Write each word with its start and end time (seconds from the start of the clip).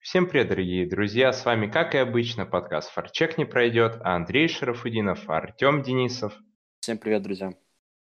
Всем 0.00 0.26
привет, 0.26 0.48
дорогие 0.48 0.88
друзья! 0.88 1.30
С 1.30 1.44
вами, 1.44 1.70
как 1.70 1.94
и 1.94 1.98
обычно, 1.98 2.46
подкаст 2.46 2.90
«Фарчек 2.90 3.36
не 3.36 3.44
пройдет», 3.44 4.00
Андрей 4.02 4.48
Шарафудинов, 4.48 5.28
Артем 5.28 5.82
Денисов. 5.82 6.32
Всем 6.80 6.96
привет, 6.96 7.22
друзья! 7.22 7.52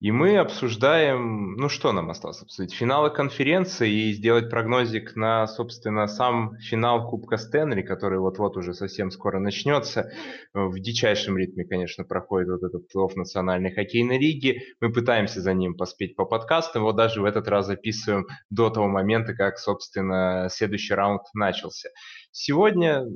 И 0.05 0.13
мы 0.13 0.37
обсуждаем, 0.37 1.55
ну 1.55 1.71
что 1.71 1.91
нам 1.93 2.11
осталось 2.11 2.43
обсудить, 2.43 2.75
финалы 2.75 3.09
конференции 3.09 3.91
и 3.91 4.13
сделать 4.13 4.51
прогнозик 4.51 5.17
на, 5.17 5.47
собственно, 5.47 6.07
сам 6.09 6.59
финал 6.59 7.09
Кубка 7.09 7.39
Стэнли, 7.39 7.81
который 7.81 8.19
вот-вот 8.19 8.59
уже 8.59 8.75
совсем 8.75 9.11
скоро 9.11 9.39
начнется. 9.39 10.13
В 10.53 10.79
дичайшем 10.79 11.39
ритме, 11.39 11.65
конечно, 11.65 12.05
проходит 12.05 12.51
вот 12.51 12.63
этот 12.63 12.87
плей 12.87 13.09
национальной 13.17 13.73
хоккейной 13.73 14.19
лиги. 14.19 14.61
Мы 14.79 14.93
пытаемся 14.93 15.41
за 15.41 15.55
ним 15.55 15.75
поспеть 15.75 16.17
по 16.17 16.27
подкастам, 16.27 16.83
его 16.83 16.93
даже 16.93 17.23
в 17.23 17.25
этот 17.25 17.49
раз 17.49 17.65
записываем 17.65 18.27
до 18.51 18.69
того 18.69 18.89
момента, 18.89 19.33
как, 19.33 19.57
собственно, 19.57 20.49
следующий 20.51 20.93
раунд 20.93 21.23
начался. 21.33 21.89
Сегодня 22.31 23.07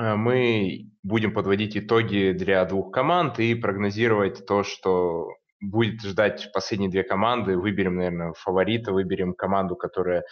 э, 0.00 0.16
мы 0.16 0.90
будем 1.04 1.32
подводить 1.32 1.76
итоги 1.76 2.32
для 2.36 2.64
двух 2.64 2.90
команд 2.90 3.38
и 3.38 3.54
прогнозировать 3.54 4.44
то, 4.48 4.64
что 4.64 5.28
будет 5.70 6.02
ждать 6.02 6.50
последние 6.52 6.90
две 6.90 7.02
команды. 7.02 7.56
Выберем, 7.56 7.96
наверное, 7.96 8.32
фаворита, 8.32 8.92
выберем 8.92 9.34
команду, 9.34 9.76
которая 9.76 10.24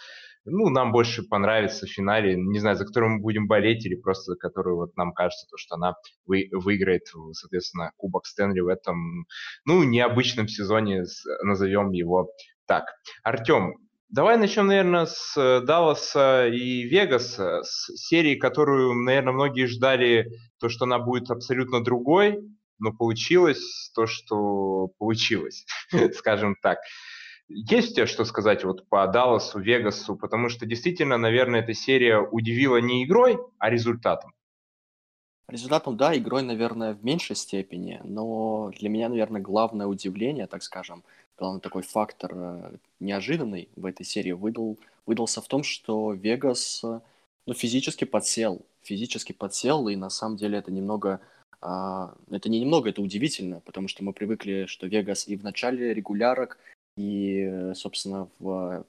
ну, 0.45 0.69
нам 0.69 0.91
больше 0.91 1.23
понравится 1.23 1.85
в 1.85 1.89
финале, 1.89 2.35
не 2.35 2.59
знаю, 2.59 2.75
за 2.75 2.85
которую 2.85 3.13
мы 3.13 3.21
будем 3.21 3.47
болеть 3.47 3.85
или 3.85 3.95
просто 3.95 4.33
за 4.33 4.37
которую 4.37 4.77
вот 4.77 4.95
нам 4.95 5.11
кажется, 5.13 5.47
то, 5.49 5.57
что 5.57 5.75
она 5.75 5.95
вы, 6.25 6.49
выиграет, 6.51 7.03
соответственно, 7.33 7.91
Кубок 7.97 8.25
Стэнли 8.25 8.59
в 8.59 8.67
этом, 8.67 9.25
ну, 9.65 9.83
необычном 9.83 10.47
сезоне, 10.47 11.03
назовем 11.41 11.91
его 11.91 12.29
так. 12.67 12.85
Артем, 13.23 13.73
давай 14.09 14.37
начнем, 14.37 14.67
наверное, 14.67 15.07
с 15.07 15.35
Далласа 15.65 16.47
и 16.47 16.83
Вегаса, 16.83 17.63
с 17.63 17.95
серии, 17.95 18.35
которую, 18.35 18.93
наверное, 18.93 19.33
многие 19.33 19.65
ждали, 19.65 20.29
то, 20.59 20.69
что 20.69 20.85
она 20.85 20.99
будет 20.99 21.31
абсолютно 21.31 21.83
другой, 21.83 22.39
но 22.79 22.91
получилось 22.91 23.91
то, 23.93 24.07
что 24.07 24.89
получилось, 24.97 25.65
скажем 26.13 26.55
так. 26.61 26.79
Есть 27.47 27.91
у 27.91 27.95
тебя 27.95 28.07
что 28.07 28.25
сказать 28.25 28.63
вот 28.63 28.89
по 28.89 29.05
Далласу, 29.05 29.59
Вегасу? 29.59 30.15
Потому 30.15 30.49
что 30.49 30.65
действительно, 30.65 31.17
наверное, 31.17 31.61
эта 31.61 31.73
серия 31.73 32.19
удивила 32.19 32.77
не 32.77 33.05
игрой, 33.05 33.37
а 33.59 33.69
результатом. 33.69 34.33
Результатом, 35.47 35.95
да, 35.95 36.17
игрой, 36.17 36.41
наверное, 36.41 36.95
в 36.95 37.05
меньшей 37.05 37.35
степени, 37.35 38.01
но 38.03 38.71
для 38.79 38.89
меня, 38.89 39.09
наверное, 39.09 39.41
главное 39.41 39.85
удивление, 39.85 40.47
так 40.47 40.63
скажем, 40.63 41.03
главный 41.37 41.61
такой 41.61 41.83
фактор 41.83 42.31
э, 42.33 42.77
неожиданный 42.99 43.69
в 43.75 43.85
этой 43.85 44.07
серии 44.07 44.31
выдал, 44.31 44.79
выдался 45.05 45.41
в 45.41 45.47
том, 45.47 45.61
что 45.61 46.13
Вегас 46.13 46.83
ну, 47.45 47.53
физически 47.53 48.05
подсел, 48.05 48.65
физически 48.81 49.33
подсел, 49.33 49.87
и 49.87 49.95
на 49.95 50.09
самом 50.09 50.37
деле 50.37 50.57
это 50.57 50.71
немного 50.71 51.19
это 51.61 52.49
не 52.49 52.59
немного, 52.59 52.89
это 52.89 53.01
удивительно, 53.01 53.59
потому 53.61 53.87
что 53.87 54.03
мы 54.03 54.13
привыкли, 54.13 54.65
что 54.67 54.87
Вегас 54.87 55.27
и 55.27 55.35
в 55.35 55.43
начале 55.43 55.93
регулярок, 55.93 56.57
и, 56.97 57.71
собственно, 57.73 58.29
в, 58.39 58.85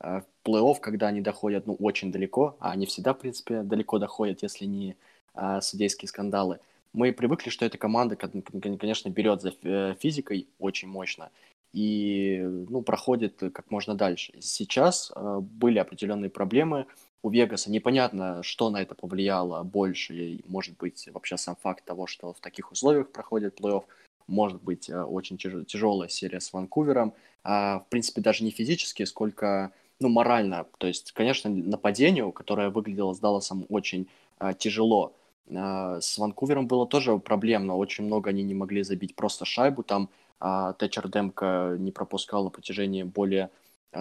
а, 0.00 0.22
плей-офф, 0.44 0.76
когда 0.80 1.08
они 1.08 1.20
доходят 1.20 1.66
ну, 1.66 1.74
очень 1.74 2.12
далеко, 2.12 2.56
а 2.60 2.72
они 2.72 2.86
всегда, 2.86 3.14
в 3.14 3.18
принципе, 3.18 3.62
далеко 3.62 3.98
доходят, 3.98 4.42
если 4.42 4.64
не 4.66 4.96
а, 5.34 5.60
судейские 5.60 6.08
скандалы, 6.08 6.60
мы 6.92 7.12
привыкли, 7.12 7.50
что 7.50 7.64
эта 7.64 7.78
команда, 7.78 8.16
конечно, 8.16 9.10
берет 9.10 9.42
за 9.42 9.52
э, 9.62 9.94
физикой 10.00 10.48
очень 10.58 10.88
мощно 10.88 11.30
и 11.74 12.40
ну, 12.42 12.80
проходит 12.80 13.38
как 13.52 13.70
можно 13.70 13.94
дальше. 13.94 14.32
Сейчас 14.40 15.12
э, 15.14 15.38
были 15.40 15.78
определенные 15.78 16.30
проблемы, 16.30 16.86
у 17.26 17.30
Вегаса. 17.30 17.70
Непонятно, 17.70 18.42
что 18.44 18.70
на 18.70 18.80
это 18.80 18.94
повлияло 18.94 19.64
больше. 19.64 20.40
Может 20.46 20.76
быть, 20.76 21.08
вообще 21.12 21.36
сам 21.36 21.56
факт 21.60 21.84
того, 21.84 22.06
что 22.06 22.32
в 22.32 22.38
таких 22.38 22.70
условиях 22.70 23.10
проходит 23.10 23.60
плей-офф. 23.60 23.82
Может 24.28 24.62
быть, 24.62 24.88
э, 24.88 25.02
очень 25.02 25.36
тяж- 25.36 25.64
тяжелая 25.64 26.08
серия 26.08 26.40
с 26.40 26.52
Ванкувером. 26.52 27.14
А, 27.42 27.80
в 27.80 27.86
принципе, 27.88 28.20
даже 28.20 28.44
не 28.44 28.50
физически, 28.50 29.04
сколько 29.04 29.72
ну, 29.98 30.08
морально. 30.08 30.66
То 30.78 30.86
есть, 30.86 31.12
конечно, 31.12 31.50
нападению, 31.50 32.30
которое 32.30 32.70
выглядело 32.70 33.12
с 33.12 33.18
Далласом 33.18 33.66
очень 33.68 34.06
а, 34.38 34.54
тяжело. 34.54 35.12
А, 35.52 36.00
с 36.00 36.18
Ванкувером 36.18 36.68
было 36.68 36.86
тоже 36.86 37.18
проблемно. 37.18 37.76
Очень 37.76 38.04
много 38.04 38.30
они 38.30 38.44
не 38.44 38.54
могли 38.54 38.84
забить 38.84 39.16
просто 39.16 39.44
шайбу. 39.44 39.82
Там 39.82 40.10
а, 40.38 40.74
Тэтчер 40.74 41.08
Демка 41.08 41.74
не 41.76 41.90
пропускал 41.90 42.44
на 42.44 42.50
протяжении 42.50 43.02
более 43.02 43.50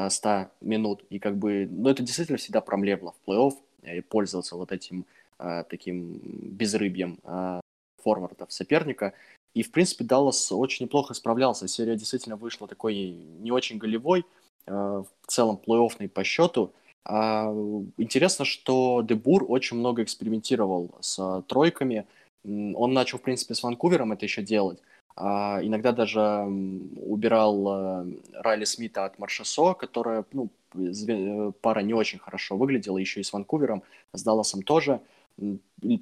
100 0.09 0.29
а, 0.29 0.51
минут. 0.61 1.03
И 1.09 1.19
как 1.19 1.38
бы, 1.38 1.67
ну, 1.69 1.89
это 1.89 2.03
действительно 2.03 2.38
всегда 2.38 2.61
проблема 2.61 3.13
в 3.13 3.29
плей-офф, 3.29 3.53
и 3.83 4.01
пользоваться 4.01 4.56
вот 4.56 4.72
этим 4.72 5.06
а, 5.38 5.63
таким 5.63 6.19
безрыбьем 6.23 7.19
форвардов 8.03 8.51
соперника. 8.51 9.13
И, 9.53 9.63
в 9.63 9.72
принципе, 9.72 10.03
Даллас 10.03 10.51
очень 10.51 10.85
неплохо 10.85 11.13
справлялся. 11.13 11.67
Серия 11.67 11.95
действительно 11.95 12.35
вышла 12.35 12.67
такой 12.67 12.95
не 13.39 13.51
очень 13.51 13.78
голевой, 13.78 14.25
в 14.67 15.07
целом 15.28 15.59
плей-оффной 15.66 16.09
по 16.09 16.23
счету. 16.23 16.73
А, 17.05 17.51
интересно, 17.97 18.45
что 18.45 19.01
Дебур 19.01 19.45
очень 19.47 19.78
много 19.78 20.03
экспериментировал 20.03 20.95
с 21.01 21.44
тройками. 21.47 22.05
Он 22.44 22.94
начал, 22.94 23.19
в 23.19 23.22
принципе, 23.22 23.53
с 23.53 23.63
Ванкувером 23.63 24.11
это 24.11 24.25
еще 24.25 24.41
делать. 24.41 24.79
А, 25.18 25.59
иногда 25.62 25.94
даже 25.94 26.22
убирал 26.22 27.68
а, 27.68 28.08
Райли 28.34 28.66
Смита 28.66 29.06
от 29.06 29.18
Маршасо, 29.18 29.74
которая, 29.74 30.26
ну, 30.34 30.50
э, 30.74 31.52
пара 31.62 31.80
не 31.80 31.94
очень 31.94 32.20
хорошо 32.20 32.58
выглядела, 32.58 32.98
еще 32.98 33.22
и 33.22 33.24
с 33.24 33.31
Ванкувером, 33.31 33.84
с 34.14 34.24
Далласом 34.24 34.62
тоже. 34.62 35.00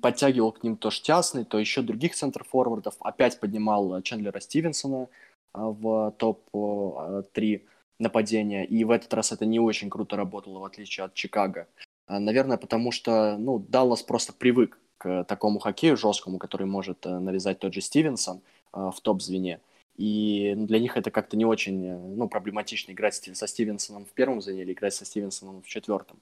Подтягивал 0.02 0.52
к 0.52 0.64
ним 0.64 0.78
то 0.78 0.90
Штясный, 0.90 1.44
то 1.46 1.60
еще 1.60 1.82
других 1.82 2.16
центр-форвардов. 2.16 2.96
Опять 3.00 3.40
поднимал 3.40 4.02
Чендлера 4.02 4.40
Стивенсона 4.40 5.08
а, 5.54 5.68
в 5.68 6.12
топ-3 6.18 7.62
нападения. 8.00 8.66
И 8.66 8.84
в 8.84 8.90
этот 8.90 9.14
раз 9.14 9.32
это 9.32 9.46
не 9.46 9.60
очень 9.60 9.92
круто 9.92 10.16
работало, 10.16 10.58
в 10.58 10.66
отличие 10.66 11.06
от 11.06 11.14
Чикаго. 11.14 11.68
Наверное, 12.08 12.58
потому 12.58 12.92
что, 12.92 13.38
ну, 13.38 13.60
Даллас 13.60 14.02
просто 14.02 14.34
привык 14.34 14.80
к 14.98 15.24
такому 15.26 15.60
хоккею 15.60 15.98
жесткому, 15.98 16.38
который 16.38 16.68
может 16.68 17.06
э, 17.06 17.20
навязать 17.20 17.60
тот 17.60 17.74
же 17.76 17.82
Стивенсон– 17.82 18.42
а, 18.52 18.53
в 18.74 18.96
топ-звене. 19.02 19.60
И 19.96 20.56
для 20.58 20.80
них 20.80 20.98
это 20.98 21.12
как-то 21.12 21.38
не 21.38 21.46
очень 21.46 21.86
э, 21.86 21.98
ну, 21.98 22.28
проблематично 22.28 22.92
играть 22.92 23.14
со 23.16 23.48
Стивенсоном 23.48 24.06
в 24.06 24.14
первом 24.14 24.42
звене 24.42 24.64
или 24.64 24.74
играть 24.74 24.94
со 24.94 25.06
Стивенсоном 25.06 25.62
в 25.62 25.68
четвертом. 25.68 26.18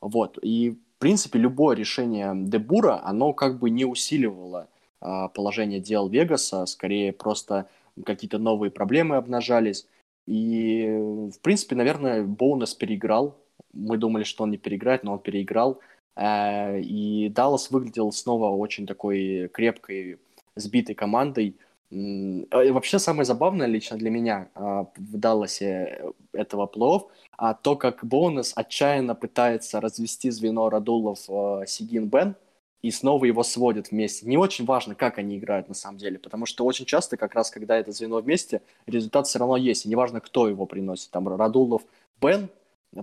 Вот. 0.00 0.38
И, 0.42 0.70
в 0.70 0.98
принципе, 0.98 1.38
любое 1.38 1.74
решение 1.76 2.32
Дебура, 2.34 3.00
оно 3.04 3.32
как 3.32 3.58
бы 3.58 3.70
не 3.70 3.84
усиливало 3.84 4.68
а, 5.00 5.28
положение 5.28 5.80
дел 5.80 6.08
Вегаса, 6.08 6.66
скорее 6.66 7.12
просто 7.12 7.68
какие-то 8.04 8.38
новые 8.38 8.70
проблемы 8.70 9.16
обнажались. 9.16 9.88
И, 10.26 10.86
в 10.86 11.40
принципе, 11.40 11.74
наверное, 11.74 12.22
Боунес 12.22 12.74
переиграл. 12.74 13.36
Мы 13.72 13.96
думали, 13.96 14.22
что 14.22 14.44
он 14.44 14.50
не 14.50 14.58
переиграет, 14.58 15.02
но 15.02 15.14
он 15.14 15.18
переиграл. 15.18 15.80
Э, 16.14 16.80
и 16.80 17.28
Даллас 17.30 17.72
выглядел 17.72 18.12
снова 18.12 18.50
очень 18.50 18.86
такой 18.86 19.48
крепкой, 19.48 20.20
сбитой 20.54 20.94
командой, 20.94 21.56
а, 21.58 21.65
и 21.90 22.70
вообще 22.70 22.98
самое 22.98 23.24
забавное 23.24 23.66
лично 23.66 23.96
для 23.96 24.10
меня 24.10 24.48
а, 24.54 24.86
в 24.96 25.18
Далласе 25.18 25.98
э, 26.00 26.12
этого 26.32 26.66
плей 26.66 27.00
а 27.38 27.54
то, 27.54 27.76
как 27.76 28.04
Бонус 28.04 28.52
отчаянно 28.56 29.14
пытается 29.14 29.80
развести 29.80 30.30
звено 30.30 30.68
Радулов 30.68 31.20
а, 31.28 31.64
Сигин 31.66 32.08
Бен, 32.08 32.34
и 32.82 32.90
снова 32.90 33.24
его 33.24 33.42
сводят 33.42 33.90
вместе. 33.90 34.26
Не 34.26 34.36
очень 34.36 34.64
важно, 34.64 34.94
как 34.94 35.18
они 35.18 35.38
играют 35.38 35.68
на 35.68 35.74
самом 35.74 35.98
деле, 35.98 36.18
потому 36.18 36.46
что 36.46 36.64
очень 36.64 36.86
часто, 36.86 37.16
как 37.16 37.34
раз 37.34 37.50
когда 37.50 37.76
это 37.76 37.92
звено 37.92 38.20
вместе, 38.20 38.62
результат 38.86 39.26
все 39.26 39.38
равно 39.38 39.56
есть, 39.56 39.86
и 39.86 39.88
неважно, 39.88 40.20
кто 40.20 40.48
его 40.48 40.66
приносит. 40.66 41.10
Там 41.10 41.28
Радулов 41.28 41.82
Бен, 42.20 42.48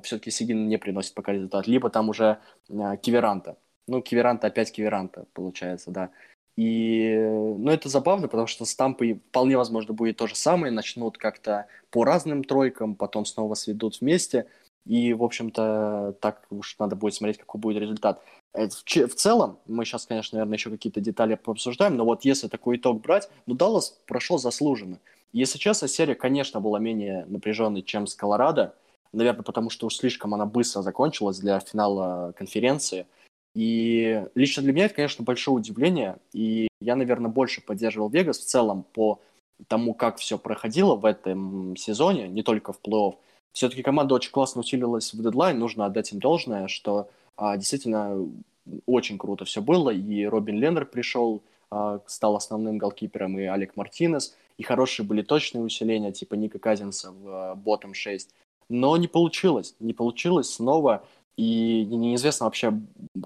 все-таки 0.01 0.31
Сигин 0.31 0.67
не 0.67 0.77
приносит 0.77 1.13
пока 1.13 1.33
результат, 1.33 1.67
либо 1.67 1.89
там 1.89 2.09
уже 2.09 2.39
а, 2.69 2.97
Киверанта. 2.97 3.57
Ну, 3.87 4.01
Киверанта 4.01 4.47
опять 4.47 4.71
Киверанта, 4.71 5.25
получается, 5.33 5.91
да. 5.91 6.09
И, 6.55 7.15
ну, 7.17 7.71
это 7.71 7.89
забавно, 7.89 8.27
потому 8.27 8.47
что 8.47 8.65
с 8.65 8.75
Тампой 8.75 9.21
вполне 9.29 9.57
возможно 9.57 9.93
будет 9.93 10.17
то 10.17 10.27
же 10.27 10.35
самое. 10.35 10.71
Начнут 10.71 11.17
как-то 11.17 11.67
по 11.89 12.03
разным 12.03 12.43
тройкам, 12.43 12.95
потом 12.95 13.25
снова 13.25 13.55
сведут 13.55 13.99
вместе. 14.01 14.45
И, 14.85 15.13
в 15.13 15.23
общем-то, 15.23 16.15
так 16.19 16.45
уж 16.51 16.75
надо 16.77 16.95
будет 16.95 17.15
смотреть, 17.15 17.39
какой 17.39 17.59
будет 17.59 17.81
результат. 17.81 18.21
Э, 18.53 18.67
в 18.67 19.15
целом, 19.15 19.59
мы 19.65 19.85
сейчас, 19.85 20.05
конечно, 20.05 20.37
наверное, 20.37 20.57
еще 20.57 20.69
какие-то 20.69 20.99
детали 20.99 21.35
пообсуждаем, 21.35 21.95
но 21.95 22.05
вот 22.05 22.25
если 22.25 22.47
такой 22.49 22.77
итог 22.77 23.01
брать, 23.01 23.29
ну, 23.45 23.55
Даллас 23.55 23.97
прошел 24.05 24.37
заслуженно. 24.37 24.99
Если 25.31 25.57
честно, 25.57 25.87
серия, 25.87 26.15
конечно, 26.15 26.59
была 26.59 26.79
менее 26.79 27.25
напряженной, 27.27 27.81
чем 27.81 28.05
с 28.05 28.13
Колорадо. 28.13 28.75
Наверное, 29.13 29.43
потому 29.43 29.69
что 29.69 29.87
уж 29.87 29.95
слишком 29.95 30.33
она 30.33 30.45
быстро 30.45 30.81
закончилась 30.81 31.39
для 31.39 31.59
финала 31.59 32.33
конференции– 32.37 33.07
и 33.55 34.25
лично 34.35 34.63
для 34.63 34.73
меня 34.73 34.85
это, 34.85 34.95
конечно, 34.95 35.23
большое 35.23 35.57
удивление. 35.57 36.17
И 36.33 36.67
я, 36.81 36.95
наверное, 36.95 37.29
больше 37.29 37.61
поддерживал 37.61 38.09
Вегас 38.09 38.39
в 38.39 38.45
целом 38.45 38.83
по 38.93 39.19
тому, 39.67 39.93
как 39.93 40.17
все 40.17 40.37
проходило 40.37 40.95
в 40.95 41.05
этом 41.05 41.75
сезоне, 41.75 42.27
не 42.27 42.43
только 42.43 42.73
в 42.73 42.79
плей-офф. 42.81 43.15
Все-таки 43.53 43.83
команда 43.83 44.15
очень 44.15 44.31
классно 44.31 44.61
усилилась 44.61 45.13
в 45.13 45.21
дедлайн, 45.21 45.59
нужно 45.59 45.85
отдать 45.85 46.11
им 46.11 46.19
должное, 46.19 46.67
что 46.67 47.09
А, 47.35 47.57
действительно, 47.57 48.29
очень 48.85 49.17
круто 49.17 49.43
все 49.45 49.61
было, 49.61 49.89
и 49.89 50.25
Робин 50.25 50.59
Леннер 50.59 50.85
пришел, 50.85 51.41
а, 51.71 51.99
стал 52.05 52.35
основным 52.35 52.77
голкипером, 52.77 53.39
и 53.39 53.45
Олег 53.45 53.75
Мартинес, 53.75 54.35
и 54.57 54.63
хорошие 54.63 55.05
были 55.05 55.23
точные 55.23 55.63
усиления, 55.63 56.11
типа 56.11 56.35
Ника 56.35 56.59
Казинса 56.59 57.11
в 57.11 57.55
ботом 57.55 57.95
6. 57.95 58.29
Но 58.69 58.97
не 58.97 59.07
получилось, 59.07 59.75
не 59.79 59.93
получилось 59.93 60.51
снова, 60.51 61.03
и 61.37 61.85
неизвестно 61.85 62.45
вообще, 62.45 62.73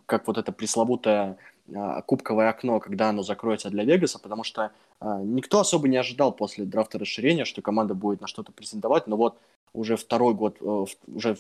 как 0.06 0.28
вот 0.28 0.38
это 0.38 0.52
пресловутое 0.52 1.38
а, 1.76 2.02
кубковое 2.04 2.50
окно, 2.50 2.80
когда 2.80 3.10
оно 3.10 3.24
закроется 3.24 3.70
для 3.70 3.84
Вегаса, 3.84 4.20
потому 4.20 4.44
что 4.44 4.72
а, 5.00 5.22
никто 5.22 5.60
особо 5.60 5.88
не 5.88 5.98
ожидал 5.98 6.32
после 6.32 6.66
драфта 6.66 6.98
расширения, 6.98 7.44
что 7.44 7.62
команда 7.62 7.94
будет 7.94 8.22
на 8.22 8.28
что-то 8.28 8.52
претендовать, 8.52 9.08
но 9.08 9.18
вот 9.18 9.38
уже 9.74 9.98
второй 9.98 10.34
год, 10.34 10.58
э, 10.62 10.86
уже 11.08 11.38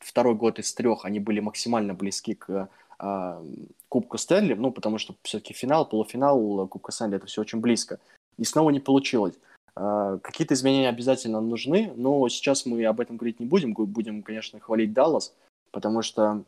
второй 0.00 0.34
год 0.34 0.58
из 0.58 0.72
трех 0.74 1.06
они 1.06 1.20
были 1.20 1.40
максимально 1.40 1.94
близки 1.94 2.34
к 2.34 2.68
а, 2.98 3.42
Кубку 3.88 4.18
Стэнли, 4.18 4.54
ну, 4.54 4.70
потому 4.70 4.98
что 4.98 5.14
все-таки 5.22 5.54
финал, 5.54 5.88
полуфинал 5.88 6.68
Кубка 6.68 6.92
Стэнли, 6.92 7.16
это 7.16 7.26
все 7.26 7.40
очень 7.40 7.60
близко. 7.60 7.98
И 8.38 8.44
снова 8.44 8.70
не 8.70 8.80
получилось. 8.80 9.34
Какие-то 9.74 10.52
изменения 10.52 10.90
обязательно 10.90 11.40
нужны, 11.40 11.92
но 11.96 12.28
сейчас 12.28 12.66
мы 12.66 12.84
об 12.84 13.00
этом 13.00 13.16
говорить 13.16 13.40
не 13.40 13.46
будем, 13.46 13.72
будем, 13.72 14.22
конечно, 14.22 14.60
хвалить 14.60 14.92
Даллас, 14.92 15.34
потому 15.72 16.02
что 16.02 16.44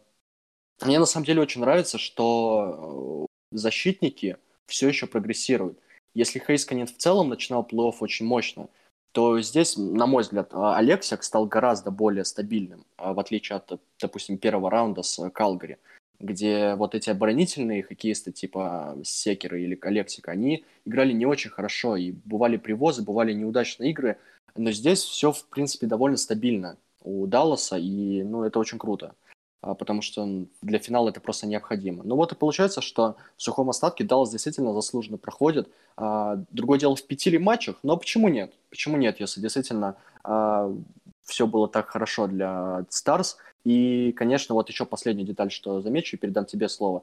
мне 0.82 0.98
на 0.98 1.06
самом 1.06 1.26
деле 1.26 1.42
очень 1.42 1.60
нравится, 1.60 1.98
что 1.98 3.26
э, 3.52 3.56
защитники 3.56 4.36
все 4.66 4.88
еще 4.88 5.06
прогрессируют. 5.06 5.78
Если 6.14 6.38
Хейсканин 6.38 6.86
в 6.86 6.96
целом 6.96 7.28
начинал 7.28 7.66
плей-офф 7.68 7.96
очень 8.00 8.26
мощно, 8.26 8.68
то 9.12 9.40
здесь, 9.40 9.76
на 9.76 10.06
мой 10.06 10.22
взгляд, 10.22 10.50
а, 10.52 10.76
Алексик 10.76 11.22
стал 11.22 11.46
гораздо 11.46 11.90
более 11.90 12.24
стабильным, 12.24 12.84
а, 12.96 13.12
в 13.12 13.20
отличие 13.20 13.56
от, 13.56 13.80
допустим, 14.00 14.38
первого 14.38 14.70
раунда 14.70 15.02
с 15.02 15.30
Калгари, 15.30 15.78
где 16.18 16.74
вот 16.74 16.94
эти 16.94 17.10
оборонительные 17.10 17.82
хоккеисты 17.84 18.32
типа 18.32 18.98
Секера 19.04 19.60
или 19.60 19.78
Алексика, 19.82 20.32
они 20.32 20.64
играли 20.84 21.12
не 21.12 21.26
очень 21.26 21.50
хорошо, 21.50 21.96
и 21.96 22.12
бывали 22.12 22.56
привозы, 22.56 23.02
бывали 23.02 23.32
неудачные 23.32 23.90
игры, 23.90 24.18
но 24.56 24.72
здесь 24.72 25.02
все, 25.02 25.32
в 25.32 25.44
принципе, 25.46 25.86
довольно 25.86 26.16
стабильно 26.16 26.76
у 27.04 27.26
Далласа, 27.26 27.76
и, 27.76 28.22
ну, 28.22 28.42
это 28.42 28.58
очень 28.58 28.78
круто. 28.78 29.14
А, 29.64 29.74
потому 29.74 30.02
что 30.02 30.44
для 30.60 30.78
финала 30.78 31.08
это 31.08 31.20
просто 31.20 31.46
необходимо. 31.46 32.04
Ну 32.04 32.16
вот 32.16 32.32
и 32.32 32.34
получается, 32.34 32.82
что 32.82 33.16
в 33.36 33.42
сухом 33.42 33.70
остатке 33.70 34.04
Даллас 34.04 34.30
действительно 34.30 34.74
заслуженно 34.74 35.16
проходит. 35.16 35.70
А, 35.96 36.36
другое 36.50 36.78
дело 36.78 36.96
в 36.96 37.02
пяти 37.02 37.30
ли 37.30 37.38
матчах, 37.38 37.76
но 37.82 37.96
почему 37.96 38.28
нет? 38.28 38.52
Почему 38.68 38.98
нет, 38.98 39.20
если 39.20 39.40
действительно 39.40 39.96
а, 40.22 40.70
все 41.24 41.46
было 41.46 41.66
так 41.66 41.88
хорошо 41.88 42.26
для 42.26 42.84
Старс? 42.90 43.38
И, 43.64 44.12
конечно, 44.12 44.54
вот 44.54 44.68
еще 44.68 44.84
последняя 44.84 45.24
деталь, 45.24 45.50
что 45.50 45.80
замечу, 45.80 46.16
и 46.16 46.18
передам 46.18 46.44
тебе 46.44 46.68
слово. 46.68 47.02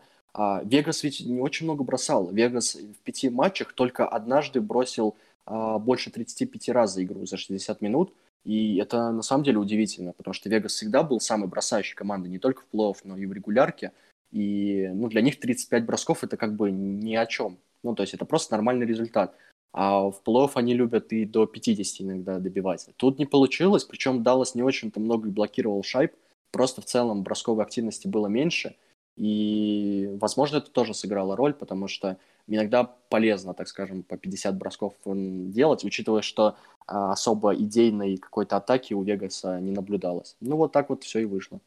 Вегас 0.63 1.03
ведь 1.03 1.19
не 1.21 1.41
очень 1.41 1.65
много 1.65 1.83
бросал. 1.83 2.27
Вегас 2.27 2.75
в 2.75 3.03
пяти 3.03 3.29
матчах 3.29 3.73
только 3.73 4.07
однажды 4.07 4.61
бросил 4.61 5.15
больше 5.47 6.11
35 6.11 6.69
раз 6.69 6.93
за 6.93 7.03
игру 7.03 7.25
за 7.25 7.37
60 7.37 7.81
минут. 7.81 8.13
И 8.43 8.77
это 8.77 9.11
на 9.11 9.21
самом 9.21 9.43
деле 9.43 9.57
удивительно, 9.57 10.13
потому 10.13 10.33
что 10.33 10.49
Вегас 10.49 10.73
всегда 10.73 11.03
был 11.03 11.19
самой 11.19 11.47
бросающей 11.47 11.95
командой 11.95 12.27
не 12.27 12.39
только 12.39 12.61
в 12.61 12.75
плей-офф, 12.75 12.97
но 13.03 13.17
и 13.17 13.25
в 13.25 13.33
регулярке. 13.33 13.91
И 14.31 14.89
ну, 14.93 15.07
для 15.09 15.21
них 15.21 15.39
35 15.39 15.85
бросков 15.85 16.23
это 16.23 16.37
как 16.37 16.55
бы 16.55 16.71
ни 16.71 17.15
о 17.15 17.25
чем. 17.25 17.59
Ну, 17.83 17.95
то 17.95 18.01
есть 18.01 18.13
это 18.13 18.25
просто 18.25 18.53
нормальный 18.53 18.85
результат. 18.85 19.35
А 19.73 20.09
в 20.09 20.21
плей-офф 20.25 20.51
они 20.55 20.73
любят 20.73 21.13
и 21.13 21.25
до 21.25 21.45
50 21.45 22.01
иногда 22.01 22.39
добиваться. 22.39 22.91
Тут 22.97 23.19
не 23.19 23.25
получилось, 23.25 23.83
причем 23.83 24.23
Даллас 24.23 24.55
не 24.55 24.63
очень-то 24.63 24.99
много 24.99 25.29
блокировал 25.29 25.83
шайб. 25.83 26.13
Просто 26.51 26.81
в 26.81 26.85
целом 26.85 27.23
бросковой 27.23 27.63
активности 27.63 28.07
было 28.07 28.27
меньше. 28.27 28.75
И, 29.15 30.09
возможно, 30.19 30.57
это 30.57 30.71
тоже 30.71 30.93
сыграло 30.93 31.35
роль, 31.35 31.53
потому 31.53 31.87
что 31.87 32.17
иногда 32.47 32.83
полезно, 33.09 33.53
так 33.53 33.67
скажем, 33.67 34.03
по 34.03 34.17
50 34.17 34.57
бросков 34.57 34.93
делать, 35.05 35.83
учитывая, 35.83 36.21
что 36.21 36.55
а, 36.87 37.11
особо 37.11 37.53
идейной 37.55 38.17
какой-то 38.17 38.57
атаки 38.57 38.93
у 38.93 39.03
Вегаса 39.03 39.59
не 39.59 39.71
наблюдалось. 39.71 40.35
Ну, 40.39 40.57
вот 40.57 40.71
так 40.71 40.89
вот 40.89 41.03
все 41.03 41.19
и 41.19 41.25
вышло. 41.25 41.59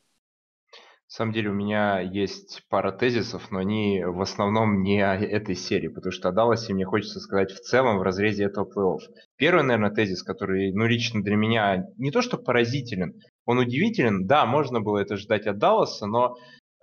На 1.14 1.16
самом 1.18 1.32
деле 1.32 1.50
у 1.50 1.54
меня 1.54 2.00
есть 2.00 2.64
пара 2.68 2.90
тезисов, 2.90 3.50
но 3.50 3.58
они 3.60 4.02
в 4.04 4.20
основном 4.20 4.82
не 4.82 5.00
этой 5.00 5.54
серии, 5.54 5.88
потому 5.88 6.10
что 6.12 6.30
о 6.30 6.32
Далласе 6.32 6.72
мне 6.72 6.86
хочется 6.86 7.20
сказать 7.20 7.52
в 7.52 7.60
целом 7.60 7.98
в 7.98 8.02
разрезе 8.02 8.44
этого 8.44 8.64
плей-офф. 8.64 9.00
Первый, 9.36 9.62
наверное, 9.62 9.94
тезис, 9.94 10.22
который, 10.22 10.72
ну, 10.72 10.86
лично 10.86 11.22
для 11.22 11.36
меня 11.36 11.86
не 11.98 12.10
то 12.10 12.20
что 12.20 12.38
поразителен, 12.38 13.20
он 13.44 13.58
удивителен. 13.58 14.26
Да, 14.26 14.46
можно 14.46 14.80
было 14.80 14.98
это 14.98 15.16
ждать 15.16 15.46
от 15.46 15.58
Далласа, 15.58 16.06
но 16.06 16.36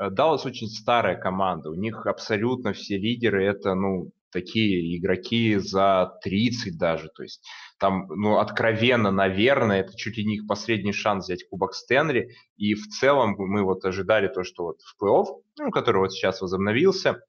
Даллас 0.10 0.46
очень 0.46 0.68
старая 0.68 1.16
команда, 1.16 1.70
у 1.70 1.76
них 1.76 2.06
абсолютно 2.06 2.74
все 2.74 2.98
лидеры 2.98 3.46
это, 3.46 3.76
ну, 3.76 4.12
такие 4.32 4.98
игроки 4.98 5.58
за 5.58 6.18
30 6.24 6.78
даже, 6.78 7.10
то 7.10 7.24
есть 7.24 7.46
там, 7.78 8.08
ну, 8.08 8.38
откровенно, 8.38 9.12
наверное, 9.12 9.82
это 9.82 9.96
чуть 9.96 10.18
ли 10.18 10.26
не 10.26 10.36
их 10.36 10.48
последний 10.48 10.94
шанс 10.94 11.26
взять 11.26 11.48
Кубок 11.50 11.74
Стэнли, 11.74 12.30
и 12.56 12.74
в 12.74 12.88
целом 12.88 13.36
мы 13.38 13.64
вот 13.64 13.84
ожидали 13.86 14.28
то, 14.28 14.44
что 14.44 14.64
вот 14.64 14.78
в 14.82 15.02
плей-офф, 15.02 15.26
ну, 15.60 15.72
который 15.72 15.98
вот 15.98 16.14
сейчас 16.14 16.42
возобновился, 16.42 17.22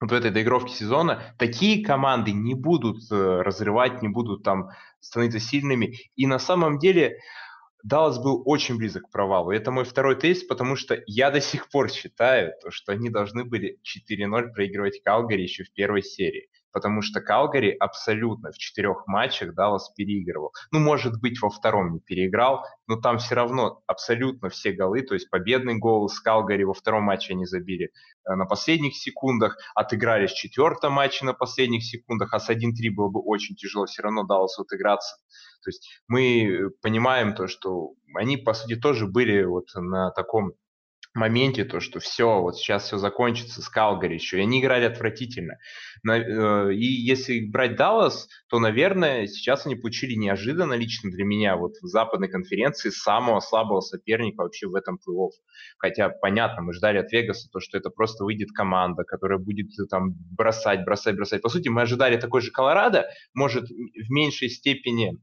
вот 0.00 0.10
в 0.10 0.14
этой 0.14 0.30
доигровке 0.30 0.74
сезона, 0.74 1.34
такие 1.38 1.84
команды 1.84 2.32
не 2.32 2.54
будут 2.54 3.10
э, 3.10 3.14
разрывать, 3.14 4.02
не 4.02 4.08
будут 4.08 4.42
там 4.42 4.70
становиться 5.00 5.40
сильными, 5.40 5.96
и 6.16 6.26
на 6.26 6.38
самом 6.38 6.78
деле 6.78 7.18
Даллас 7.84 8.18
был 8.18 8.42
очень 8.46 8.78
близок 8.78 9.04
к 9.04 9.10
провалу. 9.10 9.50
Это 9.50 9.70
мой 9.70 9.84
второй 9.84 10.16
тезис, 10.16 10.42
потому 10.44 10.74
что 10.74 11.02
я 11.06 11.30
до 11.30 11.42
сих 11.42 11.68
пор 11.68 11.90
считаю, 11.90 12.54
то, 12.62 12.70
что 12.70 12.92
они 12.92 13.10
должны 13.10 13.44
были 13.44 13.78
4-0 14.10 14.52
проигрывать 14.54 15.02
Калгари 15.04 15.42
еще 15.42 15.64
в 15.64 15.72
первой 15.74 16.02
серии. 16.02 16.48
Потому 16.72 17.02
что 17.02 17.20
Калгари 17.20 17.76
абсолютно 17.78 18.52
в 18.52 18.56
четырех 18.56 19.06
матчах 19.06 19.54
Даллас 19.54 19.90
переигрывал. 19.90 20.52
Ну, 20.72 20.78
может 20.78 21.20
быть, 21.20 21.40
во 21.42 21.50
втором 21.50 21.92
не 21.92 22.00
переиграл, 22.00 22.64
но 22.86 22.96
там 22.96 23.18
все 23.18 23.34
равно 23.34 23.82
абсолютно 23.86 24.48
все 24.48 24.72
голы, 24.72 25.02
то 25.02 25.12
есть 25.12 25.28
победный 25.28 25.76
гол 25.76 26.08
с 26.08 26.18
Калгари 26.20 26.64
во 26.64 26.72
втором 26.72 27.04
матче 27.04 27.34
они 27.34 27.44
забили 27.44 27.90
э, 28.26 28.34
на 28.34 28.46
последних 28.46 28.96
секундах, 28.96 29.58
отыгрались 29.74 30.32
в 30.32 30.36
четвертом 30.36 30.94
матче 30.94 31.26
на 31.26 31.34
последних 31.34 31.84
секундах, 31.84 32.32
а 32.32 32.40
с 32.40 32.48
1-3 32.48 32.56
было 32.94 33.10
бы 33.10 33.20
очень 33.20 33.54
тяжело 33.56 33.84
все 33.84 34.02
равно 34.02 34.24
Далласу 34.24 34.62
отыграться. 34.62 35.16
То 35.64 35.70
есть 35.70 36.02
мы 36.08 36.70
понимаем 36.82 37.34
то, 37.34 37.46
что 37.46 37.94
они, 38.14 38.36
по 38.36 38.54
сути, 38.54 38.76
тоже 38.76 39.06
были 39.06 39.42
вот 39.44 39.66
на 39.74 40.10
таком 40.12 40.52
моменте, 41.14 41.64
то, 41.64 41.80
что 41.80 42.00
все, 42.00 42.40
вот 42.40 42.56
сейчас 42.56 42.86
все 42.86 42.98
закончится 42.98 43.62
с 43.62 43.68
Калгари 43.68 44.14
еще. 44.14 44.38
И 44.38 44.42
они 44.42 44.60
играли 44.60 44.84
отвратительно. 44.84 45.58
Э, 46.08 46.72
и 46.72 46.84
если 46.84 47.46
брать 47.46 47.76
Даллас, 47.76 48.28
то, 48.48 48.58
наверное, 48.58 49.26
сейчас 49.26 49.64
они 49.64 49.76
получили 49.76 50.14
неожиданно 50.14 50.74
лично 50.74 51.10
для 51.10 51.24
меня 51.24 51.56
вот 51.56 51.74
в 51.80 51.86
западной 51.86 52.28
конференции 52.28 52.90
самого 52.90 53.40
слабого 53.40 53.80
соперника 53.80 54.42
вообще 54.42 54.66
в 54.66 54.74
этом 54.74 54.96
плей-офф. 54.96 55.30
Хотя, 55.78 56.08
понятно, 56.08 56.62
мы 56.62 56.72
ждали 56.74 56.98
от 56.98 57.12
Вегаса 57.12 57.48
то, 57.50 57.60
что 57.60 57.78
это 57.78 57.90
просто 57.90 58.24
выйдет 58.24 58.50
команда, 58.50 59.04
которая 59.04 59.38
будет 59.38 59.68
э, 59.78 59.86
там 59.88 60.14
бросать, 60.36 60.84
бросать, 60.84 61.14
бросать. 61.14 61.42
По 61.42 61.48
сути, 61.48 61.68
мы 61.68 61.82
ожидали 61.82 62.16
такой 62.16 62.40
же 62.40 62.50
Колорадо, 62.50 63.08
может, 63.34 63.68
в 63.68 64.10
меньшей 64.10 64.48
степени 64.48 65.20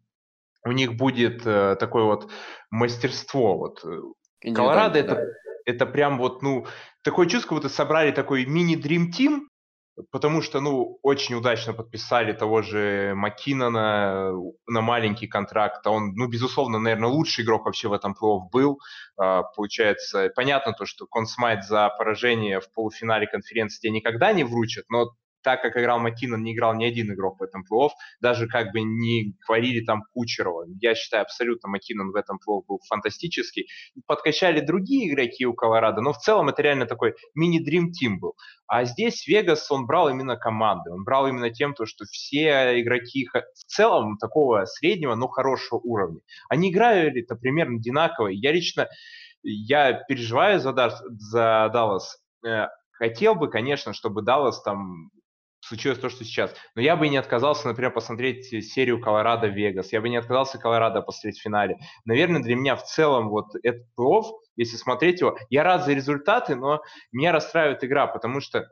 у 0.65 0.71
них 0.71 0.95
будет 0.95 1.45
э, 1.45 1.75
такое 1.79 2.03
вот 2.03 2.31
мастерство. 2.69 3.57
Вот. 3.57 3.83
Э, 3.83 4.53
Колорадо 4.53 4.99
это, 4.99 5.25
это 5.65 5.85
прям 5.85 6.17
вот, 6.17 6.41
ну, 6.41 6.65
такое 7.03 7.27
чувство, 7.27 7.55
будто 7.55 7.69
собрали 7.69 8.11
такой 8.11 8.45
мини-дрим 8.45 9.11
тим, 9.11 9.49
потому 10.11 10.41
что, 10.41 10.59
ну, 10.61 10.99
очень 11.01 11.35
удачно 11.35 11.73
подписали 11.73 12.33
того 12.33 12.61
же 12.61 13.13
Маккинона 13.15 14.33
на 14.67 14.81
маленький 14.81 15.27
контракт. 15.27 15.85
Он, 15.85 16.13
ну, 16.15 16.27
безусловно, 16.27 16.79
наверное, 16.79 17.09
лучший 17.09 17.43
игрок 17.43 17.65
вообще 17.65 17.87
в 17.87 17.93
этом 17.93 18.15
плей 18.15 18.39
был. 18.51 18.79
А, 19.17 19.43
получается, 19.43 20.31
понятно 20.35 20.73
то, 20.73 20.85
что 20.85 21.05
Консмайт 21.07 21.63
за 21.63 21.89
поражение 21.97 22.59
в 22.59 22.71
полуфинале 22.71 23.27
конференции 23.27 23.81
тебе 23.81 23.91
никогда 23.91 24.33
не 24.33 24.43
вручат, 24.43 24.85
но 24.89 25.11
так 25.43 25.61
как 25.61 25.77
играл 25.77 25.99
Маккинон, 25.99 26.43
не 26.43 26.53
играл 26.53 26.75
ни 26.75 26.85
один 26.85 27.11
игрок 27.13 27.39
в 27.39 27.43
этом 27.43 27.63
плей-офф, 27.63 27.91
даже 28.19 28.47
как 28.47 28.71
бы 28.71 28.81
не 28.81 29.35
хвалили 29.41 29.83
там 29.83 30.03
Кучерова. 30.13 30.65
Я 30.79 30.95
считаю, 30.95 31.23
абсолютно 31.23 31.69
Маккинон 31.69 32.11
в 32.11 32.15
этом 32.15 32.37
плей-офф 32.37 32.63
был 32.67 32.79
фантастический. 32.87 33.67
Подкачали 34.05 34.59
другие 34.59 35.11
игроки 35.11 35.45
у 35.45 35.53
Колорадо, 35.53 36.01
но 36.01 36.13
в 36.13 36.17
целом 36.17 36.49
это 36.49 36.61
реально 36.61 36.85
такой 36.85 37.15
мини-дрим 37.35 37.91
тим 37.91 38.19
был. 38.19 38.35
А 38.67 38.85
здесь 38.85 39.27
Вегас, 39.27 39.69
он 39.71 39.85
брал 39.85 40.09
именно 40.09 40.37
команды, 40.37 40.91
он 40.91 41.03
брал 41.03 41.27
именно 41.27 41.49
тем, 41.49 41.73
то, 41.73 41.85
что 41.85 42.05
все 42.05 42.81
игроки 42.81 43.27
в 43.33 43.63
целом 43.65 44.17
такого 44.17 44.65
среднего, 44.65 45.15
но 45.15 45.27
хорошего 45.27 45.79
уровня. 45.79 46.21
Они 46.49 46.71
играли-то 46.71 47.35
примерно 47.35 47.77
одинаково. 47.77 48.27
Я 48.27 48.51
лично, 48.51 48.87
я 49.43 49.93
переживаю 49.93 50.59
за, 50.59 50.73
за 50.73 51.69
Даллас, 51.73 52.17
э, 52.45 52.67
хотел 52.91 53.35
бы, 53.35 53.49
конечно, 53.49 53.93
чтобы 53.93 54.21
Даллас 54.21 54.61
там 54.61 55.09
случилось 55.71 55.99
то, 55.99 56.09
что 56.09 56.25
сейчас. 56.25 56.53
Но 56.75 56.81
я 56.81 56.97
бы 56.97 57.07
не 57.07 57.15
отказался, 57.15 57.67
например, 57.67 57.91
посмотреть 57.91 58.45
серию 58.45 58.99
Колорадо-Вегас. 58.99 59.87
Я 59.91 60.01
бы 60.01 60.09
не 60.09 60.17
отказался 60.17 60.57
Колорадо 60.57 61.01
посмотреть 61.01 61.39
в 61.39 61.43
финале. 61.43 61.77
Наверное, 62.03 62.41
для 62.41 62.55
меня 62.55 62.75
в 62.75 62.83
целом 62.83 63.29
вот 63.29 63.55
этот 63.63 63.85
плей 63.95 64.21
если 64.57 64.75
смотреть 64.75 65.21
его. 65.21 65.37
Я 65.49 65.63
рад 65.63 65.85
за 65.85 65.93
результаты, 65.93 66.55
но 66.55 66.81
меня 67.13 67.31
расстраивает 67.31 67.83
игра, 67.85 68.05
потому 68.05 68.41
что 68.41 68.67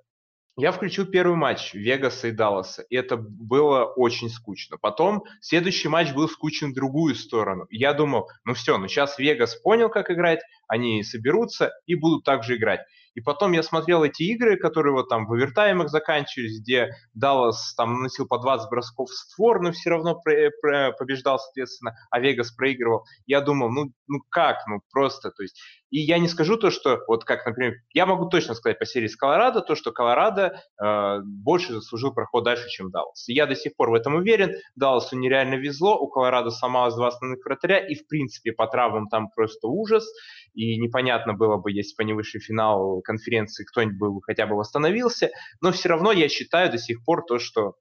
я 0.58 0.74
включил 0.74 1.06
первый 1.06 1.38
матч 1.38 1.74
Вегаса 1.74 2.28
и 2.28 2.32
Далласа, 2.32 2.82
и 2.90 2.96
это 2.98 3.16
было 3.16 3.86
очень 3.86 4.30
скучно. 4.30 4.78
Потом 4.78 5.24
следующий 5.40 5.88
матч 5.88 6.12
был 6.12 6.28
скучен 6.28 6.72
в 6.72 6.76
другую 6.76 7.16
сторону. 7.16 7.66
Я 7.70 7.94
думал, 7.94 8.28
ну 8.44 8.54
все, 8.54 8.78
ну 8.78 8.90
сейчас 8.90 9.18
Вегас 9.18 9.56
понял, 9.56 9.90
как 9.90 10.12
играть, 10.12 10.42
они 10.68 11.02
соберутся 11.04 11.72
и 11.86 11.96
будут 11.96 12.26
также 12.26 12.58
играть. 12.58 12.82
И 13.16 13.22
потом 13.22 13.52
я 13.54 13.64
смотрел 13.64 14.04
эти 14.04 14.24
игры, 14.24 14.58
которые 14.58 14.94
вот 14.94 15.10
там 15.10 15.26
в 15.26 15.34
овертаймах 15.34 15.90
заканчивались, 15.90 16.60
где 16.62 16.90
Даллас 17.14 17.74
там 17.76 17.96
наносил 17.96 18.28
по 18.28 18.38
20 18.38 18.70
бросков 18.70 19.10
в 19.10 19.14
створ, 19.14 19.62
но 19.62 19.72
все 19.72 19.90
равно 19.90 20.16
про- 20.16 20.52
про- 20.62 20.92
побеждал, 20.94 21.40
соответственно, 21.40 21.96
а 22.12 22.20
Вегас 22.20 22.52
проигрывал. 22.52 23.06
Я 23.26 23.42
думал, 23.42 23.70
ну, 23.72 23.92
ну 24.08 24.20
как, 24.30 24.58
ну 24.68 24.82
просто, 24.92 25.32
то 25.32 25.44
есть 25.44 25.60
и 25.90 26.00
я 26.00 26.20
не 26.20 26.28
скажу 26.28 26.58
то, 26.58 26.70
что, 26.70 27.00
вот 27.08 27.24
как, 27.24 27.46
например, 27.46 27.74
я 27.94 28.06
могу 28.06 28.28
точно 28.30 28.54
сказать 28.54 28.78
по 28.78 28.86
серии 28.86 29.08
с 29.08 29.16
Колорадо, 29.16 29.62
то, 29.62 29.76
что 29.76 29.92
Колорадо 29.92 30.62
э, 30.82 31.20
больше 31.24 31.74
заслужил 31.74 32.14
проход 32.14 32.44
дальше, 32.44 32.70
чем 32.70 32.92
Даллас. 32.92 33.28
Я 33.28 33.48
до 33.48 33.56
сих 33.56 33.76
пор 33.76 33.90
в 33.90 33.94
этом 33.94 34.16
уверен. 34.16 34.56
Далласу 34.76 35.18
нереально 35.18 35.56
везло, 35.56 35.98
у 35.98 36.08
Колорадо 36.08 36.52
сломалось 36.52 36.96
два 36.96 37.08
основных 37.08 37.44
вратаря, 37.44 37.80
и, 37.80 37.96
в 37.96 38.08
принципе, 38.08 38.52
по 38.52 38.68
травмам 38.68 39.08
там 39.08 39.30
просто 39.30 39.68
ужас. 39.68 40.06
И 40.54 40.78
непонятно 40.78 41.34
было 41.34 41.58
бы, 41.58 41.72
если 41.72 41.96
бы 41.96 42.04
они 42.04 42.14
вышли 42.14 42.40
в 42.40 42.44
финал 42.44 43.02
конференции, 43.02 43.66
кто-нибудь 43.66 43.98
бы 43.98 44.22
хотя 44.22 44.46
бы 44.46 44.56
восстановился. 44.56 45.32
Но 45.62 45.72
все 45.72 45.90
равно 45.90 46.12
я 46.12 46.30
считаю 46.30 46.72
до 46.72 46.78
сих 46.78 47.04
пор 47.04 47.24
то, 47.26 47.40
что 47.40 47.76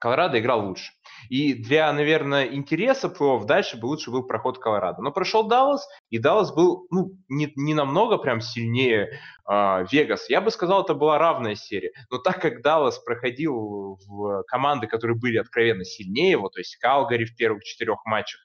Колорадо 0.00 0.38
играл 0.38 0.66
лучше. 0.66 0.92
И 1.28 1.54
для, 1.54 1.92
наверное, 1.92 2.46
интереса 2.46 3.08
плей 3.08 3.28
дальше 3.46 3.76
бы 3.76 3.86
лучше 3.86 4.10
был 4.10 4.24
проход 4.24 4.58
Колорадо. 4.58 5.02
Но 5.02 5.12
прошел 5.12 5.46
Даллас, 5.46 5.86
и 6.10 6.18
Даллас 6.18 6.54
был 6.54 6.86
ну, 6.90 7.12
не, 7.28 7.52
не 7.56 7.74
намного 7.74 8.18
прям 8.18 8.40
сильнее 8.40 9.20
э, 9.48 9.86
Вегас. 9.90 10.28
Я 10.30 10.40
бы 10.40 10.50
сказал, 10.50 10.82
это 10.82 10.94
была 10.94 11.18
равная 11.18 11.54
серия. 11.54 11.92
Но 12.10 12.18
так 12.18 12.40
как 12.40 12.62
Даллас 12.62 12.98
проходил 12.98 13.98
в 14.06 14.44
команды, 14.46 14.86
которые 14.86 15.18
были 15.18 15.38
откровенно 15.38 15.84
сильнее 15.84 16.32
его, 16.32 16.48
то 16.48 16.60
есть 16.60 16.76
Калгари 16.76 17.24
в 17.24 17.36
первых 17.36 17.64
четырех 17.64 18.04
матчах, 18.04 18.40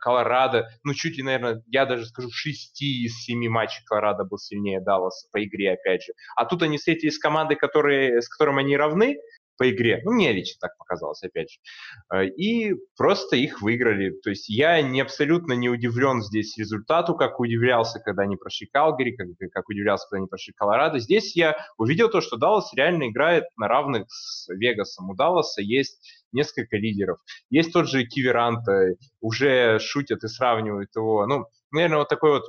Колорадо, 0.00 0.68
ну 0.84 0.94
чуть 0.94 1.16
ли, 1.16 1.22
наверное, 1.22 1.62
я 1.66 1.86
даже 1.86 2.06
скажу, 2.06 2.30
шести 2.30 3.04
из 3.04 3.16
семи 3.24 3.48
матчей 3.48 3.84
Колорадо 3.86 4.24
был 4.24 4.38
сильнее 4.38 4.80
Далласа 4.80 5.28
по 5.32 5.42
игре, 5.42 5.72
опять 5.72 6.02
же. 6.02 6.12
А 6.36 6.44
тут 6.44 6.62
они 6.62 6.78
встретились 6.78 7.16
с 7.16 7.18
командой, 7.18 7.56
которые, 7.56 8.20
с 8.20 8.28
которыми 8.28 8.60
они 8.60 8.76
равны, 8.76 9.16
по 9.56 9.70
игре. 9.70 10.00
Ну, 10.04 10.12
мне 10.12 10.32
лично 10.32 10.58
так 10.60 10.76
показалось, 10.78 11.22
опять 11.22 11.50
же. 11.50 11.58
Э, 12.12 12.26
и 12.26 12.74
просто 12.96 13.36
их 13.36 13.62
выиграли. 13.62 14.10
То 14.22 14.30
есть 14.30 14.48
я 14.48 14.82
не 14.82 15.00
абсолютно 15.00 15.52
не 15.54 15.68
удивлен 15.68 16.22
здесь 16.22 16.56
результату, 16.58 17.14
как 17.14 17.40
удивлялся, 17.40 18.00
когда 18.00 18.22
они 18.22 18.36
прошли 18.36 18.66
Калгари, 18.72 19.12
как, 19.12 19.28
как 19.52 19.68
удивлялся, 19.68 20.06
когда 20.08 20.18
они 20.18 20.28
прошли 20.28 20.52
Колорадо. 20.56 20.98
Здесь 20.98 21.36
я 21.36 21.56
увидел 21.78 22.08
то, 22.08 22.20
что 22.20 22.36
Даллас 22.36 22.72
реально 22.74 23.08
играет 23.08 23.44
на 23.56 23.68
равных 23.68 24.06
с 24.08 24.48
Вегасом. 24.48 25.10
У 25.10 25.14
Далласа 25.14 25.62
есть 25.62 26.00
несколько 26.32 26.76
лидеров. 26.76 27.18
Есть 27.50 27.72
тот 27.72 27.88
же 27.88 28.04
Киверанта, 28.04 28.94
уже 29.20 29.78
шутят 29.78 30.22
и 30.24 30.28
сравнивают 30.28 30.90
его. 30.94 31.26
Ну, 31.26 31.46
наверное, 31.70 31.98
вот 31.98 32.08
такой 32.08 32.30
вот 32.30 32.44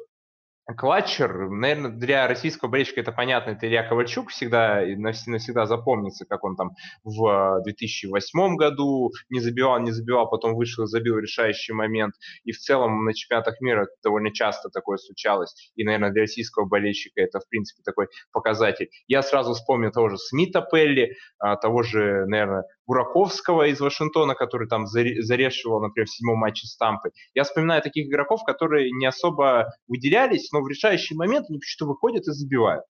Клатчер, 0.76 1.50
наверное, 1.50 1.92
для 1.92 2.28
российского 2.28 2.68
болельщика 2.68 3.00
это 3.00 3.14
понятно, 3.14 3.52
это 3.52 3.66
Илья 3.68 3.88
Ковальчук 3.88 4.32
всегда, 4.32 4.82
навсегда 4.98 5.66
запомнится, 5.66 6.26
как 6.26 6.44
он 6.44 6.58
там 6.58 6.72
в 7.06 7.62
2008 7.64 8.56
году 8.58 9.12
не 9.30 9.40
забивал, 9.40 9.80
не 9.80 9.92
забивал, 9.92 10.30
потом 10.30 10.56
вышел 10.56 10.84
и 10.84 10.88
забил 10.88 11.20
решающий 11.20 11.72
момент. 11.72 12.16
И 12.44 12.52
в 12.52 12.58
целом 12.58 13.06
на 13.06 13.14
чемпионатах 13.14 13.62
мира 13.62 13.88
довольно 14.04 14.34
часто 14.34 14.70
такое 14.70 14.98
случалось. 14.98 15.72
И, 15.76 15.86
наверное, 15.86 16.12
для 16.12 16.24
российского 16.24 16.66
болельщика 16.66 17.22
это, 17.22 17.40
в 17.40 17.48
принципе, 17.48 17.82
такой 17.86 18.08
показатель. 18.34 18.90
Я 19.08 19.24
сразу 19.24 19.54
вспомнил 19.54 19.92
того 19.92 20.10
же 20.10 20.18
Смита 20.18 20.62
Пелли, 20.62 21.16
а, 21.40 21.56
того 21.56 21.82
же, 21.82 22.26
наверное, 22.26 22.66
Бураковского 22.88 23.68
из 23.68 23.80
Вашингтона, 23.80 24.34
который 24.34 24.68
там 24.68 24.88
зарешивал, 24.88 25.82
например, 25.82 26.08
в 26.08 26.12
седьмом 26.12 26.40
матче 26.40 26.68
с 26.68 26.78
Тампой. 26.78 27.12
Я 27.34 27.44
вспоминаю 27.44 27.82
таких 27.82 28.08
игроков, 28.08 28.44
которые 28.46 28.92
не 28.92 29.06
особо 29.06 29.74
выделялись, 29.88 30.52
но 30.52 30.62
в 30.62 30.68
решающий 30.68 31.16
момент 31.16 31.48
они 31.50 31.60
почему-то 31.60 31.92
выходят 31.92 32.28
и 32.28 32.32
забивают 32.32 32.86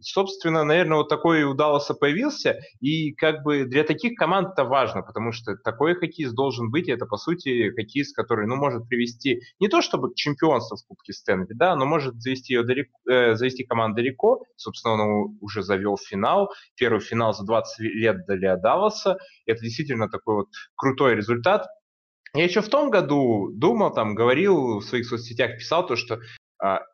собственно, 0.00 0.64
наверное, 0.64 0.98
вот 0.98 1.08
такой 1.08 1.44
у 1.44 1.54
Далласа 1.54 1.94
появился, 1.94 2.60
и 2.80 3.12
как 3.12 3.42
бы 3.42 3.64
для 3.64 3.84
таких 3.84 4.16
команд 4.16 4.52
это 4.52 4.64
важно, 4.64 5.02
потому 5.02 5.32
что 5.32 5.56
такой 5.56 5.94
хоккеист 5.94 6.34
должен 6.34 6.70
быть, 6.70 6.88
и 6.88 6.92
это, 6.92 7.06
по 7.06 7.16
сути, 7.16 7.70
хоккеист, 7.70 8.14
который, 8.14 8.46
ну, 8.46 8.56
может 8.56 8.88
привести 8.88 9.40
не 9.60 9.68
то 9.68 9.82
чтобы 9.82 10.10
к 10.10 10.14
чемпионству 10.14 10.76
в 10.76 10.86
Кубке 10.86 11.12
Стэнли, 11.12 11.52
да, 11.54 11.76
но 11.76 11.86
может 11.86 12.20
завести, 12.20 12.54
ее 12.54 12.64
далеко, 12.64 12.98
э, 13.08 13.34
завести 13.34 13.64
команду 13.64 13.96
далеко, 13.96 14.42
собственно, 14.56 14.94
он 14.94 15.38
уже 15.40 15.62
завел 15.62 15.96
финал, 15.96 16.50
первый 16.76 17.00
финал 17.00 17.32
за 17.32 17.44
20 17.44 17.78
лет 17.80 18.26
для 18.26 18.56
Далласа, 18.56 19.18
это 19.46 19.60
действительно 19.60 20.08
такой 20.08 20.36
вот 20.36 20.48
крутой 20.76 21.16
результат, 21.16 21.66
я 22.34 22.44
еще 22.44 22.62
в 22.62 22.68
том 22.68 22.90
году 22.90 23.50
думал, 23.52 23.92
там, 23.92 24.16
говорил 24.16 24.80
в 24.80 24.84
своих 24.84 25.06
соцсетях, 25.06 25.56
писал 25.56 25.86
то, 25.86 25.94
что 25.94 26.18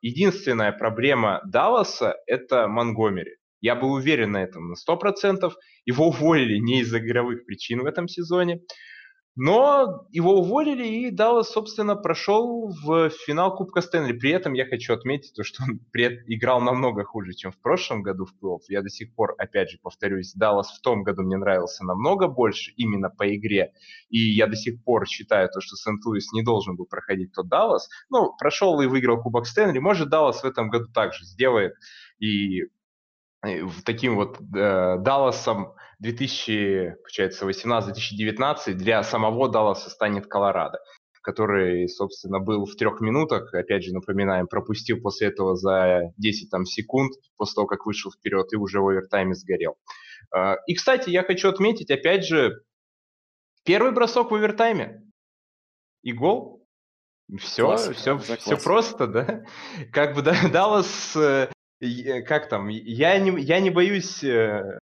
единственная 0.02 0.72
проблема 0.72 1.40
Далласа– 1.46 2.16
это 2.26 2.68
Монгомери. 2.68 3.36
Я 3.60 3.74
был 3.74 3.92
уверен 3.92 4.32
на 4.32 4.42
этом 4.42 4.70
на 4.70 4.74
100%. 4.74 5.52
Его 5.84 6.08
уволили 6.08 6.58
не 6.58 6.80
из-за 6.80 6.98
игровых 6.98 7.44
причин 7.44 7.82
в 7.82 7.86
этом 7.86 8.08
сезоне. 8.08 8.60
Но 9.36 10.06
его 10.10 10.40
уволили, 10.40 10.84
и 10.84 11.10
Даллас, 11.10 11.50
собственно, 11.50 11.94
прошел 11.94 12.68
в 12.82 13.10
финал 13.10 13.54
Кубка 13.54 13.80
Стэнли. 13.80 14.12
При 14.12 14.30
этом 14.30 14.54
я 14.54 14.66
хочу 14.66 14.92
отметить, 14.92 15.34
то, 15.34 15.44
что 15.44 15.62
он 15.62 15.80
играл 16.26 16.60
намного 16.60 17.04
хуже, 17.04 17.34
чем 17.34 17.52
в 17.52 17.58
прошлом 17.58 18.02
году 18.02 18.26
в 18.26 18.34
плей 18.34 18.58
Я 18.68 18.82
до 18.82 18.88
сих 18.88 19.14
пор, 19.14 19.34
опять 19.38 19.70
же, 19.70 19.78
повторюсь, 19.80 20.34
Даллас 20.34 20.76
в 20.76 20.80
том 20.80 21.04
году 21.04 21.22
мне 21.22 21.36
нравился 21.36 21.84
намного 21.84 22.26
больше 22.26 22.72
именно 22.76 23.08
по 23.08 23.34
игре. 23.34 23.72
И 24.08 24.18
я 24.18 24.48
до 24.48 24.56
сих 24.56 24.82
пор 24.82 25.06
считаю, 25.06 25.48
то, 25.48 25.60
что 25.60 25.76
Сент-Луис 25.76 26.32
не 26.32 26.42
должен 26.42 26.76
был 26.76 26.86
проходить 26.86 27.32
тот 27.32 27.48
Даллас. 27.48 27.88
Ну, 28.10 28.34
прошел 28.36 28.80
и 28.80 28.86
выиграл 28.86 29.22
Кубок 29.22 29.46
Стэнли. 29.46 29.78
Может, 29.78 30.08
Даллас 30.08 30.42
в 30.42 30.46
этом 30.46 30.70
году 30.70 30.88
также 30.92 31.24
сделает. 31.24 31.74
И 32.18 32.64
таким 33.84 34.16
вот 34.16 34.40
э, 34.40 34.96
Далласом 34.98 35.74
2018-2019 36.04 38.72
для 38.74 39.02
самого 39.02 39.48
Далласа 39.48 39.88
станет 39.90 40.26
Колорадо, 40.26 40.78
который, 41.22 41.88
собственно, 41.88 42.40
был 42.40 42.66
в 42.66 42.74
трех 42.76 43.00
минутах, 43.00 43.54
опять 43.54 43.84
же, 43.84 43.92
напоминаем, 43.92 44.46
пропустил 44.46 45.00
после 45.00 45.28
этого 45.28 45.56
за 45.56 46.12
10 46.16 46.50
там, 46.50 46.66
секунд, 46.66 47.12
после 47.36 47.54
того, 47.54 47.66
как 47.66 47.86
вышел 47.86 48.10
вперед 48.10 48.52
и 48.52 48.56
уже 48.56 48.80
в 48.80 48.88
овертайме 48.88 49.34
сгорел. 49.34 49.76
Э, 50.34 50.56
и, 50.66 50.74
кстати, 50.74 51.10
я 51.10 51.22
хочу 51.22 51.48
отметить, 51.48 51.90
опять 51.90 52.26
же, 52.26 52.62
первый 53.64 53.92
бросок 53.92 54.30
в 54.30 54.34
овертайме 54.34 55.02
и 56.02 56.12
гол. 56.12 56.60
Все, 57.38 57.64
класс, 57.64 57.88
все, 57.90 58.18
все 58.18 58.56
просто, 58.56 59.06
да? 59.06 59.44
Как 59.92 60.16
бы 60.16 60.22
да, 60.22 60.34
Даллас 60.52 61.14
Э, 61.16 61.48
как 62.26 62.48
там, 62.48 62.68
я 62.68 63.18
не, 63.18 63.40
я 63.40 63.60
не 63.60 63.70
боюсь 63.70 64.22
э, 64.22 64.78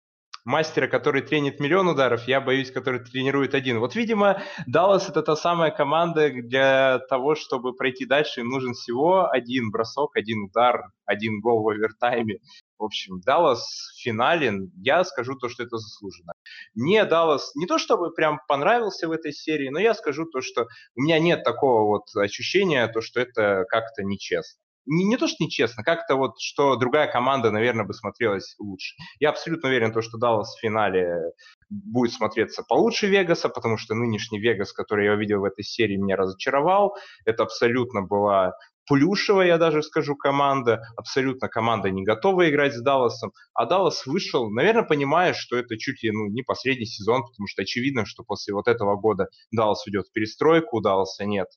мастера, 0.46 0.88
который 0.88 1.24
тренит 1.24 1.60
миллион 1.60 1.88
ударов, 1.88 2.28
я 2.28 2.40
боюсь, 2.40 2.72
который 2.72 3.00
тренирует 3.04 3.56
один. 3.56 3.80
Вот, 3.80 3.96
видимо, 3.96 4.42
Даллас 4.68 5.10
это 5.10 5.22
та 5.24 5.36
самая 5.36 5.72
команда 5.72 6.30
для 6.30 7.00
того, 7.10 7.36
чтобы 7.36 7.74
пройти 7.74 8.06
дальше, 8.06 8.42
им 8.42 8.50
нужен 8.50 8.74
всего 8.74 9.28
один 9.30 9.72
бросок, 9.72 10.16
один 10.16 10.44
удар, 10.44 10.92
один 11.06 11.42
гол 11.42 11.64
в 11.64 11.70
овертайме. 11.70 12.38
В 12.78 12.84
общем, 12.84 13.20
Даллас 13.22 13.66
финален, 14.02 14.72
я 14.78 15.04
скажу 15.04 15.36
то, 15.36 15.50
что 15.50 15.64
это 15.64 15.78
заслуженно. 15.78 16.34
Мне 16.76 17.04
Даллас 17.06 17.56
не 17.56 17.66
то 17.66 17.78
чтобы 17.78 18.14
прям 18.14 18.40
понравился 18.48 19.08
в 19.08 19.12
этой 19.12 19.34
серии, 19.34 19.70
но 19.70 19.80
я 19.80 19.94
скажу 19.96 20.26
то, 20.26 20.42
что 20.42 20.68
у 20.96 21.02
меня 21.02 21.20
нет 21.20 21.44
такого 21.44 21.86
вот 21.88 22.16
ощущения, 22.16 22.88
то, 22.88 23.02
что 23.02 23.20
это 23.20 23.66
как-то 23.70 24.04
нечестно 24.04 24.65
не, 24.86 25.06
не 25.06 25.18
то, 25.18 25.28
что 25.28 25.44
нечестно, 25.44 25.84
как-то 25.84 26.16
вот, 26.16 26.40
что 26.40 26.76
другая 26.76 27.12
команда, 27.12 27.52
наверное, 27.52 27.86
бы 27.86 27.94
смотрелась 27.94 28.56
лучше. 28.60 28.96
Я 29.20 29.30
абсолютно 29.30 29.70
уверен, 29.70 29.92
то, 29.92 30.02
что 30.02 30.18
Даллас 30.18 30.56
в 30.56 30.60
финале 30.60 31.32
будет 31.70 32.14
смотреться 32.14 32.64
получше 32.64 33.08
Вегаса, 33.08 33.50
потому 33.50 33.78
что 33.78 33.96
нынешний 33.96 34.40
Вегас, 34.40 34.72
который 34.72 35.06
я 35.06 35.14
увидел 35.14 35.42
в 35.42 35.46
этой 35.46 35.64
серии, 35.64 35.98
меня 35.98 36.16
разочаровал. 36.16 36.96
Это 37.26 37.44
абсолютно 37.44 38.02
была 38.02 38.54
плюшевая, 38.88 39.48
я 39.48 39.58
даже 39.58 39.84
скажу, 39.84 40.16
команда. 40.16 40.84
Абсолютно 40.96 41.48
команда 41.48 41.90
не 41.90 42.04
готова 42.04 42.50
играть 42.50 42.74
с 42.74 42.82
Далласом. 42.82 43.32
А 43.54 43.66
Даллас 43.66 44.06
вышел, 44.06 44.50
наверное, 44.50 44.84
понимая, 44.84 45.34
что 45.34 45.58
это 45.58 45.78
чуть 45.78 46.04
ли 46.04 46.12
ну, 46.12 46.28
не 46.28 46.44
последний 46.44 46.86
сезон, 46.86 47.24
потому 47.24 47.48
что 47.48 47.64
очевидно, 47.64 48.06
что 48.06 48.24
после 48.24 48.54
вот 48.54 48.68
этого 48.68 48.96
года 48.96 49.28
Даллас 49.52 49.86
ведет 49.86 50.08
в 50.08 50.12
перестройку, 50.12 50.78
у 50.78 50.82
Далласа 50.82 51.26
нет 51.26 51.48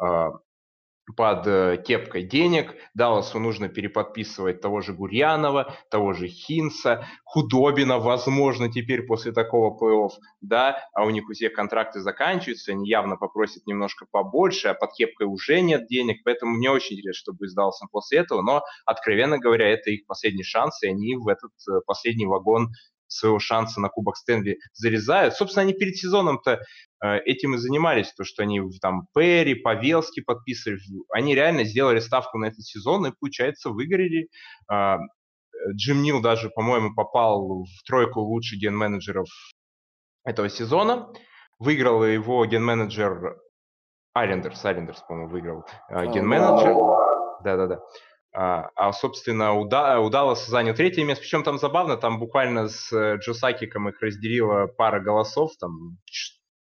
а, 0.00 0.30
под 1.14 1.46
э, 1.46 1.82
кепкой 1.84 2.24
денег. 2.24 2.74
Далласу 2.94 3.38
нужно 3.38 3.68
переподписывать 3.68 4.60
того 4.60 4.80
же 4.80 4.92
Гурьянова, 4.92 5.76
того 5.90 6.12
же 6.12 6.26
Хинса, 6.26 7.06
Худобина, 7.24 7.98
возможно, 7.98 8.70
теперь 8.70 9.02
после 9.02 9.32
такого 9.32 9.76
плей-офф, 9.78 10.12
да, 10.40 10.78
а 10.94 11.04
у 11.04 11.10
них 11.10 11.28
у 11.28 11.32
всех 11.32 11.52
контракты 11.52 12.00
заканчиваются, 12.00 12.72
они 12.72 12.88
явно 12.88 13.16
попросят 13.16 13.66
немножко 13.66 14.06
побольше, 14.10 14.68
а 14.68 14.74
под 14.74 14.92
кепкой 14.92 15.26
уже 15.26 15.60
нет 15.60 15.86
денег, 15.86 16.22
поэтому 16.24 16.56
мне 16.56 16.70
очень 16.70 16.96
интересно, 16.96 17.18
что 17.18 17.32
будет 17.32 17.50
с 17.50 17.54
Далласом 17.54 17.88
после 17.88 18.18
этого, 18.18 18.42
но, 18.42 18.62
откровенно 18.84 19.38
говоря, 19.38 19.68
это 19.68 19.90
их 19.90 20.06
последний 20.06 20.44
шанс, 20.44 20.82
и 20.82 20.88
они 20.88 21.14
в 21.16 21.28
этот 21.28 21.52
э, 21.68 21.80
последний 21.86 22.26
вагон 22.26 22.70
своего 23.16 23.38
шанса 23.38 23.80
на 23.80 23.88
Кубок 23.88 24.16
Стэнли 24.16 24.58
зарезают. 24.72 25.34
Собственно, 25.34 25.62
они 25.62 25.72
перед 25.72 25.96
сезоном-то 25.96 26.60
э, 27.02 27.18
этим 27.20 27.54
и 27.54 27.58
занимались, 27.58 28.12
то, 28.12 28.24
что 28.24 28.42
они 28.42 28.60
там 28.80 29.06
Перри, 29.14 29.54
Павелский 29.54 30.22
подписывали. 30.22 30.80
Они 31.12 31.34
реально 31.34 31.64
сделали 31.64 32.00
ставку 32.00 32.38
на 32.38 32.46
этот 32.46 32.64
сезон 32.64 33.06
и, 33.06 33.12
получается, 33.18 33.70
выиграли. 33.70 34.28
Э, 34.72 34.96
Джим 35.74 36.02
Нил 36.02 36.20
даже, 36.20 36.50
по-моему, 36.50 36.94
попал 36.94 37.64
в 37.64 37.86
тройку 37.86 38.20
лучших 38.20 38.60
ген-менеджеров 38.60 39.28
этого 40.24 40.48
сезона. 40.48 41.12
Выиграл 41.58 42.04
его 42.04 42.44
ген-менеджер 42.44 43.36
Айлендерс, 44.16 44.64
Айлендерс, 44.64 45.00
по-моему, 45.06 45.30
выиграл 45.30 45.64
э, 45.90 46.06
ген-менеджер. 46.06 46.74
Да-да-да. 47.44 47.80
А, 48.38 48.70
а, 48.74 48.92
собственно, 48.92 49.54
Уда, 49.54 49.98
Удалас 49.98 50.46
занял 50.46 50.74
третье 50.74 51.02
место. 51.04 51.22
Причем 51.22 51.42
там 51.42 51.58
забавно, 51.58 51.96
там 51.96 52.18
буквально 52.18 52.68
с 52.68 52.92
э, 52.92 53.16
Джосакиком 53.16 53.88
их 53.88 54.02
разделила 54.02 54.66
пара 54.66 55.00
голосов, 55.00 55.52
там 55.58 55.96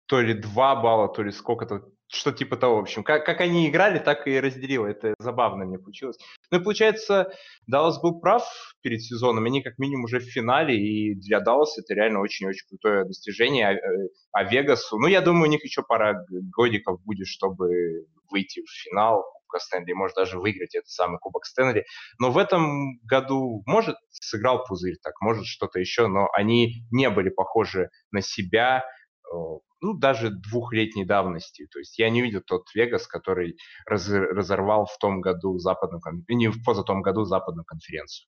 то 0.05 0.21
ли 0.21 0.33
два 0.33 0.77
балла, 0.77 1.09
то 1.09 1.23
ли 1.23 1.31
сколько-то, 1.31 1.81
что 2.09 2.31
типа 2.31 2.57
того, 2.57 2.77
в 2.77 2.79
общем. 2.79 3.03
Как, 3.03 3.25
как 3.25 3.41
они 3.41 3.67
играли, 3.67 3.99
так 3.99 4.27
и 4.27 4.39
разделило. 4.39 4.87
Это 4.87 5.13
забавно 5.19 5.65
мне 5.65 5.77
получилось. 5.77 6.17
Ну 6.51 6.59
и 6.59 6.63
получается, 6.63 7.31
Даллас 7.67 8.01
был 8.01 8.19
прав 8.19 8.43
перед 8.81 9.01
сезоном. 9.01 9.45
Они 9.45 9.61
как 9.61 9.77
минимум 9.77 10.05
уже 10.05 10.19
в 10.19 10.23
финале, 10.23 10.75
и 10.77 11.15
для 11.15 11.39
Далласа 11.39 11.81
это 11.81 11.93
реально 11.93 12.21
очень-очень 12.21 12.67
крутое 12.67 13.05
достижение. 13.05 13.67
А, 13.67 13.73
э, 13.73 14.09
а 14.31 14.43
Вегасу, 14.45 14.97
ну 14.97 15.07
я 15.07 15.21
думаю, 15.21 15.47
у 15.47 15.51
них 15.51 15.63
еще 15.63 15.83
пара 15.83 16.25
годиков 16.55 17.01
будет, 17.03 17.27
чтобы 17.27 18.05
выйти 18.29 18.61
в 18.61 18.69
финал 18.69 19.23
Кубка 19.47 19.59
Стэнли, 19.59 19.93
может 19.93 20.15
даже 20.15 20.39
выиграть 20.39 20.75
этот 20.75 20.89
самый 20.89 21.19
Кубок 21.19 21.45
Стэнли. 21.45 21.85
Но 22.19 22.31
в 22.31 22.37
этом 22.37 22.99
году, 23.03 23.63
может, 23.65 23.95
сыграл 24.11 24.65
пузырь 24.65 24.97
так, 25.01 25.19
может 25.21 25.45
что-то 25.45 25.79
еще, 25.79 26.07
но 26.07 26.29
они 26.33 26.85
не 26.91 27.09
были 27.09 27.29
похожи 27.29 27.89
на 28.11 28.21
себя, 28.21 28.83
ну, 29.31 29.93
даже 29.93 30.31
двухлетней 30.31 31.05
давности. 31.05 31.67
То 31.67 31.79
есть 31.79 31.99
я 31.99 32.09
не 32.09 32.21
видел 32.21 32.41
тот 32.41 32.63
Вегас, 32.73 33.07
который 33.07 33.57
раз, 33.85 34.07
разорвал 34.09 34.85
в 34.85 34.97
том 34.97 35.21
году 35.21 35.57
западную, 35.59 36.01
не 36.29 36.47
в 36.49 36.63
позатом 36.63 37.01
году 37.01 37.23
западную 37.25 37.65
конференцию. 37.65 38.27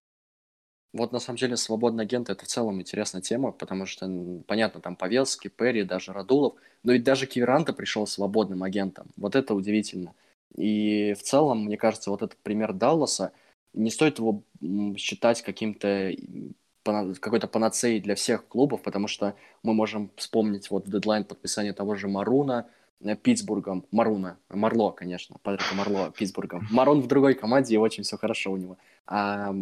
Вот 0.92 1.12
на 1.12 1.20
самом 1.20 1.38
деле 1.38 1.56
свободный 1.56 2.04
агент 2.04 2.30
это 2.30 2.46
в 2.46 2.48
целом 2.48 2.82
интересная 2.82 3.22
тема, 3.22 3.52
потому 3.52 3.86
что, 3.86 4.08
понятно, 4.48 4.82
там 4.82 4.96
Павелский, 4.96 5.50
Перри, 5.50 5.84
даже 5.84 6.14
Радулов, 6.14 6.56
но 6.84 6.94
ведь 6.94 7.04
даже 7.04 7.28
Киверанта 7.28 7.74
пришел 7.74 8.08
свободным 8.08 8.64
агентом. 8.64 9.12
Вот 9.16 9.36
это 9.36 9.54
удивительно. 9.54 10.16
И 10.56 11.14
в 11.14 11.22
целом, 11.22 11.66
мне 11.66 11.78
кажется, 11.78 12.10
вот 12.10 12.24
этот 12.24 12.40
пример 12.40 12.74
Далласа, 12.74 13.34
не 13.74 13.92
стоит 13.92 14.18
его 14.18 14.44
считать 14.98 15.44
каким-то 15.44 16.12
какой-то 17.20 17.48
панацеей 17.48 18.00
для 18.00 18.16
всех 18.16 18.48
клубов, 18.48 18.82
потому 18.82 19.08
что 19.08 19.36
мы 19.64 19.74
можем 19.74 20.12
вспомнить 20.16 20.70
вот 20.70 20.88
в 20.88 20.92
дедлайн 20.92 21.24
подписания 21.24 21.74
того 21.74 21.96
же 21.96 22.08
Маруна, 22.08 22.68
э, 23.02 23.16
Питтсбургом, 23.16 23.86
Маруна, 23.92 24.38
Марло, 24.50 24.92
конечно, 24.92 25.38
Патрика 25.44 25.76
Марло, 25.76 26.12
Питтсбургом. 26.12 26.68
Марун 26.72 27.02
в 27.02 27.08
другой 27.08 27.34
команде, 27.34 27.76
и 27.76 27.78
очень 27.78 28.04
все 28.04 28.18
хорошо 28.18 28.52
у 28.52 28.58
него. 28.58 28.78
А, 29.08 29.54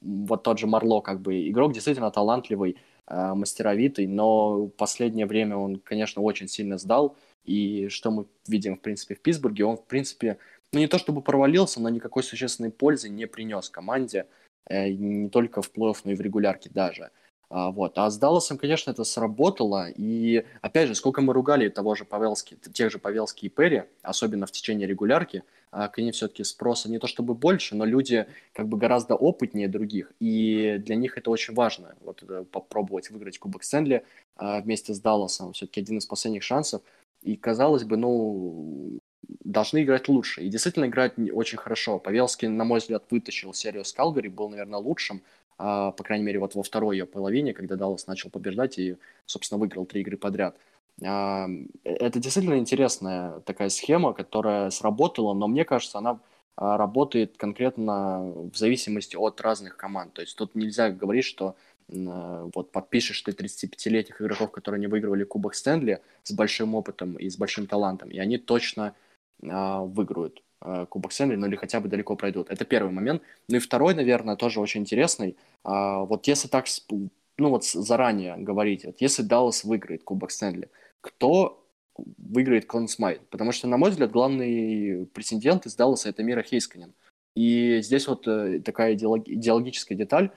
вот 0.00 0.42
тот 0.42 0.58
же 0.58 0.66
Марло, 0.66 1.00
как 1.00 1.20
бы, 1.20 1.48
игрок 1.48 1.72
действительно 1.72 2.10
талантливый, 2.10 2.76
а, 3.06 3.34
мастеровитый, 3.34 4.06
но 4.06 4.66
последнее 4.76 5.26
время 5.26 5.56
он, 5.56 5.76
конечно, 5.76 6.22
очень 6.22 6.48
сильно 6.48 6.78
сдал, 6.78 7.16
и 7.44 7.88
что 7.88 8.10
мы 8.10 8.26
видим, 8.48 8.76
в 8.76 8.80
принципе, 8.80 9.14
в 9.14 9.20
Питтсбурге, 9.20 9.64
он, 9.64 9.76
в 9.76 9.84
принципе, 9.84 10.38
ну 10.72 10.80
не 10.80 10.88
то 10.88 10.98
чтобы 10.98 11.22
провалился, 11.22 11.80
но 11.80 11.88
никакой 11.88 12.22
существенной 12.22 12.70
пользы 12.70 13.08
не 13.08 13.26
принес 13.26 13.70
команде, 13.70 14.18
э, 14.18 14.45
не 14.68 15.28
только 15.28 15.62
в 15.62 15.70
плей-офф, 15.72 15.96
но 16.04 16.12
и 16.12 16.14
в 16.14 16.20
регулярке 16.20 16.70
даже. 16.70 17.10
А, 17.48 17.70
вот. 17.70 17.96
А 17.96 18.10
с 18.10 18.18
Далласом, 18.18 18.58
конечно, 18.58 18.90
это 18.90 19.04
сработало. 19.04 19.88
И, 19.90 20.44
опять 20.62 20.88
же, 20.88 20.94
сколько 20.94 21.20
мы 21.20 21.32
ругали 21.32 21.68
того 21.68 21.94
же 21.94 22.04
Павелски, 22.04 22.56
тех 22.72 22.90
же 22.90 22.98
Павелски 22.98 23.46
и 23.46 23.48
Перри, 23.48 23.84
особенно 24.02 24.46
в 24.46 24.52
течение 24.52 24.88
регулярки, 24.88 25.44
а 25.70 25.88
к 25.88 25.98
ним 25.98 26.12
все-таки 26.12 26.42
спроса 26.42 26.90
не 26.90 26.98
то 26.98 27.06
чтобы 27.06 27.34
больше, 27.34 27.76
но 27.76 27.84
люди 27.84 28.26
как 28.52 28.68
бы 28.68 28.78
гораздо 28.78 29.14
опытнее 29.14 29.68
других. 29.68 30.12
И 30.20 30.78
для 30.78 30.96
них 30.96 31.18
это 31.18 31.30
очень 31.30 31.54
важно. 31.54 31.94
Вот 32.00 32.24
э, 32.28 32.44
попробовать 32.50 33.10
выиграть 33.10 33.38
Кубок 33.38 33.62
Стэнли 33.62 34.04
а, 34.36 34.60
вместе 34.60 34.94
с 34.94 35.00
Далласом. 35.00 35.52
Все-таки 35.52 35.80
один 35.80 35.98
из 35.98 36.06
последних 36.06 36.42
шансов– 36.42 36.82
и, 37.26 37.36
казалось 37.36 37.82
бы, 37.82 37.96
ну, 37.96 39.00
должны 39.44 39.82
играть 39.82 40.08
лучше. 40.08 40.42
И 40.42 40.48
действительно 40.48 40.86
играть 40.86 41.12
очень 41.32 41.58
хорошо. 41.58 41.98
Павелский, 41.98 42.48
на 42.48 42.64
мой 42.64 42.80
взгляд, 42.80 43.04
вытащил 43.10 43.54
серию 43.54 43.84
с 43.84 43.92
Калгари, 43.92 44.28
был, 44.28 44.48
наверное, 44.48 44.80
лучшим, 44.80 45.22
а, 45.58 45.92
по 45.92 46.04
крайней 46.04 46.24
мере, 46.24 46.38
вот 46.38 46.54
во 46.54 46.62
второй 46.62 46.96
ее 46.96 47.06
половине, 47.06 47.54
когда 47.54 47.76
Даллас 47.76 48.06
начал 48.06 48.30
побеждать 48.30 48.78
и, 48.78 48.96
собственно, 49.24 49.58
выиграл 49.58 49.86
три 49.86 50.02
игры 50.02 50.16
подряд. 50.16 50.56
А, 51.04 51.48
это 51.84 52.18
действительно 52.18 52.58
интересная 52.58 53.40
такая 53.40 53.68
схема, 53.68 54.12
которая 54.12 54.70
сработала, 54.70 55.34
но 55.34 55.48
мне 55.48 55.64
кажется, 55.64 55.98
она 55.98 56.20
а, 56.56 56.76
работает 56.76 57.36
конкретно 57.36 58.32
в 58.52 58.56
зависимости 58.56 59.16
от 59.16 59.40
разных 59.40 59.76
команд. 59.76 60.12
То 60.14 60.22
есть 60.22 60.36
тут 60.36 60.54
нельзя 60.54 60.90
говорить, 60.90 61.24
что 61.24 61.56
Э, 61.88 62.48
вот 62.54 62.72
подпишешь 62.72 63.20
ты 63.22 63.32
35-летних 63.32 64.20
игроков, 64.20 64.50
которые 64.50 64.80
не 64.80 64.86
выигрывали 64.86 65.24
Кубок 65.24 65.54
Стэнли 65.54 66.00
с 66.22 66.32
большим 66.32 66.74
опытом 66.74 67.14
и 67.14 67.28
с 67.30 67.36
большим 67.36 67.66
талантом, 67.66 68.10
и 68.10 68.18
они 68.18 68.38
точно 68.38 68.82
э, 68.88 68.92
выиграют 69.40 70.42
э, 70.62 70.86
Кубок 70.88 71.12
Стэнли, 71.12 71.36
ну 71.36 71.46
или 71.46 71.56
хотя 71.56 71.80
бы 71.80 71.88
далеко 71.88 72.16
пройдут. 72.16 72.50
Это 72.50 72.64
первый 72.64 72.92
момент. 72.92 73.22
Ну 73.48 73.56
и 73.56 73.60
второй, 73.60 73.94
наверное, 73.94 74.36
тоже 74.36 74.60
очень 74.60 74.82
интересный. 74.82 75.36
Э, 75.64 76.04
вот 76.04 76.26
если 76.26 76.48
так, 76.48 76.66
ну 76.90 77.50
вот 77.50 77.64
заранее 77.64 78.36
говорить, 78.36 78.84
вот 78.84 78.96
если 79.00 79.22
Даллас 79.22 79.64
выиграет 79.64 80.04
Кубок 80.04 80.30
Стэнли, 80.30 80.70
кто 81.00 81.62
выиграет 82.18 82.66
Конн 82.66 82.88
Смайт? 82.88 83.20
Потому 83.30 83.52
что, 83.52 83.68
на 83.68 83.76
мой 83.76 83.90
взгляд, 83.90 84.10
главный 84.10 85.06
претендент 85.06 85.66
из 85.66 85.74
Далласа 85.74 86.08
это 86.08 86.22
Мира 86.22 86.42
Хейсканин. 86.42 86.92
И 87.34 87.80
здесь 87.82 88.08
вот 88.08 88.26
э, 88.26 88.60
такая 88.60 88.94
идеологическая 88.94 89.94
деталь, 89.94 90.30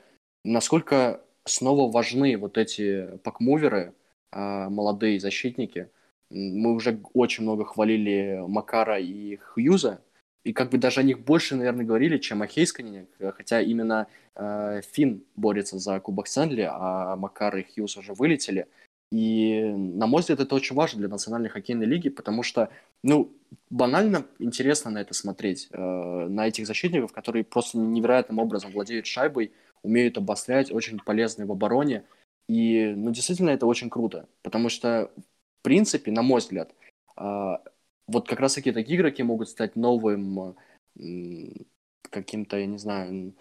насколько 0.43 1.21
снова 1.45 1.91
важны 1.91 2.37
вот 2.37 2.57
эти 2.57 3.17
пакмуверы, 3.23 3.93
а, 4.31 4.69
молодые 4.69 5.19
защитники. 5.19 5.89
Мы 6.29 6.73
уже 6.73 6.99
очень 7.13 7.43
много 7.43 7.65
хвалили 7.65 8.43
Макара 8.47 8.99
и 8.99 9.37
Хьюза, 9.37 10.01
и 10.43 10.53
как 10.53 10.69
бы 10.69 10.77
даже 10.77 11.01
о 11.01 11.03
них 11.03 11.19
больше, 11.19 11.55
наверное, 11.55 11.85
говорили, 11.85 12.17
чем 12.17 12.41
о 12.41 12.47
Хейсканине, 12.47 13.07
хотя 13.19 13.61
именно 13.61 14.07
э, 14.35 14.81
Финн 14.91 15.23
борется 15.35 15.79
за 15.79 15.99
Кубок 15.99 16.27
Сэнли, 16.27 16.67
а 16.69 17.15
Макар 17.15 17.57
и 17.57 17.63
Хьюз 17.63 17.97
уже 17.97 18.13
вылетели. 18.13 18.67
И, 19.11 19.61
на 19.63 20.05
мой 20.05 20.21
взгляд, 20.21 20.39
это 20.39 20.53
очень 20.55 20.75
важно 20.75 20.99
для 20.99 21.09
Национальной 21.09 21.49
хоккейной 21.49 21.87
лиги, 21.87 22.09
потому 22.09 22.43
что, 22.43 22.69
ну, 23.03 23.33
банально 23.69 24.25
интересно 24.37 24.91
на 24.91 24.99
это 24.99 25.13
смотреть, 25.13 25.67
э, 25.71 25.77
на 25.79 26.47
этих 26.47 26.67
защитников, 26.67 27.11
которые 27.11 27.43
просто 27.43 27.79
невероятным 27.79 28.37
образом 28.37 28.71
владеют 28.71 29.07
шайбой, 29.07 29.51
умеют 29.81 30.17
обострять, 30.17 30.71
очень 30.71 30.99
полезны 30.99 31.45
в 31.47 31.51
обороне. 31.51 32.03
И, 32.47 32.93
ну, 32.95 33.11
действительно, 33.11 33.49
это 33.49 33.65
очень 33.65 33.89
круто, 33.89 34.27
потому 34.43 34.69
что, 34.69 35.11
в 35.59 35.63
принципе, 35.63 36.11
на 36.11 36.21
мой 36.21 36.39
взгляд, 36.39 36.73
а, 37.15 37.61
вот 38.07 38.27
как 38.27 38.39
раз-таки 38.39 38.71
такие 38.71 38.97
игроки 38.97 39.23
могут 39.23 39.49
стать 39.49 39.75
новым 39.75 40.55
каким-то, 42.09 42.57
я 42.57 42.65
не 42.65 42.77
знаю, 42.77 43.33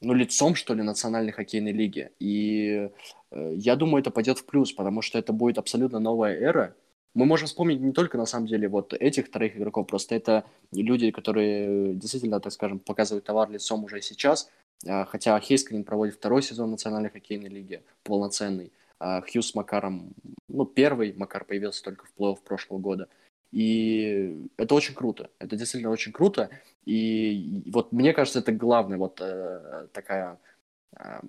ну, 0.00 0.12
лицом, 0.14 0.54
что 0.54 0.74
ли, 0.74 0.82
национальной 0.82 1.32
хоккейной 1.32 1.72
лиги. 1.72 2.10
И 2.18 2.90
э, 3.30 3.54
я 3.56 3.76
думаю, 3.76 4.00
это 4.00 4.10
пойдет 4.10 4.38
в 4.38 4.46
плюс, 4.46 4.72
потому 4.72 5.02
что 5.02 5.18
это 5.18 5.32
будет 5.32 5.58
абсолютно 5.58 6.00
новая 6.00 6.34
эра. 6.34 6.74
Мы 7.14 7.26
можем 7.26 7.48
вспомнить 7.48 7.80
не 7.80 7.92
только, 7.92 8.16
на 8.18 8.26
самом 8.26 8.46
деле, 8.46 8.68
вот 8.68 8.94
этих 8.94 9.26
вторых 9.26 9.56
игроков, 9.56 9.86
просто 9.86 10.14
это 10.14 10.44
люди, 10.72 11.10
которые 11.10 11.94
действительно, 11.94 12.40
так 12.40 12.52
скажем, 12.52 12.78
показывают 12.78 13.24
товар 13.24 13.50
лицом 13.50 13.84
уже 13.84 14.00
сейчас, 14.00 14.50
а, 14.86 15.04
хотя 15.04 15.38
Хейскрин 15.40 15.84
проводит 15.84 16.14
второй 16.14 16.42
сезон 16.42 16.70
Национальной 16.70 17.10
хоккейной 17.10 17.48
лиги, 17.48 17.82
полноценный. 18.04 18.72
А 19.00 19.22
Хьюз 19.22 19.48
с 19.48 19.54
Макаром, 19.54 20.12
ну, 20.48 20.66
первый 20.66 21.14
Макар 21.14 21.44
появился 21.44 21.82
только 21.82 22.04
в 22.04 22.12
плей-офф 22.18 22.38
прошлого 22.44 22.78
года. 22.78 23.08
И 23.50 24.46
это 24.58 24.74
очень 24.74 24.94
круто. 24.94 25.30
Это 25.38 25.56
действительно 25.56 25.90
очень 25.90 26.12
круто. 26.12 26.50
И 26.84 27.62
вот 27.72 27.92
мне 27.92 28.12
кажется, 28.12 28.40
это 28.40 28.52
главная 28.52 28.98
вот 28.98 29.18
э, 29.22 29.88
такая 29.92 30.38
э, 30.96 31.20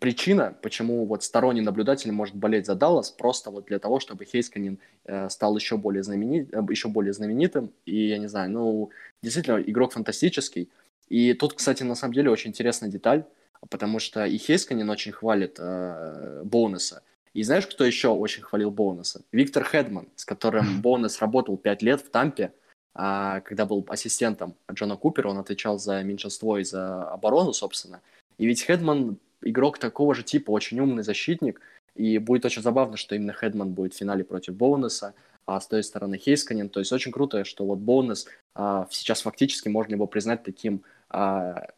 причина, 0.00 0.56
почему 0.62 1.04
вот 1.04 1.22
сторонний 1.22 1.60
наблюдатель 1.60 2.10
может 2.10 2.34
болеть 2.34 2.66
за 2.66 2.74
Даллас, 2.74 3.10
просто 3.10 3.50
вот 3.50 3.66
для 3.66 3.78
того, 3.78 4.00
чтобы 4.00 4.24
Хейсканин 4.24 4.78
э, 5.04 5.28
стал 5.28 5.56
еще 5.56 5.76
более, 5.76 6.02
знаменит, 6.02 6.52
э, 6.54 6.62
еще 6.70 6.88
более 6.88 7.12
знаменитым. 7.12 7.70
И 7.84 8.08
я 8.08 8.16
не 8.16 8.28
знаю, 8.28 8.50
ну, 8.50 8.90
действительно, 9.22 9.60
игрок 9.60 9.92
фантастический. 9.92 10.70
И 11.08 11.34
тут, 11.34 11.52
кстати, 11.52 11.82
на 11.82 11.94
самом 11.94 12.14
деле 12.14 12.30
очень 12.30 12.50
интересная 12.50 12.90
деталь, 12.90 13.24
потому 13.68 13.98
что 13.98 14.24
и 14.24 14.38
Хейсканин 14.38 14.88
очень 14.90 15.12
хвалит 15.12 15.56
э, 15.58 16.42
Боунеса. 16.44 17.02
И 17.34 17.42
знаешь, 17.42 17.66
кто 17.66 17.84
еще 17.84 18.08
очень 18.08 18.42
хвалил 18.42 18.70
Боунеса? 18.70 19.22
Виктор 19.32 19.64
Хедман, 19.64 20.08
с 20.16 20.24
которым 20.24 20.82
Боунес 20.82 21.20
работал 21.20 21.56
5 21.56 21.82
лет 21.82 22.00
в 22.00 22.10
Тампе, 22.10 22.52
а, 22.94 23.40
когда 23.40 23.64
был 23.64 23.84
ассистентом 23.88 24.54
Джона 24.70 24.96
Купера, 24.96 25.28
он 25.28 25.38
отвечал 25.38 25.78
за 25.78 26.02
меньшинство 26.02 26.58
и 26.58 26.64
за 26.64 27.04
оборону, 27.10 27.52
собственно. 27.52 28.02
И 28.36 28.46
ведь 28.46 28.62
Хедман 28.64 29.18
игрок 29.40 29.78
такого 29.78 30.14
же 30.14 30.22
типа, 30.22 30.50
очень 30.50 30.78
умный 30.78 31.02
защитник, 31.02 31.60
и 31.94 32.18
будет 32.18 32.44
очень 32.44 32.62
забавно, 32.62 32.96
что 32.96 33.14
именно 33.14 33.32
Хедман 33.32 33.72
будет 33.72 33.94
в 33.94 33.98
финале 33.98 34.24
против 34.24 34.54
Боунеса, 34.54 35.14
а 35.46 35.60
с 35.60 35.66
той 35.66 35.82
стороны 35.82 36.18
Хейсканин. 36.18 36.68
То 36.68 36.80
есть 36.80 36.92
очень 36.92 37.12
круто, 37.12 37.44
что 37.44 37.64
вот 37.64 37.78
Боунес 37.78 38.26
а, 38.54 38.86
сейчас 38.90 39.22
фактически 39.22 39.68
можно 39.68 39.94
его 39.94 40.06
признать 40.06 40.42
таким, 40.42 40.82
а, 41.08 41.68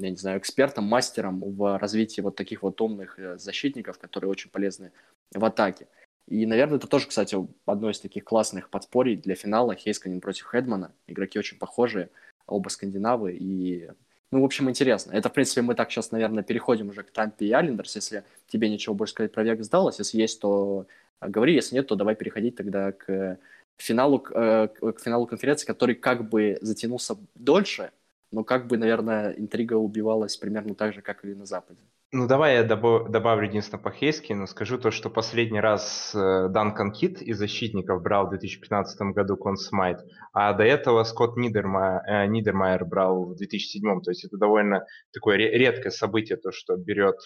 я 0.00 0.10
не 0.10 0.16
знаю, 0.16 0.38
экспертом, 0.38 0.84
мастером 0.84 1.40
в 1.40 1.78
развитии 1.78 2.20
вот 2.20 2.36
таких 2.36 2.62
вот 2.62 2.80
умных 2.80 3.18
э, 3.18 3.38
защитников, 3.38 3.98
которые 3.98 4.30
очень 4.30 4.50
полезны 4.50 4.92
в 5.32 5.44
атаке. 5.44 5.86
И, 6.28 6.44
наверное, 6.46 6.78
это 6.78 6.86
тоже, 6.88 7.06
кстати, 7.06 7.36
одно 7.66 7.90
из 7.90 8.00
таких 8.00 8.24
классных 8.24 8.68
подспорий 8.68 9.16
для 9.16 9.34
финала 9.34 9.74
Хейсканин 9.74 10.20
против 10.20 10.46
Хедмана. 10.46 10.92
Игроки 11.06 11.38
очень 11.38 11.58
похожие, 11.58 12.10
оба 12.46 12.68
скандинавы, 12.68 13.34
и 13.34 13.90
ну, 14.32 14.42
в 14.42 14.44
общем, 14.44 14.68
интересно. 14.68 15.12
Это, 15.12 15.28
в 15.28 15.32
принципе, 15.32 15.62
мы 15.62 15.74
так 15.74 15.90
сейчас, 15.90 16.10
наверное, 16.10 16.42
переходим 16.42 16.88
уже 16.88 17.04
к 17.04 17.12
Тампе 17.12 17.46
и 17.46 17.52
Аллендерс. 17.52 17.94
Если 17.94 18.24
тебе 18.48 18.68
ничего 18.68 18.94
больше 18.94 19.12
сказать 19.12 19.32
про 19.32 19.44
Вегас 19.44 19.68
Даллас, 19.68 20.00
если 20.00 20.20
есть, 20.20 20.40
то 20.40 20.86
э, 21.20 21.28
говори, 21.28 21.54
если 21.54 21.76
нет, 21.76 21.86
то 21.86 21.94
давай 21.94 22.16
переходить 22.16 22.56
тогда 22.56 22.90
к 22.90 23.38
финалу, 23.78 24.26
э, 24.34 24.68
к 24.68 25.00
финалу 25.00 25.26
конференции, 25.26 25.66
который 25.66 25.94
как 25.94 26.28
бы 26.28 26.58
затянулся 26.60 27.16
дольше, 27.34 27.92
но 28.30 28.44
как 28.44 28.66
бы, 28.66 28.76
наверное, 28.76 29.32
интрига 29.32 29.74
убивалась 29.74 30.36
примерно 30.36 30.74
так 30.74 30.92
же, 30.94 31.02
как 31.02 31.24
и 31.24 31.34
на 31.34 31.46
Западе. 31.46 31.80
Ну, 32.12 32.28
давай 32.28 32.54
я 32.54 32.62
добав- 32.62 33.08
добавлю 33.10 33.48
единственное 33.48 33.82
по 33.82 33.90
Хейски, 33.90 34.32
но 34.32 34.46
скажу 34.46 34.78
то, 34.78 34.90
что 34.90 35.10
последний 35.10 35.60
раз 35.60 36.14
э, 36.14 36.48
Данкан 36.48 36.92
Кит 36.92 37.20
из 37.20 37.36
защитников 37.36 38.00
брал 38.00 38.26
в 38.26 38.30
2015 38.30 39.00
году 39.12 39.36
Консмайт, 39.36 39.98
а 40.32 40.52
до 40.52 40.62
этого 40.62 41.02
Скотт 41.04 41.36
Нидерма, 41.36 42.02
э, 42.06 42.26
Нидермайер 42.26 42.84
брал 42.84 43.24
в 43.24 43.36
2007. 43.36 44.00
То 44.02 44.10
есть 44.12 44.24
это 44.24 44.36
довольно 44.36 44.86
такое 45.12 45.36
редкое 45.36 45.90
событие, 45.90 46.36
то, 46.36 46.52
что 46.52 46.76
берет 46.76 47.16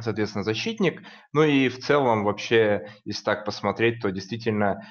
соответственно, 0.00 0.44
защитник. 0.44 1.02
Ну 1.32 1.42
и 1.42 1.68
в 1.68 1.78
целом 1.78 2.24
вообще, 2.24 2.88
если 3.04 3.24
так 3.24 3.44
посмотреть, 3.44 4.02
то 4.02 4.10
действительно 4.10 4.82
э, 4.82 4.84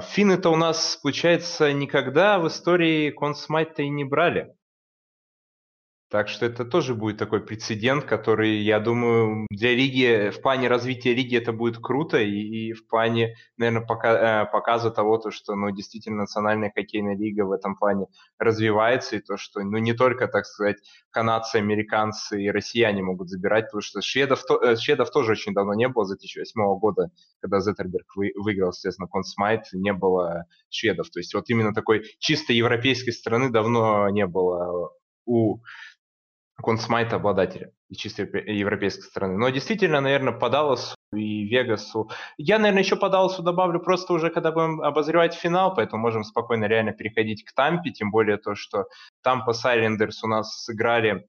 финны-то 0.00 0.50
у 0.50 0.56
нас, 0.56 0.98
получается, 1.02 1.72
никогда 1.72 2.38
в 2.38 2.48
истории 2.48 3.10
Консмайт-то 3.10 3.82
и 3.82 3.88
не 3.88 4.04
брали. 4.04 4.54
Так 6.08 6.28
что 6.28 6.46
это 6.46 6.64
тоже 6.64 6.94
будет 6.94 7.18
такой 7.18 7.44
прецедент, 7.44 8.04
который, 8.04 8.58
я 8.58 8.78
думаю, 8.78 9.44
для 9.50 9.74
лиги, 9.74 10.30
в 10.30 10.40
плане 10.40 10.68
развития 10.68 11.12
лиги 11.12 11.36
это 11.36 11.52
будет 11.52 11.78
круто, 11.78 12.18
и, 12.18 12.30
и 12.30 12.72
в 12.72 12.86
плане, 12.86 13.34
наверное, 13.56 13.84
пока, 13.84 14.44
э, 14.44 14.46
показа 14.52 14.92
того, 14.92 15.18
то, 15.18 15.32
что 15.32 15.56
ну, 15.56 15.72
действительно 15.72 16.18
национальная 16.18 16.70
хоккейная 16.72 17.16
лига 17.16 17.42
в 17.42 17.50
этом 17.50 17.74
плане 17.74 18.06
развивается, 18.38 19.16
и 19.16 19.20
то, 19.20 19.36
что 19.36 19.60
ну, 19.64 19.78
не 19.78 19.94
только, 19.94 20.28
так 20.28 20.46
сказать, 20.46 20.76
канадцы, 21.10 21.56
американцы 21.56 22.40
и 22.40 22.50
россияне 22.52 23.02
могут 23.02 23.28
забирать, 23.28 23.64
потому 23.64 23.82
что 23.82 24.00
шведов, 24.00 24.44
то, 24.44 24.62
э, 24.62 24.76
шведов 24.76 25.10
тоже 25.10 25.32
очень 25.32 25.54
давно 25.54 25.74
не 25.74 25.88
было, 25.88 26.04
с 26.04 26.10
2008 26.10 26.78
года, 26.78 27.10
когда 27.40 27.58
Зеттерберг 27.58 28.14
вы, 28.14 28.30
выиграл, 28.36 28.70
естественно, 28.70 29.08
Консмайт, 29.08 29.64
не 29.72 29.92
было 29.92 30.44
шведов. 30.70 31.10
То 31.10 31.18
есть 31.18 31.34
вот 31.34 31.50
именно 31.50 31.74
такой 31.74 32.04
чисто 32.20 32.52
европейской 32.52 33.10
страны 33.10 33.50
давно 33.50 34.08
не 34.10 34.26
было 34.28 34.92
у 35.26 35.58
консмайт 36.62 37.12
обладателя 37.12 37.72
и 37.88 37.94
чисто 37.94 38.22
европейской 38.22 39.02
страны. 39.02 39.36
Но 39.36 39.48
действительно, 39.50 40.00
наверное, 40.00 40.32
по 40.32 40.48
Далласу 40.48 40.96
и 41.12 41.44
Вегасу. 41.44 42.10
Я, 42.38 42.58
наверное, 42.58 42.82
еще 42.82 42.96
по 42.96 43.08
Далласу 43.08 43.42
добавлю 43.42 43.80
просто 43.80 44.12
уже, 44.12 44.30
когда 44.30 44.52
будем 44.52 44.80
обозревать 44.80 45.34
финал, 45.34 45.74
поэтому 45.74 46.02
можем 46.02 46.24
спокойно 46.24 46.64
реально 46.64 46.92
переходить 46.92 47.44
к 47.44 47.52
Тампе, 47.52 47.90
тем 47.90 48.10
более 48.10 48.38
то, 48.38 48.54
что 48.54 48.86
Тампа 49.22 49.52
Сайлендерс 49.52 50.24
у 50.24 50.28
нас 50.28 50.64
сыграли 50.64 51.28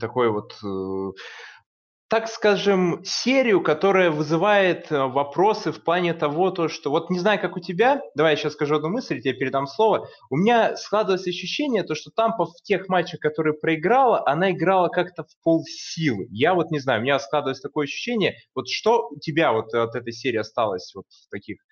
такой 0.00 0.30
вот 0.30 0.56
э, 0.64 1.12
так 2.14 2.28
скажем, 2.28 3.02
серию, 3.04 3.60
которая 3.60 4.12
вызывает 4.12 4.92
э, 4.92 5.04
вопросы 5.04 5.72
в 5.72 5.82
плане 5.82 6.14
того, 6.14 6.52
то, 6.52 6.68
что 6.68 6.90
вот 6.90 7.10
не 7.10 7.18
знаю, 7.18 7.40
как 7.40 7.56
у 7.56 7.58
тебя, 7.58 8.02
давай 8.14 8.34
я 8.34 8.36
сейчас 8.36 8.52
скажу 8.52 8.76
одну 8.76 8.88
мысль, 8.88 9.20
тебе 9.20 9.34
передам 9.34 9.66
слово. 9.66 10.08
У 10.30 10.36
меня 10.36 10.76
складывалось 10.76 11.26
ощущение, 11.26 11.82
то, 11.82 11.96
что 11.96 12.12
Тампа 12.12 12.46
в 12.46 12.62
тех 12.62 12.88
матчах, 12.88 13.18
которые 13.18 13.54
проиграла, 13.54 14.22
она 14.28 14.52
играла 14.52 14.90
как-то 14.90 15.24
в 15.24 15.36
полсилы. 15.42 16.28
Я 16.30 16.54
вот 16.54 16.70
не 16.70 16.78
знаю, 16.78 17.00
у 17.00 17.02
меня 17.02 17.18
складывалось 17.18 17.60
такое 17.60 17.82
ощущение. 17.82 18.36
Вот 18.54 18.68
что 18.68 19.08
у 19.08 19.18
тебя 19.18 19.52
вот 19.52 19.74
от 19.74 19.96
этой 19.96 20.12
серии 20.12 20.38
осталось 20.38 20.94
вот 20.94 21.06
в 21.08 21.28
таких 21.32 21.62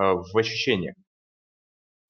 э, 0.00 0.02
в 0.02 0.36
ощущениях? 0.36 0.96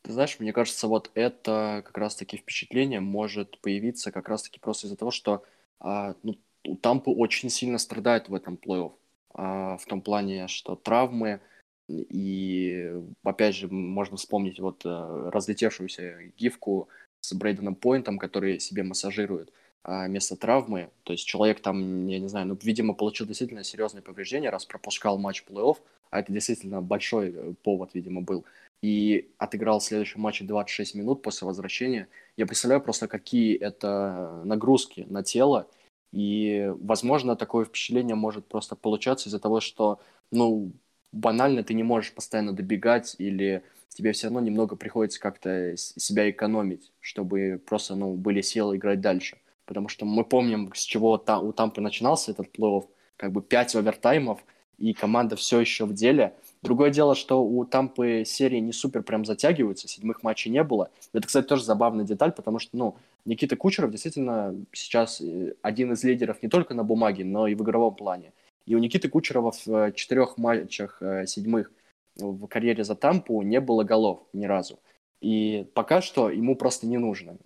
Ты 0.04 0.12
знаешь, 0.12 0.36
мне 0.38 0.54
кажется, 0.54 0.88
вот 0.88 1.10
это 1.14 1.82
как 1.84 1.98
раз-таки 1.98 2.38
впечатление 2.38 3.00
может 3.00 3.60
появиться 3.60 4.10
как 4.10 4.30
раз-таки 4.30 4.58
просто 4.58 4.86
из-за 4.86 4.96
того, 4.96 5.10
что 5.10 5.42
а, 5.80 6.14
ну, 6.22 6.36
Тампы 6.80 7.10
очень 7.10 7.50
сильно 7.50 7.78
страдает 7.78 8.28
в 8.28 8.34
этом 8.34 8.58
плей-офф. 8.62 8.92
А, 9.34 9.76
в 9.76 9.84
том 9.86 10.00
плане, 10.00 10.48
что 10.48 10.76
травмы, 10.76 11.40
и 11.88 12.92
опять 13.22 13.56
же 13.56 13.68
можно 13.68 14.16
вспомнить 14.16 14.58
вот 14.58 14.86
э, 14.86 15.30
разлетевшуюся 15.32 16.32
гифку 16.38 16.88
с 17.20 17.34
Брейденом 17.34 17.74
Пойнтом, 17.74 18.18
который 18.18 18.58
себе 18.58 18.82
массажирует 18.84 19.52
а, 19.82 20.06
место 20.06 20.36
травмы. 20.36 20.90
То 21.02 21.12
есть 21.12 21.26
человек 21.26 21.60
там, 21.60 22.06
я 22.06 22.18
не 22.18 22.28
знаю, 22.28 22.46
ну, 22.46 22.58
видимо, 22.62 22.94
получил 22.94 23.26
действительно 23.26 23.64
серьезные 23.64 24.02
повреждения, 24.02 24.48
раз 24.50 24.64
пропускал 24.64 25.18
матч 25.18 25.44
плей-офф, 25.46 25.76
а 26.10 26.20
это 26.20 26.32
действительно 26.32 26.80
большой 26.80 27.32
э, 27.34 27.54
повод, 27.62 27.90
видимо, 27.92 28.22
был. 28.22 28.44
И 28.82 29.30
отыграл 29.38 29.80
в 29.80 29.84
следующем 29.84 30.20
матче 30.20 30.44
26 30.44 30.94
минут 30.94 31.22
после 31.22 31.46
возвращения. 31.46 32.08
Я 32.36 32.46
представляю 32.46 32.80
просто, 32.82 33.08
какие 33.08 33.56
это 33.58 34.40
нагрузки 34.44 35.06
на 35.08 35.22
тело, 35.22 35.68
и, 36.14 36.72
возможно, 36.80 37.34
такое 37.34 37.64
впечатление 37.64 38.14
может 38.14 38.46
просто 38.46 38.76
получаться 38.76 39.28
из-за 39.28 39.40
того, 39.40 39.58
что, 39.58 40.00
ну, 40.30 40.70
банально 41.10 41.64
ты 41.64 41.74
не 41.74 41.82
можешь 41.82 42.14
постоянно 42.14 42.52
добегать 42.52 43.16
или 43.18 43.64
тебе 43.88 44.12
все 44.12 44.28
равно 44.28 44.40
немного 44.40 44.76
приходится 44.76 45.18
как-то 45.20 45.76
себя 45.76 46.30
экономить, 46.30 46.92
чтобы 47.00 47.60
просто, 47.66 47.96
ну, 47.96 48.14
были 48.14 48.42
силы 48.42 48.76
играть 48.76 49.00
дальше. 49.00 49.38
Потому 49.64 49.88
что 49.88 50.04
мы 50.04 50.24
помним, 50.24 50.72
с 50.72 50.82
чего 50.82 51.18
там, 51.18 51.44
у 51.44 51.52
Тампы 51.52 51.80
начинался 51.80 52.30
этот 52.30 52.56
плей-офф, 52.56 52.86
как 53.16 53.32
бы 53.32 53.42
5 53.42 53.74
овертаймов, 53.74 54.44
и 54.78 54.92
команда 54.92 55.34
все 55.34 55.58
еще 55.58 55.84
в 55.84 55.94
деле. 55.94 56.36
Другое 56.64 56.88
дело, 56.88 57.14
что 57.14 57.44
у 57.44 57.66
Тампы 57.66 58.24
серии 58.24 58.58
не 58.58 58.72
супер 58.72 59.02
прям 59.02 59.26
затягиваются, 59.26 59.86
седьмых 59.86 60.22
матчей 60.22 60.50
не 60.50 60.62
было. 60.62 60.90
Это, 61.12 61.26
кстати, 61.26 61.46
тоже 61.46 61.62
забавная 61.62 62.06
деталь, 62.06 62.32
потому 62.32 62.58
что, 62.58 62.74
ну, 62.74 62.96
Никита 63.26 63.54
Кучеров 63.54 63.90
действительно 63.90 64.56
сейчас 64.72 65.20
э, 65.20 65.56
один 65.60 65.92
из 65.92 66.02
лидеров 66.04 66.42
не 66.42 66.48
только 66.48 66.72
на 66.72 66.82
бумаге, 66.82 67.22
но 67.22 67.46
и 67.46 67.54
в 67.54 67.62
игровом 67.62 67.94
плане. 67.94 68.32
И 68.64 68.74
у 68.74 68.78
Никиты 68.78 69.10
Кучерова 69.10 69.52
в 69.52 69.68
э, 69.68 69.92
четырех 69.92 70.38
матчах 70.38 71.02
э, 71.02 71.26
седьмых 71.26 71.70
в 72.16 72.46
карьере 72.46 72.82
за 72.82 72.94
Тампу 72.94 73.42
не 73.42 73.60
было 73.60 73.84
голов 73.84 74.20
ни 74.32 74.46
разу. 74.46 74.78
И 75.20 75.66
пока 75.74 76.00
что 76.00 76.30
ему 76.30 76.56
просто 76.56 76.86
не 76.86 76.96
нужно 76.96 77.36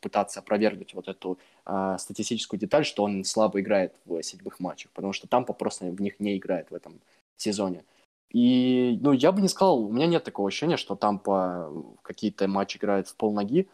пытаться 0.00 0.40
опровергнуть 0.40 0.94
вот 0.94 1.08
эту 1.08 1.38
статистическую 1.98 2.58
деталь, 2.58 2.84
что 2.84 3.04
он 3.04 3.24
слабо 3.24 3.60
играет 3.60 3.94
в 4.04 4.22
седьмых 4.22 4.60
матчах, 4.60 4.90
потому 4.92 5.12
что 5.12 5.28
Тампа 5.28 5.52
просто 5.54 5.86
в 5.86 6.00
них 6.00 6.20
не 6.20 6.36
играет 6.36 6.70
в 6.70 6.74
этом 6.74 7.00
сезоне. 7.36 7.82
И, 8.30 8.98
ну, 9.02 9.12
я 9.12 9.32
бы 9.32 9.40
не 9.40 9.48
сказал, 9.48 9.84
у 9.84 9.92
меня 9.92 10.06
нет 10.06 10.24
такого 10.24 10.48
ощущения, 10.48 10.76
что 10.76 10.94
Тампа 10.94 11.72
какие-то 12.02 12.46
матчи 12.46 12.76
играет 12.76 13.08
в 13.08 13.16
полноги, 13.16 13.68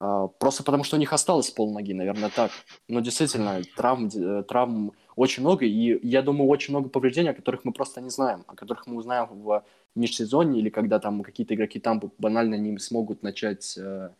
а, 0.00 0.26
просто 0.26 0.64
потому, 0.64 0.84
что 0.84 0.96
у 0.96 0.98
них 0.98 1.12
осталось 1.12 1.50
полноги, 1.50 1.92
наверное, 1.92 2.28
так. 2.28 2.50
Но 2.88 3.00
действительно, 3.00 3.62
травм, 3.76 4.08
э, 4.08 4.42
травм 4.42 4.92
очень 5.16 5.42
много, 5.42 5.64
и 5.64 6.06
я 6.06 6.22
думаю, 6.22 6.48
очень 6.48 6.74
много 6.74 6.88
повреждений, 6.88 7.30
о 7.30 7.34
которых 7.34 7.64
мы 7.64 7.72
просто 7.72 8.00
не 8.00 8.10
знаем, 8.10 8.44
о 8.48 8.56
которых 8.56 8.86
мы 8.86 8.96
узнаем 8.96 9.28
в 9.30 9.64
межсезонье 9.94 10.60
или 10.60 10.70
когда 10.70 10.98
там 10.98 11.22
какие-то 11.22 11.54
игроки 11.54 11.78
там 11.78 12.02
банально 12.18 12.56
не 12.56 12.76
смогут 12.78 13.22
начать 13.22 13.78
э, 13.78 14.10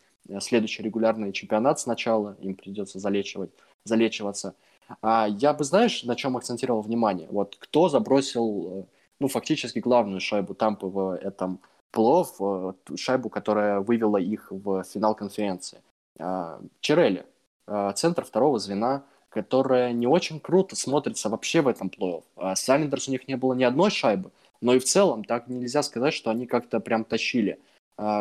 следующий 0.40 0.82
регулярный 0.82 1.32
чемпионат 1.32 1.80
сначала, 1.80 2.36
им 2.40 2.54
придется 2.54 2.98
залечивать, 2.98 3.50
залечиваться. 3.84 4.54
А 5.00 5.26
я 5.28 5.52
бы, 5.52 5.64
знаешь, 5.64 6.04
на 6.04 6.14
чем 6.16 6.36
акцентировал 6.36 6.82
внимание? 6.82 7.28
Вот 7.30 7.56
кто 7.58 7.88
забросил, 7.88 8.70
э, 8.70 8.84
ну, 9.22 9.28
фактически 9.28 9.78
главную 9.78 10.20
шайбу 10.20 10.52
Тампы 10.52 10.86
в 10.86 11.16
этом 11.16 11.60
плов, 11.92 12.34
э, 12.40 12.72
шайбу, 12.96 13.28
которая 13.28 13.78
вывела 13.78 14.16
их 14.16 14.48
в 14.50 14.82
финал 14.82 15.14
конференции. 15.14 15.80
А, 16.18 16.60
Черели, 16.80 17.24
а, 17.68 17.92
центр 17.92 18.24
второго 18.24 18.58
звена, 18.58 19.04
которая 19.28 19.92
не 19.92 20.08
очень 20.08 20.40
круто 20.40 20.74
смотрится 20.74 21.28
вообще 21.28 21.60
в 21.60 21.68
этом 21.68 21.88
плей-офф. 21.88 23.08
У 23.08 23.10
них 23.12 23.28
не 23.28 23.36
было 23.36 23.54
ни 23.54 23.62
одной 23.62 23.90
шайбы, 23.90 24.30
но 24.60 24.74
и 24.74 24.80
в 24.80 24.84
целом 24.84 25.22
так 25.24 25.46
нельзя 25.46 25.82
сказать, 25.84 26.14
что 26.14 26.30
они 26.30 26.46
как-то 26.46 26.80
прям 26.80 27.04
тащили. 27.04 27.60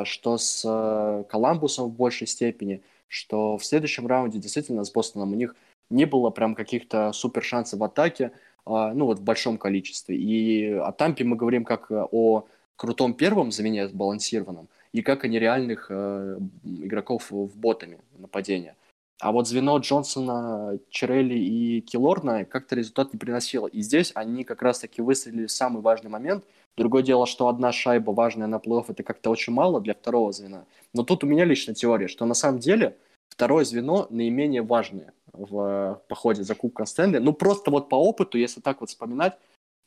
Что 0.03 0.37
с 0.37 0.63
э, 0.65 1.23
Коламбусом 1.29 1.89
в 1.89 1.93
большей 1.93 2.27
степени, 2.27 2.83
что 3.07 3.57
в 3.57 3.65
следующем 3.65 4.05
раунде 4.05 4.37
действительно 4.37 4.83
с 4.83 4.91
Бостоном 4.91 5.31
у 5.31 5.35
них 5.35 5.55
не 5.89 6.05
было 6.05 6.29
прям 6.29 6.55
каких-то 6.55 7.11
супер 7.13 7.43
шансов 7.43 7.79
в 7.79 7.83
атаке, 7.83 8.31
ну 8.65 9.05
вот 9.05 9.19
в 9.19 9.23
большом 9.23 9.57
количестве. 9.57 10.15
И 10.15 10.71
о 10.71 10.91
Тампе 10.91 11.23
мы 11.23 11.35
говорим 11.35 11.63
как 11.63 11.91
о 11.91 12.45
крутом 12.75 13.13
первом 13.13 13.51
звене 13.51 13.87
сбалансированном, 13.87 14.67
и 14.91 15.01
как 15.01 15.23
о 15.23 15.27
нереальных 15.27 15.87
э, 15.89 16.39
игроков 16.63 17.31
в 17.31 17.57
ботами 17.57 17.99
нападения. 18.17 18.75
А 19.19 19.31
вот 19.31 19.47
звено 19.47 19.77
Джонсона, 19.77 20.79
Черелли 20.89 21.37
и 21.37 21.81
Килорна 21.81 22.43
как-то 22.43 22.75
результат 22.75 23.13
не 23.13 23.19
приносило. 23.19 23.67
И 23.67 23.81
здесь 23.81 24.11
они 24.15 24.43
как 24.43 24.63
раз-таки 24.63 25.03
выстрелили 25.03 25.45
в 25.45 25.51
самый 25.51 25.83
важный 25.83 26.09
момент. 26.09 26.43
Другое 26.75 27.03
дело, 27.03 27.27
что 27.27 27.47
одна 27.47 27.71
шайба 27.71 28.11
важная 28.11 28.47
на 28.47 28.55
плей-офф 28.55 28.85
это 28.87 29.03
как-то 29.03 29.29
очень 29.29 29.53
мало 29.53 29.79
для 29.79 29.93
второго 29.93 30.31
звена. 30.31 30.65
Но 30.93 31.03
тут 31.03 31.23
у 31.23 31.27
меня 31.27 31.45
личная 31.45 31.75
теория, 31.75 32.07
что 32.07 32.25
на 32.25 32.33
самом 32.33 32.59
деле 32.59 32.97
второе 33.29 33.63
звено 33.63 34.07
наименее 34.09 34.63
важное 34.63 35.13
в 35.33 36.01
походе 36.07 36.43
за 36.43 36.55
Кубком 36.55 36.85
Стэнли. 36.85 37.19
Ну, 37.19 37.33
просто 37.33 37.71
вот 37.71 37.89
по 37.89 37.95
опыту, 37.95 38.37
если 38.37 38.61
так 38.61 38.81
вот 38.81 38.89
вспоминать, 38.89 39.37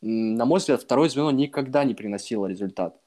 на 0.00 0.44
мой 0.44 0.58
взгляд, 0.58 0.82
второе 0.82 1.08
звено 1.08 1.30
никогда 1.30 1.84
не 1.84 1.94
приносило 1.94 2.46
результат. 2.46 3.00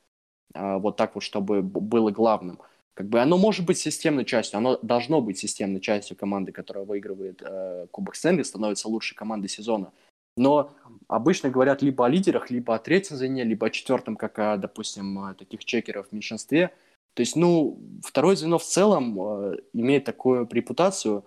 А, 0.54 0.78
вот 0.80 0.98
так 0.98 1.16
вот, 1.16 1.24
чтобы 1.24 1.62
было 1.62 2.12
главным. 2.12 2.60
Как 2.94 3.08
бы 3.08 3.20
оно 3.22 3.38
может 3.38 3.66
быть 3.66 3.78
системной 3.78 4.26
частью, 4.26 4.58
оно 4.58 4.78
должно 4.82 5.22
быть 5.22 5.38
системной 5.38 5.80
частью 5.80 6.18
команды, 6.18 6.52
которая 6.52 6.84
выигрывает 6.84 7.44
э, 7.44 7.86
Кубок 7.92 8.16
Стэнли, 8.16 8.42
становится 8.42 8.88
лучшей 8.88 9.16
командой 9.16 9.50
сезона. 9.50 9.92
Но 10.36 10.72
обычно 11.08 11.50
говорят 11.50 11.84
либо 11.84 12.06
о 12.06 12.10
лидерах, 12.10 12.50
либо 12.50 12.74
о 12.74 12.80
третьем 12.80 13.18
звене, 13.18 13.44
либо 13.44 13.68
о 13.68 13.70
четвертом, 13.70 14.16
как 14.16 14.60
допустим, 14.60 15.36
таких 15.38 15.64
чекеров 15.66 16.08
в 16.08 16.12
меньшинстве. 16.12 16.72
То 17.14 17.22
есть, 17.22 17.36
ну, 17.36 17.80
второе 18.04 18.36
звено 18.36 18.58
в 18.58 18.64
целом 18.64 19.20
э, 19.20 19.58
имеет 19.74 20.06
такую 20.06 20.48
репутацию, 20.52 21.24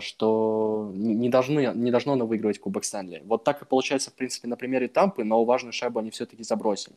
что 0.00 0.90
не, 0.94 1.28
должны, 1.28 1.72
не 1.74 1.90
должно 1.90 2.14
оно 2.14 2.26
выигрывать 2.26 2.58
Кубок 2.58 2.84
Стэнли. 2.84 3.22
Вот 3.24 3.44
так 3.44 3.62
и 3.62 3.66
получается, 3.66 4.10
в 4.10 4.14
принципе, 4.14 4.48
на 4.48 4.56
примере 4.56 4.88
Тампы, 4.88 5.24
но 5.24 5.44
важную 5.44 5.72
шайбу 5.72 5.98
они 5.98 6.10
все-таки 6.10 6.42
забросили. 6.42 6.96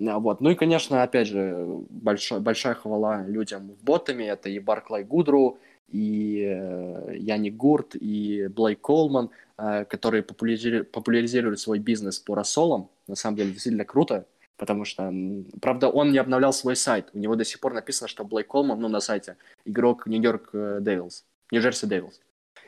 А, 0.00 0.18
вот. 0.18 0.40
Ну 0.40 0.50
и, 0.50 0.54
конечно, 0.54 1.02
опять 1.02 1.28
же, 1.28 1.66
большой, 1.90 2.40
большая 2.40 2.74
хвала 2.74 3.22
людям 3.22 3.72
в 3.80 3.84
ботами. 3.84 4.24
Это 4.24 4.48
и 4.48 4.58
Барклай 4.58 5.04
Гудру, 5.04 5.58
и 5.88 6.42
э, 6.44 7.16
Яник 7.16 7.56
Гурт, 7.56 7.94
и 7.94 8.48
Блейк 8.48 8.80
Колман, 8.80 9.30
э, 9.58 9.84
которые 9.84 10.22
популяризируют, 10.22 10.90
популяризируют 10.90 11.60
свой 11.60 11.78
бизнес 11.78 12.18
по 12.18 12.34
рассолам. 12.34 12.88
На 13.06 13.14
самом 13.14 13.36
деле, 13.36 13.52
действительно 13.52 13.84
круто, 13.84 14.26
потому 14.56 14.84
что, 14.84 15.12
правда, 15.60 15.88
он 15.88 16.10
не 16.12 16.18
обновлял 16.18 16.52
свой 16.52 16.76
сайт. 16.76 17.10
У 17.12 17.18
него 17.18 17.36
до 17.36 17.44
сих 17.44 17.60
пор 17.60 17.74
написано, 17.74 18.08
что 18.08 18.24
Блейк 18.24 18.48
Колман, 18.48 18.80
ну, 18.80 18.88
на 18.88 19.00
сайте, 19.00 19.36
игрок 19.64 20.06
Нью-Йорк 20.06 20.50
Дэвилс, 20.52 21.24
Нью-Джерси 21.50 21.86
Дэвилс. 21.86 22.20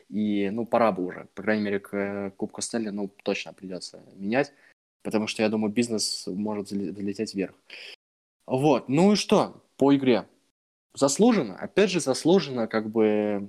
И, 0.09 0.51
ну, 0.51 0.67
пора 0.67 0.93
бы 0.93 1.05
уже. 1.05 1.27
По 1.35 1.43
крайней 1.43 1.65
мере, 1.65 1.81
к 1.81 1.95
э, 1.95 2.31
Кубку 2.37 2.63
Стэнли, 2.63 2.91
ну, 2.91 3.11
точно 3.23 3.53
придется 3.53 4.03
менять 4.15 4.53
потому 5.07 5.29
что, 5.29 5.45
я 5.45 5.49
думаю, 5.49 5.73
бизнес 5.73 6.27
может 6.27 6.69
залететь 6.69 7.33
вверх. 7.33 7.55
Вот, 8.45 8.89
ну 8.89 9.13
и 9.13 9.17
что 9.17 9.63
по 9.77 9.95
игре? 9.95 10.27
Заслуженно, 10.95 11.57
опять 11.57 11.91
же, 11.91 12.01
заслуженно, 12.01 12.67
как 12.67 12.91
бы... 12.91 13.49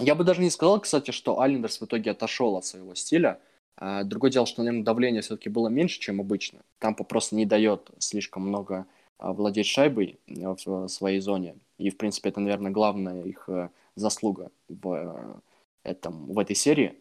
Я 0.00 0.14
бы 0.14 0.24
даже 0.24 0.40
не 0.40 0.48
сказал, 0.48 0.80
кстати, 0.80 1.10
что 1.10 1.38
Айлендерс 1.38 1.82
в 1.82 1.84
итоге 1.84 2.12
отошел 2.12 2.56
от 2.56 2.64
своего 2.64 2.94
стиля. 2.94 3.40
А 3.76 4.04
другое 4.04 4.30
дело, 4.30 4.46
что, 4.46 4.62
наверное, 4.62 4.84
давление 4.84 5.20
все-таки 5.20 5.50
было 5.50 5.68
меньше, 5.68 6.00
чем 6.00 6.18
обычно. 6.18 6.60
Тампа 6.78 7.04
просто 7.04 7.36
не 7.36 7.44
дает 7.44 7.90
слишком 7.98 8.48
много 8.48 8.86
а, 9.18 9.34
владеть 9.34 9.66
шайбой 9.66 10.18
а, 10.28 10.56
в 10.56 10.88
своей 10.88 11.20
зоне. 11.20 11.56
И, 11.76 11.90
в 11.90 11.98
принципе, 11.98 12.30
это, 12.30 12.40
наверное, 12.40 12.72
главная 12.72 13.22
их 13.22 13.44
э, 13.48 13.68
заслуга 13.96 14.50
в, 14.68 14.92
э, 14.92 15.40
этом, 15.82 16.26
в 16.32 16.38
этой 16.38 16.56
серии. 16.56 16.98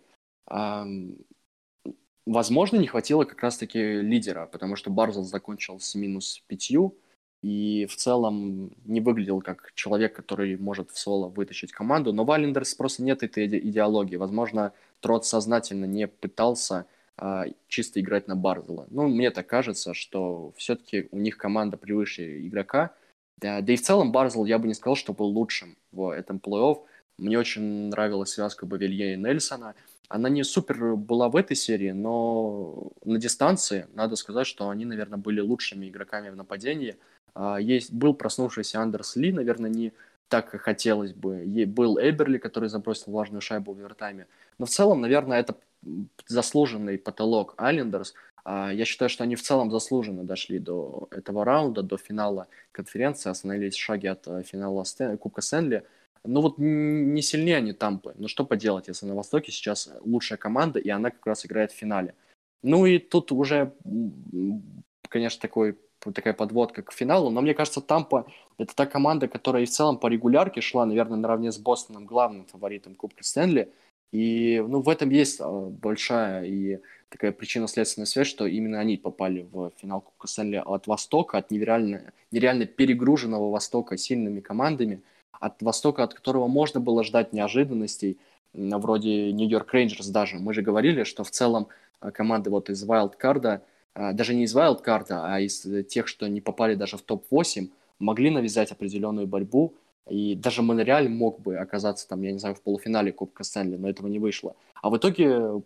Возможно, 2.26 2.78
не 2.78 2.88
хватило 2.88 3.26
как 3.26 3.42
раз-таки 3.42 4.02
лидера, 4.02 4.46
потому 4.46 4.76
что 4.76 4.90
Барзел 4.90 5.24
закончил 5.24 5.80
с 5.80 5.94
минус 5.94 6.42
пятью, 6.48 6.98
и 7.42 7.86
в 7.90 7.98
целом 7.98 8.72
не 8.86 9.02
выглядел 9.02 9.42
как 9.42 9.74
человек, 9.76 10.16
который 10.16 10.58
может 10.58 10.92
в 10.92 10.98
соло 10.98 11.28
вытащить 11.28 11.74
команду. 11.74 12.14
Но 12.14 12.24
Валендерс 12.24 12.74
просто 12.76 13.04
нет 13.04 13.22
этой 13.22 13.46
идеологии. 13.46 14.16
Возможно, 14.16 14.72
Трот 15.02 15.26
сознательно 15.26 15.84
не 15.84 16.08
пытался 16.08 16.86
а, 17.18 17.46
чисто 17.68 18.00
играть 18.00 18.30
на 18.30 18.38
Барзела. 18.38 18.88
Ну, 18.90 19.10
мне 19.10 19.30
так 19.30 19.46
кажется, 19.46 19.94
что 19.94 20.54
все-таки 20.56 21.10
у 21.12 21.20
них 21.20 21.38
команда 21.38 21.76
превыше 21.76 22.48
игрока. 22.48 22.96
Да, 23.38 23.62
да 23.62 23.74
и 23.74 23.76
в 23.76 23.82
целом 23.82 24.12
Барзел, 24.12 24.46
я 24.46 24.60
бы 24.60 24.68
не 24.68 24.74
сказал, 24.74 24.96
что 24.96 25.14
был 25.14 25.28
лучшим 25.28 25.78
в 25.92 26.10
этом 26.10 26.38
плей-офф. 26.38 26.80
Мне 27.18 27.38
очень 27.38 27.90
нравилась 27.90 28.32
связка 28.32 28.66
Бавилье 28.66 29.14
и 29.14 29.18
Нельсона– 29.18 29.76
она 30.14 30.30
не 30.30 30.44
супер 30.44 30.96
была 30.96 31.28
в 31.28 31.36
этой 31.36 31.56
серии, 31.56 31.90
но 31.90 32.92
на 33.04 33.18
дистанции 33.18 33.88
надо 33.96 34.16
сказать, 34.16 34.46
что 34.46 34.70
они, 34.70 34.86
наверное, 34.86 35.18
были 35.18 35.40
лучшими 35.40 35.90
игроками 35.90 36.30
в 36.30 36.36
нападении. 36.36 36.98
А, 37.34 37.58
есть, 37.58 37.92
был 37.92 38.14
проснувшийся 38.14 38.80
Андерс 38.80 39.16
Ли, 39.16 39.32
наверное, 39.32 39.72
не 39.72 39.92
так 40.28 40.52
как 40.52 40.62
хотелось 40.62 41.14
бы. 41.14 41.44
Был 41.68 41.98
Эберли, 42.00 42.38
который 42.38 42.70
забросил 42.70 43.12
важную 43.12 43.42
шайбу 43.42 43.74
в 43.74 43.80
овертайме. 43.80 44.28
Но 44.60 44.68
в 44.68 44.70
целом, 44.70 45.02
наверное, 45.02 45.40
это 45.40 45.56
заслуженный 46.28 47.00
потолок 47.00 47.56
Айлендерс. 47.58 48.14
А, 48.46 48.72
я 48.72 48.86
считаю, 48.86 49.10
что 49.10 49.24
они 49.24 49.36
в 49.36 49.42
целом 49.42 49.72
заслуженно 49.72 50.24
дошли 50.24 50.60
до 50.60 51.08
этого 51.12 51.46
раунда, 51.46 51.82
до 51.82 51.98
финала 51.98 52.48
конференции, 52.72 53.30
остановились 53.30 53.76
в 53.76 53.82
шаге 53.82 54.12
от 54.12 54.28
э, 54.28 54.44
финала 54.44 54.84
Стэн, 54.84 55.18
Кубка 55.18 55.42
Сенли. 55.42 55.84
Ну 56.26 56.42
вот 56.42 56.58
не 56.58 57.22
сильнее 57.22 57.58
они 57.58 57.74
Тампы. 57.74 58.14
Ну 58.18 58.28
что 58.28 58.46
поделать, 58.46 58.88
если 58.88 59.06
на 59.06 59.16
Востоке 59.16 59.52
сейчас 59.52 59.90
лучшая 60.02 60.38
команда, 60.38 60.80
и 60.80 60.90
она 60.90 61.10
как 61.12 61.26
раз 61.26 61.46
играет 61.46 61.72
в 61.72 61.76
финале. 61.76 62.16
Ну 62.62 62.86
и 62.86 62.98
тут 62.98 63.32
уже, 63.34 63.74
конечно, 65.10 65.42
такой, 65.42 65.78
такая 66.00 66.34
подводка 66.34 66.82
к 66.82 66.94
финалу, 66.94 67.30
но 67.30 67.42
мне 67.42 67.54
кажется, 67.54 67.82
Тампа— 67.82 68.26
это 68.58 68.74
та 68.74 68.86
команда, 68.86 69.28
которая 69.28 69.64
и 69.64 69.66
в 69.66 69.70
целом 69.70 69.98
по 69.98 70.08
регулярке 70.08 70.62
шла, 70.62 70.86
наверное, 70.86 71.18
наравне 71.18 71.52
с 71.52 71.58
Бостоном, 71.58 72.06
главным 72.06 72.46
фаворитом 72.46 72.96
Кубка 72.96 73.24
Стэнли. 73.24 73.74
И 74.14 74.64
ну, 74.66 74.82
в 74.82 74.88
этом 74.88 75.10
есть 75.10 75.42
а, 75.42 75.50
большая 75.50 76.46
и 76.46 76.80
такая 77.10 77.34
причинно-следственная 77.34 78.06
связь, 78.06 78.28
что 78.28 78.46
именно 78.48 78.80
они 78.80 78.96
попали 78.96 79.46
в 79.52 79.72
финал 79.78 80.00
Кубка 80.00 80.28
Стэнли 80.28 80.64
от 80.66 80.88
Востока, 80.88 81.40
от 81.40 81.52
нереально, 81.52 82.14
нереально 82.32 82.66
перегруженного 82.66 83.52
Востока 83.52 83.98
сильными 83.98 84.40
командами– 84.40 85.02
от 85.44 85.62
Востока, 85.62 86.04
от 86.04 86.14
которого 86.14 86.48
можно 86.48 86.80
было 86.80 87.04
ждать 87.04 87.34
неожиданностей, 87.34 88.18
вроде 88.54 89.34
Нью-Йорк 89.34 89.74
Рейнджерс 89.74 90.08
даже. 90.08 90.38
Мы 90.38 90.54
же 90.54 90.62
говорили, 90.62 91.04
что 91.04 91.24
в 91.24 91.32
целом 91.32 91.68
э, 92.02 92.12
команды 92.12 92.50
вот 92.50 92.70
из 92.70 92.86
Wildcard, 92.86 93.60
э, 93.96 94.14
даже 94.14 94.34
не 94.34 94.44
из 94.44 94.56
Wildcard, 94.56 95.08
а 95.10 95.40
из 95.42 95.68
тех, 95.88 96.08
что 96.08 96.28
не 96.28 96.40
попали 96.40 96.76
даже 96.76 96.98
в 96.98 97.02
топ-8, 97.02 97.70
могли 98.00 98.30
навязать 98.30 98.72
определенную 98.72 99.28
борьбу, 99.28 99.74
и 100.10 100.36
даже 100.36 100.62
Монреаль 100.62 101.10
мог 101.10 101.40
бы 101.42 101.58
оказаться 101.58 102.08
там, 102.08 102.22
я 102.22 102.32
не 102.32 102.40
знаю, 102.40 102.56
в 102.56 102.62
полуфинале 102.62 103.12
Кубка 103.12 103.44
Стэнли, 103.44 103.78
но 103.78 103.90
этого 103.90 104.08
не 104.08 104.20
вышло. 104.20 104.56
А 104.82 104.90
в 104.90 104.98
итоге 104.98 105.62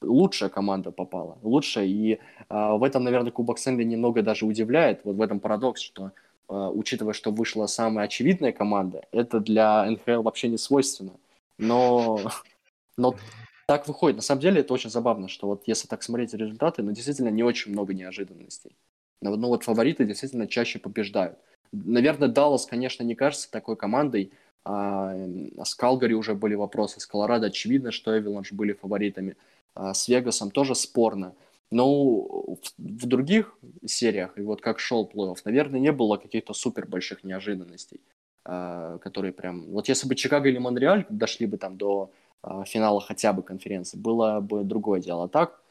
лучшая 0.00 0.50
команда 0.50 0.90
попала, 0.90 1.38
лучшая, 1.42 1.86
и 1.86 2.12
э, 2.12 2.18
в 2.48 2.82
этом, 2.82 3.04
наверное, 3.04 3.32
Кубок 3.32 3.58
Стэнли 3.58 3.84
немного 3.84 4.22
даже 4.22 4.46
удивляет, 4.46 5.00
вот 5.04 5.16
в 5.16 5.22
этом 5.22 5.40
парадокс, 5.40 5.80
что 5.80 6.12
Э, 6.52 6.70
учитывая, 6.72 7.14
что 7.14 7.30
вышла 7.30 7.66
самая 7.66 8.04
очевидная 8.04 8.52
команда, 8.52 9.06
это 9.10 9.40
для 9.40 9.86
НХЛ 9.90 10.20
вообще 10.22 10.48
не 10.48 10.58
свойственно. 10.58 11.14
Но, 11.56 12.20
но 12.98 13.16
так 13.66 13.88
выходит. 13.88 14.16
На 14.16 14.22
самом 14.22 14.42
деле 14.42 14.60
это 14.60 14.74
очень 14.74 14.90
забавно, 14.90 15.28
что 15.28 15.46
вот 15.46 15.62
если 15.66 15.88
так 15.88 16.02
смотреть 16.02 16.34
результаты, 16.34 16.82
ну 16.82 16.92
действительно 16.92 17.28
не 17.28 17.42
очень 17.42 17.72
много 17.72 17.94
неожиданностей. 17.94 18.76
Но 19.22 19.34
ну, 19.36 19.48
вот 19.48 19.62
фавориты 19.64 20.04
действительно 20.04 20.46
чаще 20.46 20.78
побеждают. 20.78 21.38
Наверное, 21.72 22.28
Даллас, 22.28 22.66
конечно, 22.66 23.02
не 23.02 23.14
кажется 23.14 23.50
такой 23.50 23.76
командой. 23.76 24.32
А, 24.64 25.14
с 25.64 25.74
Калгари 25.74 26.14
уже 26.14 26.34
были 26.34 26.54
вопросы. 26.54 27.00
С 27.00 27.06
Колорадо 27.06 27.46
очевидно, 27.46 27.92
что 27.92 28.16
Эвиланш 28.16 28.52
были 28.52 28.72
фаворитами. 28.74 29.36
А 29.74 29.94
с 29.94 30.08
Вегасом 30.08 30.50
тоже 30.50 30.74
спорно. 30.74 31.34
Но 31.70 32.04
в, 32.04 32.58
в 32.76 33.06
других 33.06 33.56
сериях, 33.86 34.36
и 34.38 34.42
вот 34.42 34.60
как 34.60 34.78
шел 34.78 35.10
плей-офф, 35.12 35.38
наверное, 35.46 35.80
не 35.80 35.90
было 35.90 36.18
каких-то 36.18 36.52
супер 36.52 36.86
больших 36.86 37.24
неожиданностей, 37.24 38.00
э, 38.44 38.98
которые 39.00 39.32
прям... 39.32 39.70
Вот 39.70 39.88
если 39.88 40.06
бы 40.06 40.14
Чикаго 40.14 40.50
или 40.50 40.58
Монреаль 40.58 41.06
дошли 41.08 41.46
бы 41.46 41.56
там 41.56 41.78
до 41.78 42.10
э, 42.42 42.64
финала 42.66 43.00
хотя 43.00 43.32
бы 43.32 43.42
конференции, 43.42 43.96
было 43.96 44.40
бы 44.40 44.64
другое 44.64 45.00
дело. 45.00 45.24
А 45.24 45.28
так, 45.28 45.62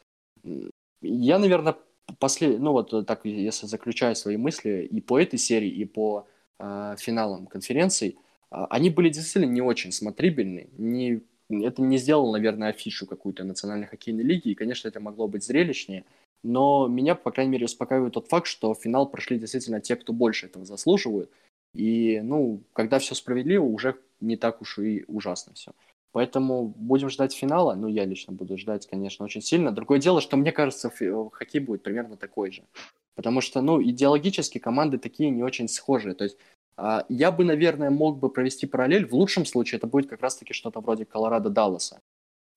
я, 1.00 1.38
наверное, 1.38 1.76
после... 2.18 2.58
Ну 2.58 2.72
вот 2.72 3.06
так, 3.06 3.24
если 3.24 3.66
заключаю 3.66 4.16
свои 4.16 4.36
мысли 4.36 4.88
и 4.90 5.00
по 5.00 5.18
этой 5.18 5.38
серии, 5.38 5.70
и 5.70 5.84
по 5.84 6.26
э, 6.58 6.96
финалам 6.98 7.46
конференций, 7.46 8.18
э, 8.50 8.56
они 8.70 8.90
были 8.90 9.08
действительно 9.08 9.50
не 9.50 9.62
очень 9.62 9.92
смотрибельны, 9.92 10.68
не 10.78 11.22
это 11.50 11.82
не 11.82 11.98
сделало, 11.98 12.32
наверное, 12.32 12.70
афишу 12.70 13.06
какую-то 13.06 13.44
национальной 13.44 13.86
хоккейной 13.86 14.24
лиги, 14.24 14.48
и, 14.48 14.54
конечно, 14.54 14.88
это 14.88 15.00
могло 15.00 15.28
быть 15.28 15.44
зрелищнее, 15.44 16.04
но 16.42 16.88
меня, 16.88 17.14
по 17.14 17.30
крайней 17.30 17.52
мере, 17.52 17.66
успокаивает 17.66 18.14
тот 18.14 18.28
факт, 18.28 18.46
что 18.46 18.74
финал 18.74 19.08
прошли 19.08 19.38
действительно 19.38 19.80
те, 19.80 19.96
кто 19.96 20.12
больше 20.12 20.46
этого 20.46 20.64
заслуживают, 20.64 21.30
и, 21.74 22.20
ну, 22.22 22.62
когда 22.72 22.98
все 22.98 23.14
справедливо, 23.14 23.64
уже 23.64 23.96
не 24.20 24.36
так 24.36 24.62
уж 24.62 24.78
и 24.78 25.04
ужасно 25.08 25.54
все. 25.54 25.72
Поэтому 26.12 26.68
будем 26.68 27.08
ждать 27.08 27.34
финала. 27.34 27.74
Ну, 27.74 27.88
я 27.88 28.04
лично 28.04 28.32
буду 28.32 28.58
ждать, 28.58 28.86
конечно, 28.86 29.24
очень 29.24 29.40
сильно. 29.40 29.72
Другое 29.72 29.98
дело, 29.98 30.20
что 30.20 30.36
мне 30.36 30.52
кажется, 30.52 30.90
хоккей 30.90 31.60
будет 31.60 31.82
примерно 31.82 32.16
такой 32.16 32.52
же. 32.52 32.62
Потому 33.14 33.40
что, 33.40 33.62
ну, 33.62 33.82
идеологически 33.82 34.58
команды 34.58 34.98
такие 34.98 35.30
не 35.30 35.42
очень 35.42 35.68
схожие. 35.68 36.14
То 36.14 36.24
есть 36.24 36.36
а, 36.76 37.04
я 37.08 37.30
бы, 37.32 37.44
наверное, 37.44 37.90
мог 37.90 38.18
бы 38.18 38.28
провести 38.30 38.66
параллель. 38.66 39.06
В 39.06 39.14
лучшем 39.14 39.46
случае 39.46 39.78
это 39.78 39.86
будет 39.86 40.08
как 40.08 40.20
раз-таки 40.20 40.52
что-то 40.52 40.80
вроде 40.80 41.04
Колорадо-Далласа. 41.04 42.00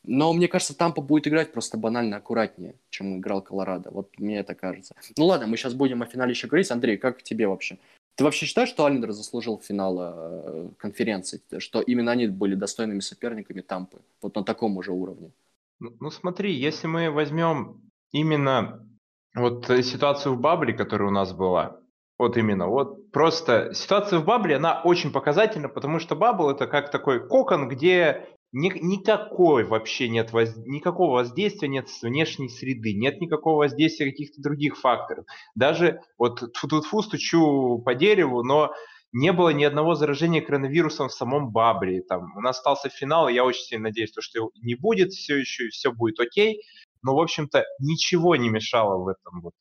Но 0.07 0.33
мне 0.33 0.47
кажется, 0.47 0.77
Тампа 0.77 1.01
будет 1.01 1.27
играть 1.27 1.51
просто 1.51 1.77
банально 1.77 2.17
аккуратнее, 2.17 2.75
чем 2.89 3.17
играл 3.17 3.41
Колорадо. 3.41 3.89
Вот 3.89 4.19
мне 4.19 4.37
это 4.37 4.53
кажется. 4.53 4.95
Ну 5.17 5.25
ладно, 5.25 5.47
мы 5.47 5.57
сейчас 5.57 5.73
будем 5.73 6.03
о 6.03 6.05
финале 6.05 6.31
еще 6.31 6.47
говорить. 6.47 6.69
Андрей, 6.71 6.97
как 6.97 7.23
тебе 7.23 7.47
вообще? 7.47 7.79
Ты 8.15 8.23
вообще 8.23 8.45
считаешь, 8.45 8.69
что 8.69 8.85
Айлендер 8.85 9.11
заслужил 9.11 9.59
финала 9.59 10.13
э, 10.17 10.69
конференции? 10.77 11.41
Что 11.57 11.81
именно 11.81 12.11
они 12.11 12.27
были 12.27 12.55
достойными 12.55 13.01
соперниками 13.01 13.61
Тампы? 13.61 14.01
Вот 14.21 14.35
на 14.35 14.43
таком 14.43 14.77
уже 14.77 14.91
уровне. 14.91 15.31
Ну, 15.79 15.93
ну 15.99 16.11
смотри, 16.11 16.53
если 16.53 16.87
мы 16.87 17.11
возьмем 17.11 17.81
именно 18.11 18.87
вот 19.35 19.65
ситуацию 19.65 20.35
в 20.35 20.39
Бабле, 20.39 20.73
которая 20.73 21.09
у 21.09 21.11
нас 21.11 21.33
была, 21.33 21.81
вот 22.17 22.37
именно, 22.37 22.67
вот 22.67 23.11
просто 23.11 23.73
ситуация 23.73 24.19
в 24.19 24.25
Бабле, 24.25 24.55
она 24.55 24.81
очень 24.81 25.11
показательна, 25.11 25.67
потому 25.67 25.99
что 25.99 26.15
Бабл 26.15 26.49
это 26.49 26.67
как 26.67 26.91
такой 26.91 27.27
кокон, 27.27 27.67
где 27.67 28.29
ни, 28.55 28.71
никакой 28.81 29.65
вообще 29.65 30.07
нет 30.07 30.31
воз, 30.31 30.55
никакого 30.65 31.15
воздействия 31.15 31.67
нет 31.67 31.89
с 31.89 32.01
внешней 32.01 32.47
среды, 32.47 32.93
нет 32.93 33.19
никакого 33.19 33.57
воздействия 33.57 34.09
каких-то 34.09 34.41
других 34.41 34.77
факторов. 34.77 35.25
Даже 35.55 35.99
вот 36.17 36.41
тфу-тфу 36.41 37.01
стучу 37.01 37.79
по 37.79 37.93
дереву, 37.93 38.43
но 38.43 38.73
не 39.11 39.33
было 39.33 39.49
ни 39.49 39.65
одного 39.65 39.95
заражения 39.95 40.41
коронавирусом 40.41 41.09
в 41.09 41.13
самом 41.13 41.51
Бабре. 41.51 42.01
Там, 42.01 42.33
у 42.37 42.39
нас 42.39 42.57
остался 42.57 42.87
финал, 42.87 43.27
и 43.27 43.33
я 43.33 43.43
очень 43.43 43.63
сильно 43.63 43.89
надеюсь, 43.89 44.13
что 44.17 44.49
не 44.61 44.75
будет 44.75 45.11
все 45.11 45.35
еще, 45.35 45.65
и 45.65 45.69
все 45.69 45.91
будет 45.91 46.21
окей. 46.21 46.61
Но, 47.03 47.13
в 47.13 47.19
общем-то, 47.19 47.65
ничего 47.79 48.37
не 48.37 48.47
мешало 48.47 49.03
в 49.03 49.09
этом 49.09 49.41
вот 49.41 49.53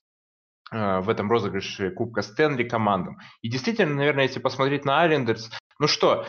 э, 0.70 1.00
в 1.00 1.08
этом 1.08 1.28
розыгрыше 1.28 1.90
Кубка 1.90 2.22
Стэнли 2.22 2.62
командам. 2.62 3.18
И 3.42 3.50
действительно, 3.50 3.94
наверное, 3.94 4.24
если 4.24 4.38
посмотреть 4.38 4.84
на 4.84 5.02
Айлендерс, 5.02 5.50
ну 5.80 5.88
что, 5.88 6.26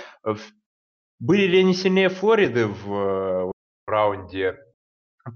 были 1.20 1.48
ли 1.48 1.60
они 1.60 1.74
сильнее 1.74 2.10
Флориды 2.10 2.68
в, 2.68 2.88
в 2.88 3.52
раунде 3.88 4.58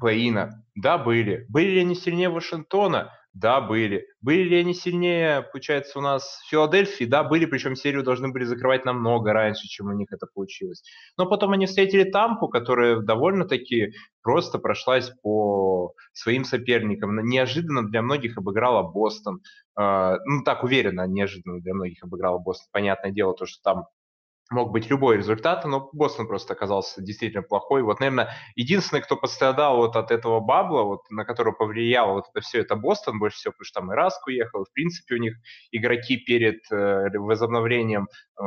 плей-ина? 0.01 0.63
Да, 0.75 0.97
были. 0.97 1.45
Были 1.49 1.69
ли 1.69 1.79
они 1.81 1.95
сильнее 1.95 2.29
Вашингтона? 2.29 3.11
Да, 3.33 3.61
были. 3.61 4.07
Были 4.21 4.43
ли 4.43 4.57
они 4.57 4.73
сильнее, 4.73 5.43
получается, 5.43 5.99
у 5.99 6.01
нас 6.01 6.41
Филадельфии? 6.49 7.05
Да, 7.05 7.23
были, 7.23 7.45
причем 7.45 7.75
серию 7.75 8.03
должны 8.03 8.29
были 8.29 8.43
закрывать 8.43 8.85
намного 8.85 9.33
раньше, 9.33 9.67
чем 9.67 9.87
у 9.87 9.93
них 9.93 10.11
это 10.11 10.25
получилось. 10.33 10.83
Но 11.15 11.27
потом 11.27 11.51
они 11.51 11.67
встретили 11.67 12.03
Тампу, 12.03 12.47
которая 12.47 12.97
довольно-таки 12.97 13.93
просто 14.23 14.57
прошлась 14.57 15.11
по 15.21 15.93
своим 16.11 16.43
соперникам. 16.43 17.23
Неожиданно 17.23 17.87
для 17.87 18.01
многих 18.01 18.37
обыграла 18.37 18.81
Бостон. 18.81 19.41
А, 19.75 20.17
ну, 20.25 20.43
так 20.43 20.63
уверенно, 20.63 21.05
неожиданно 21.07 21.61
для 21.61 21.75
многих 21.75 22.03
обыграла 22.03 22.39
Бостон. 22.39 22.67
Понятное 22.71 23.11
дело, 23.11 23.35
то, 23.35 23.45
что 23.45 23.61
там 23.63 23.85
мог 24.49 24.71
быть 24.71 24.89
любой 24.89 25.17
результат, 25.17 25.65
но 25.65 25.89
Бостон 25.93 26.27
просто 26.27 26.53
оказался 26.53 27.01
действительно 27.01 27.43
плохой. 27.43 27.83
Вот, 27.83 27.99
наверное, 27.99 28.35
единственный, 28.55 29.01
кто 29.01 29.15
пострадал 29.15 29.77
вот 29.77 29.95
от 29.95 30.11
этого 30.11 30.39
бабла, 30.39 30.83
вот, 30.83 31.09
на 31.09 31.23
которого 31.23 31.53
повлияло 31.53 32.13
вот 32.13 32.25
это 32.33 32.41
все, 32.41 32.61
это 32.61 32.75
Бостон 32.75 33.19
больше 33.19 33.37
всего, 33.37 33.51
потому 33.51 33.65
что 33.65 33.79
там 33.79 33.91
и 33.91 33.95
Раск 33.95 34.25
уехал, 34.27 34.65
в 34.65 34.73
принципе, 34.73 35.15
у 35.15 35.19
них 35.19 35.35
игроки 35.71 36.17
перед 36.17 36.59
э, 36.71 37.09
возобновлением 37.17 38.07
э, 38.39 38.43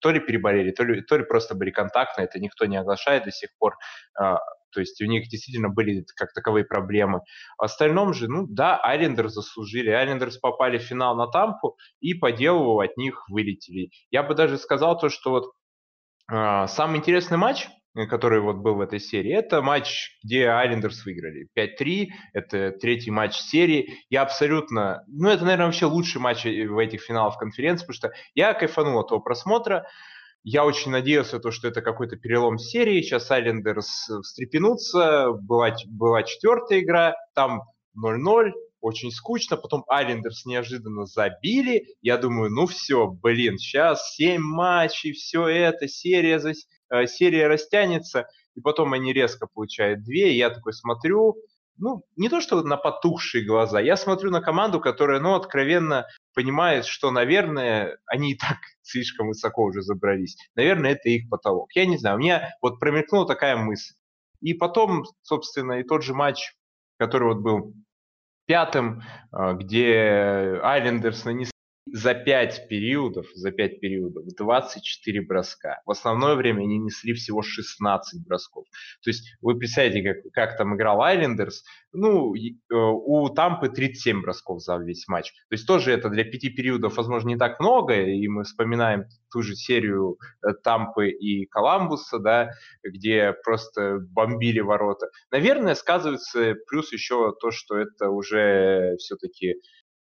то 0.00 0.10
ли 0.10 0.20
переболели, 0.20 0.72
то 0.72 0.84
ли, 0.84 1.02
то 1.02 1.16
ли 1.16 1.24
просто 1.24 1.54
были 1.54 1.70
контактные, 1.70 2.26
это 2.26 2.40
никто 2.40 2.66
не 2.66 2.76
оглашает 2.76 3.24
до 3.24 3.30
сих 3.30 3.50
пор. 3.58 3.76
Э, 4.20 4.36
то 4.74 4.80
есть 4.80 5.00
у 5.00 5.06
них 5.06 5.28
действительно 5.28 5.68
были 5.68 6.04
как 6.16 6.32
таковые 6.32 6.64
проблемы. 6.64 7.20
В 7.56 7.62
остальном 7.62 8.12
же, 8.12 8.28
ну 8.28 8.46
да, 8.48 8.78
Айлендерс 8.82 9.32
заслужили. 9.32 9.90
Айлендерс 9.90 10.38
попали 10.38 10.78
в 10.78 10.82
финал 10.82 11.16
на 11.16 11.26
Тампу 11.28 11.76
и 12.00 12.14
по 12.14 12.32
делу 12.32 12.80
от 12.80 12.96
них 12.96 13.24
вылетели. 13.28 13.90
Я 14.10 14.22
бы 14.22 14.34
даже 14.34 14.58
сказал 14.58 14.98
то, 14.98 15.08
что 15.08 15.30
вот 15.30 15.52
э, 16.30 16.66
самый 16.66 16.98
интересный 16.98 17.38
матч, 17.38 17.68
который 18.08 18.40
вот 18.40 18.56
был 18.56 18.74
в 18.74 18.80
этой 18.80 18.98
серии, 18.98 19.32
это 19.32 19.62
матч, 19.62 20.18
где 20.24 20.48
Айлендерс 20.48 21.04
выиграли 21.04 21.48
5-3, 21.56 22.08
это 22.32 22.72
третий 22.72 23.12
матч 23.12 23.36
серии. 23.36 23.98
Я 24.10 24.22
абсолютно, 24.22 25.04
ну 25.06 25.28
это, 25.28 25.44
наверное, 25.44 25.66
вообще 25.66 25.86
лучший 25.86 26.20
матч 26.20 26.44
в 26.44 26.78
этих 26.78 27.02
финалах 27.02 27.38
конференции, 27.38 27.86
потому 27.86 27.96
что 27.96 28.12
я 28.34 28.52
кайфанул 28.54 28.98
от 28.98 29.08
того 29.08 29.20
просмотра. 29.20 29.86
Я 30.46 30.66
очень 30.66 30.90
надеялся, 30.90 31.40
то, 31.40 31.50
что 31.50 31.68
это 31.68 31.80
какой-то 31.80 32.16
перелом 32.16 32.58
серии. 32.58 33.00
Сейчас 33.00 33.30
Айлендерс 33.30 34.10
встрепенутся. 34.22 35.32
Была, 35.32 35.74
была 35.86 36.22
четвертая 36.22 36.80
игра, 36.80 37.14
там 37.34 37.62
0-0, 37.98 38.52
очень 38.82 39.10
скучно. 39.10 39.56
Потом 39.56 39.84
Айлендерс 39.88 40.44
неожиданно 40.44 41.06
забили. 41.06 41.86
Я 42.02 42.18
думаю, 42.18 42.50
ну 42.50 42.66
все, 42.66 43.06
блин, 43.06 43.56
сейчас 43.56 44.14
7 44.16 44.38
матчей, 44.42 45.12
все 45.12 45.46
это, 45.48 45.88
серия, 45.88 46.38
за... 46.38 46.52
Э, 46.90 47.06
серия 47.06 47.46
растянется. 47.46 48.26
И 48.54 48.60
потом 48.60 48.92
они 48.92 49.14
резко 49.14 49.46
получают 49.46 50.04
две. 50.04 50.34
И 50.34 50.36
я 50.36 50.50
такой 50.50 50.74
смотрю, 50.74 51.36
ну, 51.78 52.04
не 52.16 52.28
то 52.28 52.42
что 52.42 52.62
на 52.62 52.76
потухшие 52.76 53.46
глаза, 53.46 53.80
я 53.80 53.96
смотрю 53.96 54.30
на 54.30 54.42
команду, 54.42 54.78
которая, 54.78 55.20
ну, 55.20 55.34
откровенно 55.34 56.06
понимает, 56.34 56.84
что, 56.84 57.10
наверное, 57.10 57.98
они 58.06 58.32
и 58.32 58.36
так 58.36 58.58
слишком 58.82 59.28
высоко 59.28 59.64
уже 59.64 59.82
забрались. 59.82 60.36
Наверное, 60.54 60.92
это 60.92 61.08
их 61.08 61.28
потолок. 61.30 61.70
Я 61.74 61.86
не 61.86 61.96
знаю, 61.96 62.16
у 62.16 62.20
меня 62.20 62.54
вот 62.60 62.80
промелькнула 62.80 63.26
такая 63.26 63.56
мысль. 63.56 63.94
И 64.40 64.52
потом, 64.52 65.04
собственно, 65.22 65.80
и 65.80 65.84
тот 65.84 66.02
же 66.02 66.12
матч, 66.14 66.54
который 66.98 67.28
вот 67.28 67.38
был 67.38 67.74
пятым, 68.46 69.02
а, 69.32 69.54
где 69.54 70.60
Айлендерс 70.62 71.24
нанесли 71.24 71.53
за 71.86 72.14
5 72.14 72.68
периодов, 72.68 73.26
за 73.34 73.50
5 73.50 73.80
периодов 73.80 74.24
24 74.36 75.20
броска. 75.22 75.82
В 75.84 75.90
основное 75.90 76.34
время 76.34 76.60
они 76.62 76.78
несли 76.78 77.12
всего 77.12 77.42
16 77.42 78.26
бросков. 78.26 78.66
То 79.02 79.10
есть 79.10 79.36
вы 79.40 79.58
представляете, 79.58 80.02
как, 80.02 80.32
как 80.32 80.56
там 80.56 80.74
играл 80.74 81.02
Айлендерс, 81.02 81.64
ну, 81.92 82.34
э, 82.34 82.40
у 82.70 83.28
Тампы 83.28 83.68
37 83.68 84.22
бросков 84.22 84.62
за 84.62 84.76
весь 84.76 85.06
матч. 85.08 85.32
То 85.48 85.54
есть 85.54 85.66
тоже 85.66 85.92
это 85.92 86.08
для 86.08 86.24
5 86.24 86.56
периодов, 86.56 86.96
возможно, 86.96 87.28
не 87.28 87.36
так 87.36 87.60
много, 87.60 88.00
и 88.00 88.26
мы 88.28 88.44
вспоминаем 88.44 89.04
ту 89.30 89.42
же 89.42 89.54
серию 89.54 90.16
э, 90.42 90.54
Тампы 90.62 91.10
и 91.10 91.46
Коламбуса, 91.46 92.18
да, 92.18 92.50
где 92.82 93.34
просто 93.44 93.98
бомбили 94.00 94.60
ворота. 94.60 95.10
Наверное, 95.30 95.74
сказывается 95.74 96.54
плюс 96.66 96.92
еще 96.92 97.34
то, 97.40 97.50
что 97.50 97.76
это 97.76 98.08
уже 98.08 98.96
все-таки 98.98 99.56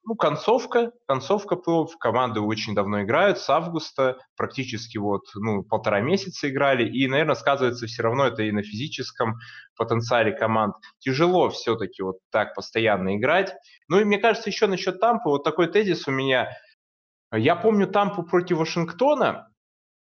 ну, 0.09 0.15
концовка, 0.15 0.91
концовка 1.07 1.55
плей 1.55 1.85
Команды 1.99 2.39
очень 2.39 2.73
давно 2.73 3.03
играют, 3.03 3.37
с 3.37 3.47
августа, 3.47 4.17
практически 4.35 4.97
вот, 4.97 5.25
ну, 5.35 5.61
полтора 5.61 6.01
месяца 6.01 6.49
играли, 6.49 6.89
и, 6.89 7.07
наверное, 7.07 7.35
сказывается 7.35 7.85
все 7.85 8.01
равно 8.01 8.25
это 8.25 8.41
и 8.41 8.51
на 8.51 8.63
физическом 8.63 9.35
потенциале 9.77 10.31
команд. 10.31 10.73
Тяжело 10.97 11.49
все-таки 11.51 12.01
вот 12.01 12.17
так 12.31 12.55
постоянно 12.55 13.17
играть. 13.17 13.53
Ну, 13.87 13.99
и 13.99 14.03
мне 14.03 14.17
кажется, 14.17 14.49
еще 14.49 14.65
насчет 14.65 14.99
Тампы, 14.99 15.29
вот 15.29 15.43
такой 15.43 15.67
тезис 15.67 16.07
у 16.07 16.11
меня. 16.11 16.57
Я 17.31 17.55
помню 17.55 17.85
Тампу 17.85 18.23
против 18.23 18.57
Вашингтона, 18.57 19.51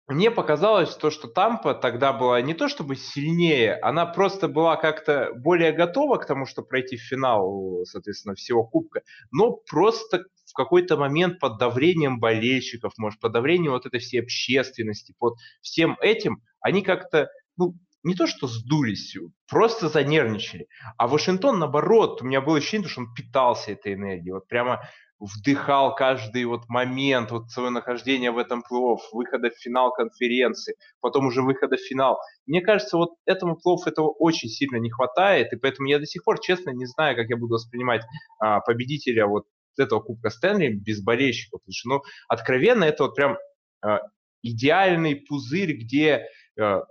мне 0.08 0.32
показалось 0.32 0.96
то, 0.96 1.10
что 1.10 1.28
Тампа 1.28 1.74
тогда 1.74 2.14
была 2.14 2.42
не 2.42 2.54
то 2.54 2.70
чтобы 2.70 2.96
сильнее, 2.96 3.76
она 3.76 4.06
просто 4.06 4.48
была 4.48 4.78
как-то 4.78 5.32
более 5.36 5.74
готова 5.74 6.18
к 6.18 6.26
тому, 6.26 6.46
чтобы 6.46 6.70
пройти 6.70 6.96
в 6.96 7.02
финал, 7.02 7.82
соответственно, 7.84 8.36
всего 8.36 8.64
кубка, 8.64 9.02
но 9.32 9.52
просто 9.70 10.24
в 10.46 10.54
какой-то 10.54 10.96
момент 10.96 11.40
под 11.40 11.58
давлением 11.58 12.20
болельщиков, 12.20 12.94
может, 12.98 13.20
под 13.20 13.34
давлением 13.34 13.74
вот 13.74 13.86
этой 13.86 14.00
всей 14.00 14.22
общественности, 14.22 15.14
под 15.20 15.36
всем 15.62 15.98
этим, 16.02 16.42
они 16.62 16.82
как-то, 16.82 17.30
ну, 17.58 17.76
не 18.04 18.16
то 18.16 18.28
что 18.28 18.48
сдулись, 18.48 19.18
просто 19.50 19.90
занервничали. 19.90 20.68
А 20.98 21.10
Вашингтон, 21.10 21.60
наоборот, 21.60 22.22
у 22.22 22.26
меня 22.26 22.40
было 22.40 22.58
ощущение, 22.58 22.88
что 22.88 23.02
он 23.02 23.14
питался 23.14 23.74
этой 23.74 23.96
энергией. 23.96 24.32
Вот 24.32 24.48
прямо 24.48 24.82
вдыхал 25.20 25.96
каждый 25.96 26.46
вот 26.46 26.68
момент 26.70 27.32
вот 27.32 27.50
свое 27.50 27.70
нахождение 27.70 28.32
в 28.32 28.38
этом 28.38 28.64
плей-офф, 28.70 29.00
выхода 29.14 29.50
в 29.50 29.58
финал 29.58 29.92
конференции, 29.92 30.76
потом 31.02 31.28
уже 31.28 31.42
выхода 31.42 31.76
в 31.76 31.82
финал. 31.82 32.20
Мне 32.46 32.62
кажется, 32.62 32.98
вот 32.98 33.12
этому 33.26 33.54
плей-офф 33.56 33.88
этого 33.88 34.10
очень 34.10 34.50
сильно 34.50 34.78
не 34.78 34.92
хватает, 34.92 35.54
и 35.54 35.58
поэтому 35.58 35.88
я 35.88 36.00
до 36.00 36.06
сих 36.06 36.24
пор, 36.24 36.40
честно, 36.40 36.72
не 36.72 36.86
знаю, 36.86 37.16
как 37.16 37.30
я 37.30 37.38
буду 37.38 37.56
воспринимать 37.56 38.04
а, 38.40 38.60
победителя 38.60 39.26
вот 39.26 39.46
этого 39.78 40.00
Кубка 40.00 40.30
Стэнли 40.30 40.70
без 40.70 41.04
болельщиков, 41.04 41.62
потому 41.62 41.74
что, 41.74 41.90
ну, 41.90 42.02
откровенно, 42.28 42.84
это 42.84 43.04
вот 43.04 43.16
прям 43.16 43.38
а, 43.82 44.00
идеальный 44.42 45.16
пузырь, 45.16 45.74
где 45.74 46.26
а, 46.60 46.84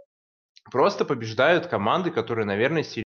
просто 0.71 1.05
побеждают 1.05 1.67
команды, 1.67 2.11
которые, 2.11 2.47
наверное, 2.47 2.83
сильнее. 2.83 3.06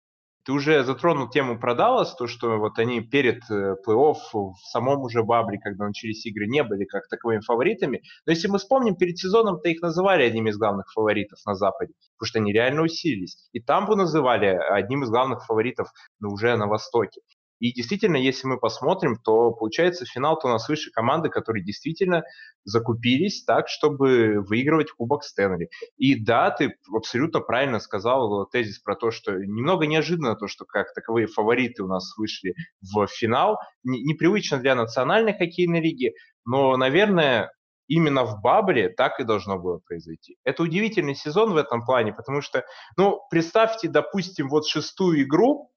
Ты 0.49 0.55
уже 0.55 0.82
затронул 0.82 1.28
тему 1.28 1.61
про 1.61 1.74
Даллас, 1.74 2.16
то, 2.16 2.26
что 2.26 2.57
вот 2.57 2.78
они 2.78 3.03
перед 3.03 3.42
э, 3.51 3.74
плей-офф 3.86 4.16
в 4.32 4.55
самом 4.72 5.03
уже 5.03 5.22
бабле, 5.22 5.59
когда 5.62 5.84
начались 5.84 6.24
игры, 6.24 6.46
не 6.46 6.62
были 6.62 6.86
как 6.86 7.07
таковыми 7.07 7.40
фаворитами. 7.40 8.01
Но 8.24 8.32
если 8.32 8.49
мы 8.49 8.57
вспомним, 8.57 8.96
перед 8.96 9.18
сезоном-то 9.18 9.68
их 9.68 9.82
называли 9.82 10.22
одним 10.22 10.49
из 10.49 10.57
главных 10.57 10.90
фаворитов 10.90 11.38
на 11.44 11.55
Западе, 11.55 11.92
потому 12.16 12.28
что 12.28 12.38
они 12.38 12.55
реально 12.55 12.80
усилились. 12.80 13.46
И 13.53 13.61
Тампу 13.61 13.94
называли 13.94 14.46
одним 14.46 15.03
из 15.03 15.11
главных 15.11 15.44
фаворитов 15.44 15.88
ну, 16.18 16.30
уже 16.30 16.57
на 16.57 16.66
Востоке. 16.66 17.20
И 17.61 17.73
действительно, 17.73 18.17
если 18.17 18.47
мы 18.47 18.59
посмотрим, 18.59 19.17
то 19.17 19.51
получается 19.53 20.05
финал-то 20.05 20.49
у 20.49 20.51
нас 20.51 20.69
выше 20.69 20.91
команды, 20.91 21.29
которые 21.29 21.65
действительно 21.65 22.23
закупились 22.65 23.45
так, 23.45 23.69
чтобы 23.69 24.41
выигрывать 24.41 24.93
Кубок 24.93 25.25
Стэнли. 25.25 25.69
И 25.97 26.15
да, 26.15 26.51
ты 26.51 26.75
абсолютно 26.95 27.41
правильно 27.41 27.81
сказал 27.81 28.47
тезис 28.47 28.79
про 28.79 28.95
то, 28.95 29.11
что 29.11 29.33
немного 29.33 29.87
неожиданно 29.87 30.37
то, 30.37 30.47
что 30.47 30.65
как 30.65 30.93
таковые 30.95 31.27
фавориты 31.27 31.83
у 31.83 31.87
нас 31.87 32.17
вышли 32.17 32.55
в 32.81 33.07
финал. 33.09 33.59
Непривычно 33.85 34.59
для 34.59 34.75
национальной 34.75 35.33
хоккейной 35.33 35.81
лиги, 35.81 36.13
но, 36.45 36.77
наверное, 36.77 37.53
именно 37.89 38.25
в 38.25 38.41
Бабле 38.41 38.89
так 38.91 39.19
и 39.19 39.25
должно 39.25 39.59
было 39.59 39.79
произойти. 39.79 40.37
Это 40.45 40.63
удивительный 40.63 41.15
сезон 41.15 41.53
в 41.53 41.57
этом 41.57 41.85
плане, 41.85 42.13
потому 42.13 42.43
что, 42.43 42.65
ну, 42.97 43.21
представьте, 43.31 43.89
допустим, 43.89 44.49
вот 44.49 44.67
шестую 44.67 45.23
игру, 45.23 45.73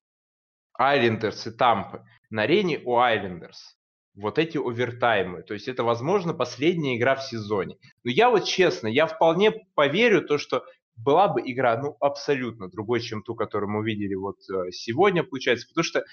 Айлендерс 0.74 1.48
и 1.48 1.52
Тампы 1.52 2.04
на 2.30 2.44
арене 2.44 2.80
у 2.84 2.98
Айлендерс. 2.98 3.78
Вот 4.16 4.38
эти 4.40 4.58
овертаймы. 4.58 5.44
То 5.44 5.54
есть 5.54 5.68
это, 5.68 5.84
возможно, 5.84 6.34
последняя 6.34 6.98
игра 6.98 7.16
в 7.16 7.24
сезоне. 7.24 7.78
Но 8.04 8.12
я 8.12 8.30
вот 8.30 8.46
честно, 8.46 8.88
я 8.88 9.08
вполне 9.08 9.52
поверю 9.74 10.22
то, 10.22 10.38
что 10.38 10.66
была 10.98 11.30
бы 11.30 11.42
игра, 11.42 11.78
ну, 11.78 11.96
абсолютно 12.00 12.70
другой, 12.70 13.00
чем 13.00 13.24
ту, 13.24 13.36
которую 13.36 13.72
мы 13.72 13.80
увидели 13.80 14.16
вот 14.16 14.38
э, 14.50 14.72
сегодня, 14.72 15.24
получается. 15.24 15.68
Потому 15.70 15.84
что 15.84 16.04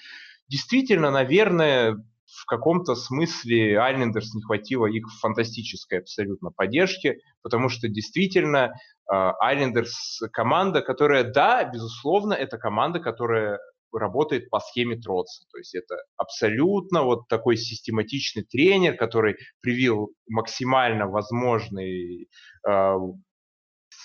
действительно, 0.47 1.11
наверное, 1.11 2.03
в 2.25 2.45
каком-то 2.45 2.95
смысле 2.95 3.79
Айлендерс 3.79 4.33
не 4.33 4.41
хватило 4.43 4.85
их 4.85 5.05
фантастической 5.19 5.99
абсолютно 5.99 6.51
поддержки, 6.51 7.19
потому 7.41 7.69
что 7.69 7.87
действительно 7.87 8.73
Айлендерс 9.07 10.21
команда, 10.31 10.81
которая, 10.81 11.23
да, 11.23 11.63
безусловно, 11.63 12.33
это 12.33 12.57
команда, 12.57 12.99
которая 12.99 13.59
работает 13.91 14.49
по 14.49 14.59
схеме 14.59 14.97
Троца. 14.97 15.45
То 15.51 15.57
есть 15.57 15.75
это 15.75 15.95
абсолютно 16.17 17.03
вот 17.03 17.27
такой 17.27 17.57
систематичный 17.57 18.43
тренер, 18.43 18.95
который 18.95 19.37
привил 19.61 20.13
максимально 20.27 21.07
возможный 21.07 22.29
э, 22.67 22.95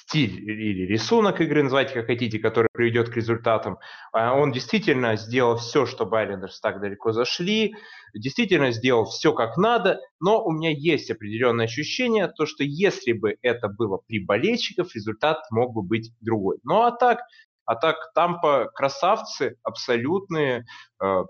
стиль 0.06 0.50
или 0.50 0.86
рисунок 0.86 1.40
игры, 1.40 1.62
называйте 1.62 1.94
как 1.94 2.06
хотите, 2.06 2.38
который 2.38 2.68
приведет 2.72 3.08
к 3.08 3.16
результатам. 3.16 3.78
А 4.12 4.34
он 4.34 4.52
действительно 4.52 5.16
сделал 5.16 5.56
все, 5.56 5.86
чтобы 5.86 6.18
Айлендерс 6.18 6.60
так 6.60 6.80
далеко 6.80 7.12
зашли, 7.12 7.74
действительно 8.14 8.70
сделал 8.70 9.04
все 9.04 9.32
как 9.32 9.56
надо, 9.56 10.00
но 10.20 10.44
у 10.44 10.52
меня 10.52 10.70
есть 10.70 11.10
определенное 11.10 11.66
ощущение, 11.66 12.28
то, 12.28 12.46
что 12.46 12.64
если 12.64 13.12
бы 13.12 13.36
это 13.42 13.68
было 13.68 14.00
при 14.06 14.24
болельщиках, 14.24 14.94
результат 14.94 15.38
мог 15.50 15.74
бы 15.74 15.82
быть 15.82 16.12
другой. 16.20 16.58
Ну 16.64 16.82
а 16.82 16.90
так, 16.92 17.20
а 17.66 17.76
так, 17.76 17.96
Тампа 18.14 18.70
красавцы 18.74 19.56
абсолютные. 19.62 20.66
Э, 21.02 21.24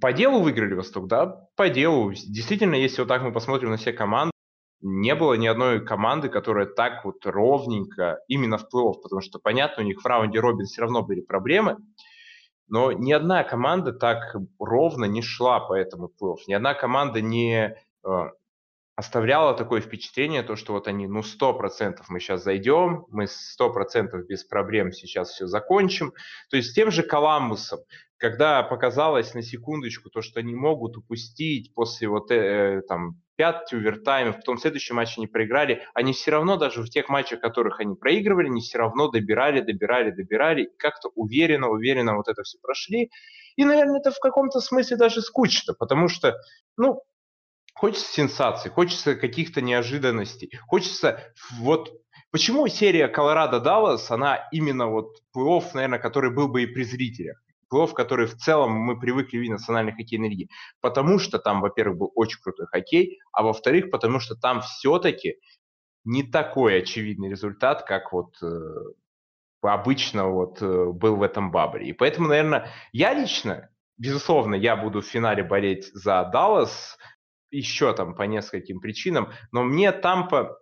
по 0.00 0.12
делу 0.12 0.40
выиграли 0.40 0.74
Восток, 0.74 1.08
да? 1.08 1.48
По 1.56 1.68
делу. 1.68 2.12
Действительно, 2.12 2.74
если 2.74 3.02
вот 3.02 3.08
так 3.08 3.22
мы 3.22 3.32
посмотрим 3.32 3.70
на 3.70 3.76
все 3.76 3.92
команды, 3.92 4.32
не 4.80 5.14
было 5.14 5.34
ни 5.34 5.46
одной 5.46 5.84
команды, 5.84 6.28
которая 6.28 6.66
так 6.66 7.04
вот 7.04 7.24
ровненько 7.24 8.18
именно 8.26 8.58
в 8.58 8.68
плей 8.68 8.92
потому 9.00 9.20
что, 9.20 9.38
понятно, 9.38 9.84
у 9.84 9.86
них 9.86 10.02
в 10.02 10.06
раунде 10.06 10.40
Робин 10.40 10.66
все 10.66 10.82
равно 10.82 11.02
были 11.02 11.20
проблемы, 11.20 11.76
но 12.68 12.90
ни 12.90 13.12
одна 13.12 13.44
команда 13.44 13.92
так 13.92 14.34
ровно 14.58 15.04
не 15.04 15.22
шла 15.22 15.60
по 15.60 15.74
этому 15.74 16.08
плей 16.08 16.34
Ни 16.48 16.54
одна 16.54 16.74
команда 16.74 17.20
не 17.20 17.76
э, 18.04 18.30
оставляло 19.02 19.54
такое 19.54 19.80
впечатление, 19.80 20.44
то, 20.44 20.54
что 20.54 20.74
вот 20.74 20.86
они, 20.86 21.08
ну, 21.08 21.24
сто 21.24 21.52
процентов 21.52 22.08
мы 22.08 22.20
сейчас 22.20 22.44
зайдем, 22.44 23.04
мы 23.10 23.26
сто 23.26 23.72
процентов 23.72 24.26
без 24.26 24.44
проблем 24.44 24.92
сейчас 24.92 25.30
все 25.30 25.46
закончим. 25.48 26.12
То 26.50 26.56
есть 26.56 26.70
с 26.70 26.72
тем 26.72 26.92
же 26.92 27.02
Коламбусом, 27.02 27.80
когда 28.16 28.62
показалось 28.62 29.34
на 29.34 29.42
секундочку 29.42 30.08
то, 30.08 30.22
что 30.22 30.38
они 30.38 30.54
могут 30.54 30.96
упустить 30.96 31.74
после 31.74 32.06
вот 32.06 32.30
э, 32.30 32.82
там 32.86 33.20
пять 33.34 33.72
овертаймов, 33.72 34.36
потом 34.36 34.56
в 34.56 34.60
следующем 34.60 34.94
матче 34.94 35.14
они 35.16 35.26
проиграли, 35.26 35.82
они 35.94 36.12
все 36.12 36.30
равно 36.30 36.56
даже 36.56 36.80
в 36.82 36.88
тех 36.88 37.08
матчах, 37.08 37.40
которых 37.40 37.80
они 37.80 37.96
проигрывали, 37.96 38.46
они 38.46 38.60
все 38.60 38.78
равно 38.78 39.08
добирали, 39.08 39.60
добирали, 39.62 40.12
добирали, 40.12 40.62
и 40.62 40.76
как-то 40.78 41.10
уверенно, 41.16 41.68
уверенно 41.70 42.14
вот 42.14 42.28
это 42.28 42.44
все 42.44 42.58
прошли. 42.62 43.10
И, 43.56 43.64
наверное, 43.64 43.98
это 43.98 44.12
в 44.12 44.20
каком-то 44.20 44.60
смысле 44.60 44.96
даже 44.96 45.22
скучно, 45.22 45.74
потому 45.74 46.08
что, 46.08 46.36
ну, 46.76 47.02
Хочется 47.74 48.12
сенсаций, 48.12 48.70
хочется 48.70 49.14
каких-то 49.14 49.60
неожиданностей, 49.60 50.50
хочется 50.66 51.32
вот 51.58 51.98
Почему 52.30 52.66
серия 52.66 53.08
Колорадо 53.08 53.60
Даллас, 53.60 54.10
она 54.10 54.48
именно 54.52 54.86
вот 54.86 55.18
плей 55.34 55.60
наверное, 55.74 55.98
который 55.98 56.30
был 56.30 56.48
бы 56.48 56.62
и 56.62 56.66
при 56.66 56.82
зрителях? 56.82 57.36
плей 57.72 57.86
который 57.94 58.26
в 58.26 58.36
целом 58.36 58.72
мы 58.72 58.98
привыкли 58.98 59.38
видеть 59.38 59.50
в 59.50 59.60
национальной 59.60 59.92
хоккейной 59.92 60.28
лиге. 60.28 60.48
Потому 60.80 61.18
что 61.18 61.38
там, 61.38 61.60
во-первых, 61.60 61.98
был 61.98 62.12
очень 62.14 62.40
крутой 62.42 62.66
хоккей, 62.66 63.18
а 63.32 63.42
во-вторых, 63.42 63.90
потому 63.90 64.20
что 64.20 64.34
там 64.34 64.60
все-таки 64.62 65.36
не 66.04 66.22
такой 66.22 66.78
очевидный 66.78 67.30
результат, 67.30 67.84
как 67.84 68.12
вот 68.12 68.34
э, 68.42 68.46
обычно 69.62 70.28
вот 70.28 70.60
э, 70.60 70.86
был 70.86 71.16
в 71.16 71.22
этом 71.22 71.50
бабре. 71.50 71.88
И 71.88 71.92
поэтому, 71.92 72.28
наверное, 72.28 72.68
я 72.92 73.14
лично, 73.14 73.70
безусловно, 73.96 74.54
я 74.54 74.76
буду 74.76 75.00
в 75.00 75.06
финале 75.06 75.42
болеть 75.42 75.90
за 75.94 76.24
Даллас, 76.32 76.98
еще 77.52 77.92
там 77.94 78.14
по 78.14 78.22
нескольким 78.22 78.80
причинам, 78.80 79.30
но 79.52 79.62
мне 79.62 79.92
Тампа 79.92 80.58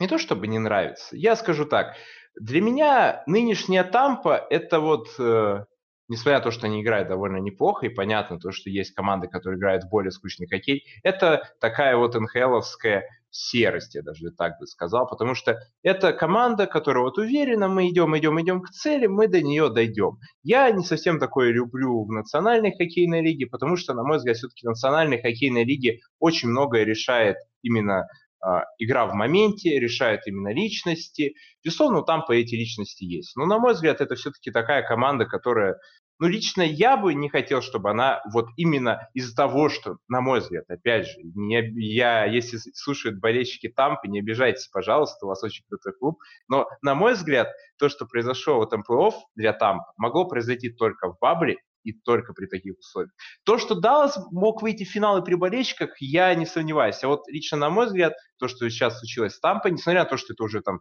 не 0.00 0.08
то 0.08 0.18
чтобы 0.18 0.46
не 0.46 0.58
нравится. 0.58 1.16
Я 1.16 1.36
скажу 1.36 1.64
так, 1.64 1.94
для 2.38 2.60
меня 2.60 3.22
нынешняя 3.26 3.84
Тампа 3.84 4.44
это 4.50 4.80
вот, 4.80 5.08
э, 5.18 5.64
несмотря 6.08 6.38
на 6.38 6.44
то, 6.44 6.50
что 6.50 6.66
они 6.66 6.82
играют 6.82 7.08
довольно 7.08 7.36
неплохо, 7.36 7.86
и 7.86 7.90
понятно 7.90 8.38
то, 8.38 8.50
что 8.50 8.70
есть 8.70 8.92
команды, 8.94 9.28
которые 9.28 9.58
играют 9.58 9.84
в 9.84 9.88
более 9.88 10.10
скучный 10.10 10.48
хоккей, 10.48 10.84
это 11.02 11.48
такая 11.60 11.96
вот 11.96 12.14
НХЛовская 12.14 13.08
серость, 13.34 13.94
я 13.94 14.02
даже 14.02 14.30
так 14.30 14.58
бы 14.60 14.66
сказал, 14.66 15.08
потому 15.08 15.34
что 15.34 15.58
это 15.82 16.12
команда, 16.12 16.66
которая 16.66 17.02
вот 17.02 17.18
уверена, 17.18 17.68
мы 17.68 17.88
идем, 17.88 18.16
идем, 18.16 18.40
идем 18.40 18.62
к 18.62 18.70
цели, 18.70 19.06
мы 19.06 19.26
до 19.26 19.42
нее 19.42 19.70
дойдем. 19.70 20.18
Я 20.42 20.70
не 20.70 20.84
совсем 20.84 21.18
такое 21.18 21.50
люблю 21.50 22.04
в 22.04 22.12
национальной 22.12 22.70
хоккейной 22.70 23.22
лиге, 23.22 23.46
потому 23.46 23.76
что, 23.76 23.92
на 23.92 24.04
мой 24.04 24.18
взгляд, 24.18 24.36
все-таки 24.36 24.66
в 24.66 24.70
национальной 24.70 25.20
хоккейной 25.20 25.64
лиге 25.64 25.98
очень 26.20 26.48
многое 26.48 26.84
решает 26.84 27.36
именно 27.62 28.06
а, 28.40 28.64
игра 28.78 29.06
в 29.06 29.14
моменте, 29.14 29.80
решает 29.80 30.26
именно 30.26 30.52
личности. 30.52 31.34
Безусловно, 31.64 32.02
там 32.02 32.24
по 32.26 32.32
эти 32.32 32.54
личности 32.54 33.04
есть. 33.04 33.34
Но, 33.36 33.46
на 33.46 33.58
мой 33.58 33.72
взгляд, 33.72 34.00
это 34.00 34.14
все-таки 34.14 34.50
такая 34.50 34.86
команда, 34.86 35.24
которая 35.24 35.76
ну, 36.18 36.28
лично 36.28 36.62
я 36.62 36.96
бы 36.96 37.14
не 37.14 37.28
хотел, 37.28 37.62
чтобы 37.62 37.90
она 37.90 38.22
вот 38.32 38.46
именно 38.56 39.08
из-за 39.14 39.34
того, 39.34 39.68
что, 39.68 39.98
на 40.08 40.20
мой 40.20 40.40
взгляд, 40.40 40.64
опять 40.68 41.06
же, 41.06 41.14
не, 41.34 41.62
я, 41.76 42.24
если 42.24 42.58
слушают 42.74 43.18
болельщики 43.18 43.68
Тампы, 43.68 44.08
не 44.08 44.20
обижайтесь, 44.20 44.68
пожалуйста, 44.68 45.26
у 45.26 45.28
вас 45.28 45.42
очень 45.42 45.64
крутой 45.68 45.92
клуб, 45.98 46.18
но, 46.48 46.68
на 46.82 46.94
мой 46.94 47.14
взгляд, 47.14 47.48
то, 47.78 47.88
что 47.88 48.06
произошло 48.06 48.58
в 48.58 48.62
этом 48.62 48.82
плей 48.82 48.94
для 49.34 49.52
Тампы, 49.52 49.84
могло 49.96 50.26
произойти 50.26 50.70
только 50.70 51.12
в 51.12 51.18
Бабле 51.20 51.56
и 51.82 51.92
только 51.92 52.32
при 52.32 52.46
таких 52.46 52.78
условиях. 52.78 53.12
То, 53.44 53.58
что 53.58 53.74
Даллас 53.74 54.18
мог 54.30 54.62
выйти 54.62 54.84
в 54.84 54.90
финалы 54.90 55.22
при 55.22 55.34
болельщиках, 55.34 55.90
я 56.00 56.34
не 56.34 56.46
сомневаюсь. 56.46 57.02
А 57.04 57.08
вот 57.08 57.28
лично, 57.28 57.58
на 57.58 57.70
мой 57.70 57.86
взгляд, 57.86 58.14
то, 58.38 58.48
что 58.48 58.68
сейчас 58.70 58.98
случилось 58.98 59.34
с 59.34 59.40
Тампой, 59.40 59.72
несмотря 59.72 60.04
на 60.04 60.08
то, 60.08 60.16
что 60.16 60.32
это 60.32 60.44
уже 60.44 60.62
там 60.62 60.80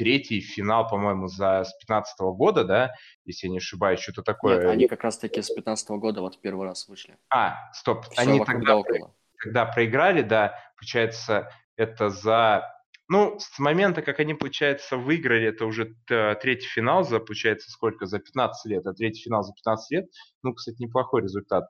третий 0.00 0.40
финал, 0.40 0.88
по-моему, 0.88 1.28
за 1.28 1.64
с 1.64 1.74
15 1.80 2.18
года, 2.20 2.64
да, 2.64 2.94
если 3.26 3.48
я 3.48 3.50
не 3.50 3.58
ошибаюсь, 3.58 4.00
что-то 4.00 4.22
такое. 4.22 4.56
Нет, 4.56 4.66
они 4.66 4.88
как 4.88 5.04
раз-таки 5.04 5.42
с 5.42 5.50
15 5.50 5.90
года 5.90 6.22
вот 6.22 6.40
первый 6.40 6.66
раз 6.66 6.88
вышли. 6.88 7.18
А, 7.28 7.70
стоп, 7.74 8.06
Все 8.06 8.22
они 8.22 8.42
тогда, 8.42 8.78
около. 8.78 9.14
когда 9.36 9.66
проиграли, 9.66 10.22
да, 10.22 10.54
получается, 10.78 11.50
это 11.76 12.08
за... 12.08 12.64
Ну, 13.08 13.38
с 13.38 13.58
момента, 13.58 14.00
как 14.00 14.20
они, 14.20 14.32
получается, 14.32 14.96
выиграли, 14.96 15.48
это 15.48 15.66
уже 15.66 15.94
третий 16.06 16.68
финал 16.68 17.04
за, 17.04 17.20
получается, 17.20 17.70
сколько? 17.70 18.06
За 18.06 18.20
15 18.20 18.70
лет. 18.70 18.86
А 18.86 18.94
третий 18.94 19.22
финал 19.22 19.42
за 19.42 19.52
15 19.52 19.90
лет. 19.90 20.06
Ну, 20.42 20.54
кстати, 20.54 20.80
неплохой 20.80 21.20
результат. 21.22 21.64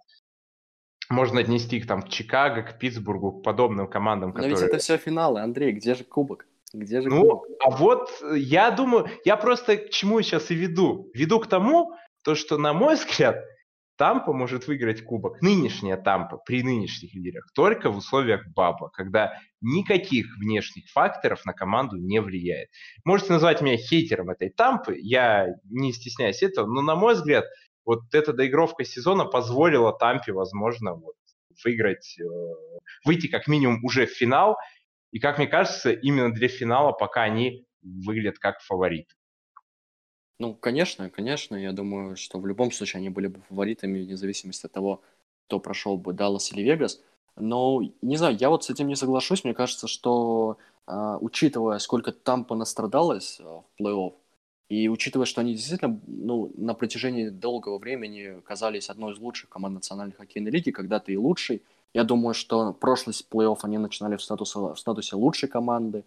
Можно 1.09 1.41
отнести 1.41 1.79
их 1.79 1.89
там 1.89 2.03
к 2.03 2.09
Чикаго, 2.09 2.63
к 2.63 2.79
Питтсбургу, 2.79 3.41
к 3.41 3.43
подобным 3.43 3.89
командам, 3.89 4.29
Но 4.29 4.35
которые... 4.35 4.55
ведь 4.55 4.69
это 4.69 4.79
все 4.79 4.97
финалы, 4.99 5.41
Андрей, 5.41 5.73
где 5.73 5.97
же 5.97 6.05
кубок? 6.05 6.47
Где 6.73 7.01
же 7.01 7.09
ну, 7.09 7.43
а 7.65 7.71
вот 7.71 8.11
э, 8.23 8.39
я 8.39 8.71
думаю, 8.71 9.09
я 9.25 9.37
просто 9.37 9.77
к 9.77 9.91
чему 9.91 10.23
сейчас 10.23 10.51
и 10.51 10.55
веду? 10.55 11.11
Веду 11.15 11.41
к 11.41 11.49
тому, 11.49 11.93
то, 12.23 12.35
что, 12.35 12.59
на 12.59 12.73
мой 12.73 12.95
взгляд, 12.95 13.45
Тампа 13.97 14.33
может 14.33 14.67
выиграть 14.67 15.05
кубок, 15.05 15.43
нынешняя 15.43 15.99
Тампа, 15.99 16.39
при 16.39 16.63
нынешних 16.63 17.13
лидерах, 17.13 17.51
только 17.55 17.91
в 17.91 17.99
условиях 17.99 18.47
бабла, 18.55 18.89
когда 18.89 19.39
никаких 19.61 20.27
внешних 20.39 20.89
факторов 20.91 21.45
на 21.45 21.53
команду 21.53 21.97
не 21.97 22.21
влияет. 22.21 22.71
Можете 23.05 23.35
назвать 23.35 23.61
меня 23.61 23.77
хейтером 23.77 24.31
этой 24.31 24.49
Тампы, 24.49 24.97
я 24.99 25.49
не 25.65 25.93
стесняюсь 25.93 26.43
этого, 26.43 26.67
но, 26.67 26.81
на 26.81 26.95
мой 26.95 27.13
взгляд, 27.15 27.45
вот 27.85 28.01
эта 28.13 28.33
доигровка 28.33 28.85
сезона 28.85 29.27
позволила 29.27 29.93
Тампе, 29.93 30.33
возможно, 30.33 30.95
вот, 30.95 31.17
выиграть, 31.63 32.17
э, 32.19 32.25
выйти 33.05 33.27
как 33.27 33.49
минимум 33.49 33.85
уже 33.85 34.07
в 34.07 34.11
финал. 34.11 34.57
И, 35.13 35.19
как 35.19 35.39
мне 35.39 35.47
кажется, 35.47 35.91
именно 35.93 36.33
для 36.33 36.49
финала 36.49 36.93
пока 36.93 37.23
они 37.23 37.67
выглядят 37.83 38.39
как 38.39 38.61
фавориты. 38.61 39.15
Ну, 40.39 40.55
конечно, 40.55 41.11
конечно, 41.11 41.55
я 41.55 41.73
думаю, 41.73 42.17
что 42.17 42.39
в 42.39 42.47
любом 42.47 42.73
случае 42.73 43.01
они 43.01 43.11
были 43.11 43.27
бы 43.27 43.41
фаворитами, 43.49 44.01
вне 44.01 44.17
зависимости 44.17 44.67
от 44.67 44.73
того, 44.73 45.03
кто 45.47 45.61
прошел 45.61 45.99
бы, 45.99 46.13
Даллас 46.13 46.53
или 46.53 46.63
Вегас. 46.63 47.03
Но, 47.37 47.83
не 48.01 48.17
знаю, 48.17 48.37
я 48.39 48.49
вот 48.49 48.65
с 48.65 48.71
этим 48.71 48.89
не 48.89 48.97
соглашусь. 48.97 49.45
Мне 49.45 49.55
кажется, 49.55 49.87
что, 49.87 50.57
э, 50.87 51.19
учитывая, 51.21 51.79
сколько 51.79 52.13
там 52.13 52.45
понастрадалось 52.45 53.39
э, 53.41 53.45
в 53.45 53.65
плей-офф, 53.79 54.15
и 54.71 54.89
учитывая, 54.89 55.27
что 55.27 55.41
они 55.41 55.55
действительно 55.55 56.01
ну, 56.07 56.53
на 56.57 56.75
протяжении 56.75 57.29
долгого 57.29 57.79
времени 57.79 58.41
казались 58.43 58.89
одной 58.89 59.13
из 59.15 59.19
лучших 59.19 59.51
команд 59.51 59.75
Национальной 59.75 60.15
хоккейной 60.15 60.51
лиги, 60.51 60.71
когда-то 60.71 61.11
и 61.13 61.17
лучшей, 61.17 61.63
я 61.95 62.05
думаю, 62.05 62.35
что 62.35 62.73
прошлый 62.73 63.15
плей-офф 63.31 63.59
они 63.63 63.79
начинали 63.79 64.17
в 64.17 64.23
статусе, 64.23 64.59
в 64.59 64.77
статусе 64.77 65.17
лучшей 65.17 65.49
команды, 65.49 66.05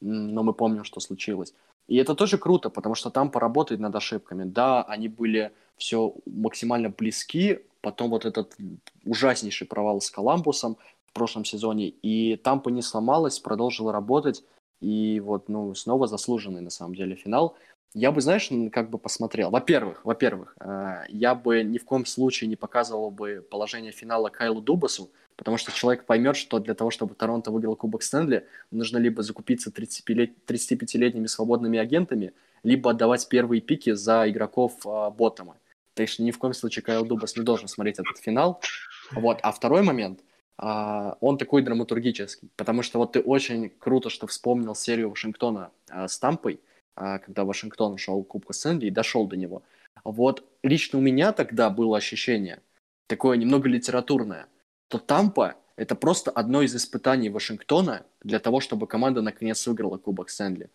но 0.00 0.42
мы 0.42 0.52
помним, 0.52 0.84
что 0.84 1.00
случилось. 1.00 1.54
И 1.88 1.96
это 1.96 2.14
тоже 2.14 2.38
круто, 2.38 2.70
потому 2.70 2.94
что 2.94 3.10
там 3.10 3.30
поработать 3.30 3.80
над 3.80 3.94
ошибками. 3.94 4.44
Да, 4.44 4.82
они 4.82 5.08
были 5.08 5.52
все 5.76 6.14
максимально 6.26 6.90
близки, 6.90 7.60
потом 7.80 8.10
вот 8.10 8.24
этот 8.24 8.56
ужаснейший 9.04 9.66
провал 9.66 10.00
с 10.00 10.10
Коламбусом 10.10 10.76
в 11.06 11.12
прошлом 11.12 11.44
сезоне, 11.44 11.88
и 11.88 12.36
Тампа 12.36 12.70
не 12.70 12.82
сломалась, 12.82 13.38
продолжила 13.38 13.92
работать, 13.92 14.44
и 14.80 15.20
вот, 15.20 15.48
ну, 15.48 15.74
снова 15.74 16.06
заслуженный, 16.06 16.60
на 16.60 16.70
самом 16.70 16.94
деле, 16.94 17.14
финал. 17.14 17.56
Я 17.94 18.10
бы, 18.10 18.22
знаешь, 18.22 18.48
как 18.72 18.88
бы 18.88 18.98
посмотрел. 18.98 19.50
Во-первых, 19.50 20.04
во-первых, 20.04 20.56
э, 20.60 21.04
я 21.08 21.34
бы 21.34 21.62
ни 21.62 21.76
в 21.76 21.84
коем 21.84 22.06
случае 22.06 22.48
не 22.48 22.56
показывал 22.56 23.10
бы 23.10 23.46
положение 23.50 23.92
финала 23.92 24.30
Кайлу 24.30 24.62
Дубасу, 24.62 25.10
потому 25.36 25.58
что 25.58 25.72
человек 25.72 26.06
поймет, 26.06 26.36
что 26.36 26.58
для 26.58 26.74
того, 26.74 26.90
чтобы 26.90 27.14
Торонто 27.14 27.50
выиграл 27.50 27.76
Кубок 27.76 28.02
Стэнли, 28.02 28.46
нужно 28.70 28.96
либо 28.96 29.22
закупиться 29.22 29.70
35-летними 29.70 31.26
свободными 31.26 31.78
агентами, 31.78 32.32
либо 32.62 32.92
отдавать 32.92 33.28
первые 33.28 33.60
пики 33.60 33.92
за 33.92 34.24
игроков 34.26 34.74
э, 34.86 35.10
Боттома. 35.10 35.58
Так 35.92 36.08
что 36.08 36.22
ни 36.22 36.30
в 36.30 36.38
коем 36.38 36.54
случае 36.54 36.82
Кайл 36.82 37.04
Дубас 37.04 37.36
не 37.36 37.42
должен 37.42 37.68
смотреть 37.68 37.98
этот 37.98 38.16
финал. 38.16 38.62
Вот. 39.10 39.38
А 39.42 39.52
второй 39.52 39.82
момент, 39.82 40.20
э, 40.58 41.12
он 41.20 41.36
такой 41.36 41.60
драматургический, 41.60 42.48
потому 42.56 42.82
что 42.82 42.98
вот 42.98 43.12
ты 43.12 43.20
очень 43.20 43.68
круто, 43.68 44.08
что 44.08 44.26
вспомнил 44.26 44.74
серию 44.74 45.10
Вашингтона 45.10 45.72
с 45.90 46.18
Тампой, 46.18 46.58
когда 46.94 47.44
Вашингтон 47.44 47.98
шел 47.98 48.22
Кубка 48.22 48.52
Стэнли 48.52 48.86
и 48.86 48.90
дошел 48.90 49.26
до 49.26 49.36
него. 49.36 49.62
Вот 50.04 50.44
лично 50.62 50.98
у 50.98 51.02
меня 51.02 51.32
тогда 51.32 51.70
было 51.70 51.96
ощущение, 51.96 52.60
такое 53.06 53.36
немного 53.36 53.68
литературное, 53.68 54.46
то 54.88 54.98
Тампа– 54.98 55.56
это 55.76 55.94
просто 55.94 56.30
одно 56.30 56.62
из 56.62 56.74
испытаний 56.74 57.30
Вашингтона 57.30 58.04
для 58.22 58.38
того, 58.38 58.60
чтобы 58.60 58.86
команда 58.86 59.22
наконец 59.22 59.66
выиграла 59.66 59.98
Кубок 59.98 60.30
Стэнли. 60.30 60.70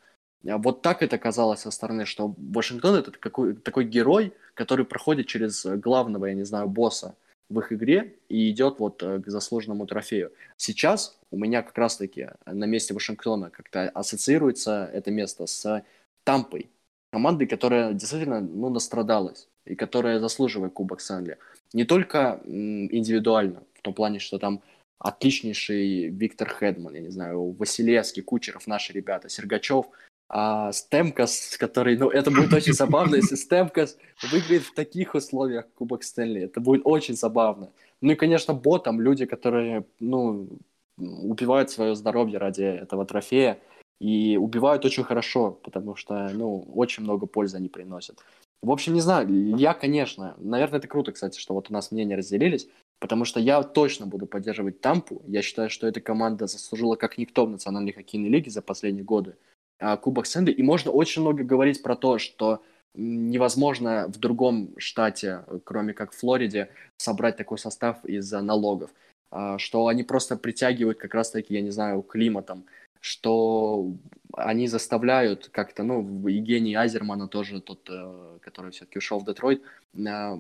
А 0.48 0.58
вот 0.58 0.82
так 0.82 1.04
это 1.04 1.18
казалось 1.18 1.62
со 1.62 1.72
стороны, 1.72 2.06
что 2.06 2.34
Вашингтон– 2.38 2.96
это 3.00 3.12
такой, 3.12 3.56
такой 3.56 3.86
герой, 3.86 4.34
который 4.54 4.86
проходит 4.86 5.28
через 5.28 5.66
главного, 5.66 6.26
я 6.26 6.34
не 6.34 6.46
знаю, 6.46 6.68
босса 6.68 7.16
в 7.50 7.60
их 7.60 7.72
игре 7.72 8.16
и 8.28 8.50
идет 8.50 8.80
вот 8.80 9.02
э, 9.04 9.20
к 9.20 9.28
заслуженному 9.28 9.86
трофею. 9.88 10.32
Сейчас 10.58 11.18
у 11.32 11.38
меня 11.38 11.64
как 11.64 11.78
раз-таки 11.78 12.30
на 12.46 12.66
месте 12.66 12.94
Вашингтона 12.94 13.50
как-то 13.50 13.90
ассоциируется 13.90 14.90
это 14.92 15.12
место 15.12 15.46
с 15.48 15.84
Тампой, 16.28 16.70
командой, 17.12 17.48
которая 17.48 17.94
действительно 17.94 18.42
ну, 18.42 18.70
настрадалась 18.70 19.48
и 19.66 19.76
которая 19.76 20.20
заслуживает 20.20 20.74
Кубок 20.74 21.00
Стэнли. 21.00 21.38
Не 21.74 21.86
только 21.86 22.42
индивидуально, 22.46 23.64
том 23.88 23.94
плане, 23.94 24.20
что 24.20 24.38
там 24.38 24.62
отличнейший 25.00 26.10
Виктор 26.10 26.50
Хедман, 26.50 26.96
я 26.96 27.02
не 27.02 27.10
знаю, 27.10 27.52
Василевский, 27.52 28.22
Кучеров, 28.22 28.68
наши 28.68 28.92
ребята, 28.92 29.30
Сергачев, 29.30 29.86
а 30.30 30.74
Стемкас, 30.74 31.56
который, 31.58 31.98
ну, 31.98 32.10
это 32.10 32.32
будет 32.32 32.54
очень 32.54 32.74
забавно, 32.84 33.16
если 33.16 33.36
Стемкас 33.36 33.98
выиграет 34.32 34.64
в 34.64 34.74
таких 34.74 35.16
условиях 35.16 35.66
Кубок 35.76 36.04
Стэнли, 36.04 36.42
это 36.42 36.60
будет 36.60 36.82
очень 36.84 37.16
забавно. 37.16 37.70
Ну 38.02 38.12
и, 38.12 38.16
конечно, 38.16 38.54
ботом 38.54 39.00
люди, 39.00 39.26
которые, 39.26 39.86
ну, 40.02 40.50
убивают 40.98 41.70
свое 41.70 41.96
здоровье 41.96 42.40
ради 42.40 42.64
этого 42.64 43.06
трофея, 43.06 43.58
и 44.00 44.38
убивают 44.38 44.86
очень 44.86 45.04
хорошо, 45.04 45.52
потому 45.64 45.96
что, 45.96 46.30
ну, 46.34 46.66
очень 46.76 47.04
много 47.04 47.26
пользы 47.26 47.58
они 47.58 47.70
приносят. 47.70 48.20
В 48.62 48.72
общем, 48.72 48.94
не 48.94 49.02
знаю, 49.02 49.56
я, 49.58 49.74
конечно, 49.74 50.36
наверное, 50.38 50.80
это 50.80 50.88
круто, 50.88 51.12
кстати, 51.12 51.40
что 51.40 51.54
вот 51.54 51.70
у 51.70 51.74
нас 51.74 51.92
мнения 51.92 52.16
разделились, 52.16 52.68
Потому 53.00 53.26
что 53.26 53.40
я 53.40 53.62
точно 53.62 54.08
буду 54.08 54.26
поддерживать 54.26 54.82
Тампу. 54.82 55.22
Я 55.28 55.42
считаю, 55.42 55.70
что 55.70 55.88
эта 55.88 56.02
команда 56.02 56.48
заслужила 56.48 56.96
как 56.96 57.18
никто 57.18 57.46
в 57.46 57.50
Национальной 57.50 57.92
хоккейной 57.92 58.30
лиге 58.30 58.50
за 58.50 58.62
последние 58.62 59.04
годы 59.04 59.36
а, 59.80 59.98
Кубок 59.98 60.26
Сэнди. 60.26 60.52
И 60.52 60.64
можно 60.64 60.92
очень 60.92 61.22
много 61.22 61.44
говорить 61.44 61.84
про 61.84 61.96
то, 61.96 62.18
что 62.18 62.64
невозможно 62.96 64.08
в 64.08 64.18
другом 64.18 64.74
штате, 64.80 65.44
кроме 65.64 65.94
как 65.94 66.12
в 66.12 66.18
Флориде, 66.18 66.70
собрать 66.98 67.38
такой 67.38 67.60
состав 67.60 68.04
из-за 68.04 68.42
налогов. 68.42 68.90
А, 69.30 69.60
что 69.60 69.86
они 69.88 70.02
просто 70.02 70.36
притягивают 70.36 70.98
как 70.98 71.14
раз-таки, 71.14 71.54
я 71.54 71.62
не 71.62 71.70
знаю, 71.70 72.02
климатом. 72.02 72.66
Что 73.08 73.94
они 74.34 74.68
заставляют 74.68 75.48
как-то, 75.48 75.84
ну, 75.84 76.28
Евгений 76.28 76.76
Азермана 76.76 77.30
тоже, 77.30 77.62
тот, 77.62 77.90
э, 77.90 78.40
который 78.42 78.72
все-таки 78.72 78.98
ушел 78.98 79.20
в 79.20 79.26
Детройт, 79.26 79.62
а, 80.06 80.38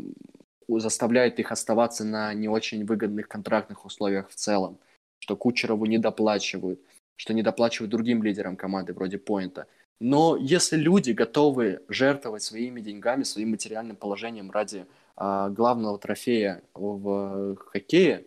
заставляет 0.68 1.40
их 1.40 1.54
оставаться 1.54 2.04
на 2.04 2.34
не 2.34 2.50
очень 2.50 2.84
выгодных 2.86 3.30
контрактных 3.30 3.86
условиях 3.86 4.30
в 4.30 4.36
целом, 4.36 4.80
что 5.20 5.38
Кучерову 5.38 5.86
не 5.86 5.98
доплачивают, 5.98 6.82
что 7.16 7.34
не 7.34 7.42
доплачивают 7.42 7.90
другим 7.90 8.22
лидерам 8.22 8.58
команды 8.58 8.92
вроде 8.92 9.18
Поинта. 9.18 9.68
Но 10.02 10.36
если 10.36 10.76
люди 10.76 11.12
готовы 11.12 11.84
жертвовать 11.88 12.44
своими 12.44 12.82
деньгами, 12.82 13.24
своим 13.24 13.52
материальным 13.52 13.96
положением 13.96 14.52
ради 14.52 14.86
э, 15.16 15.50
главного 15.52 15.98
трофея 16.00 16.62
в 16.74 17.56
хоккее, 17.56 18.26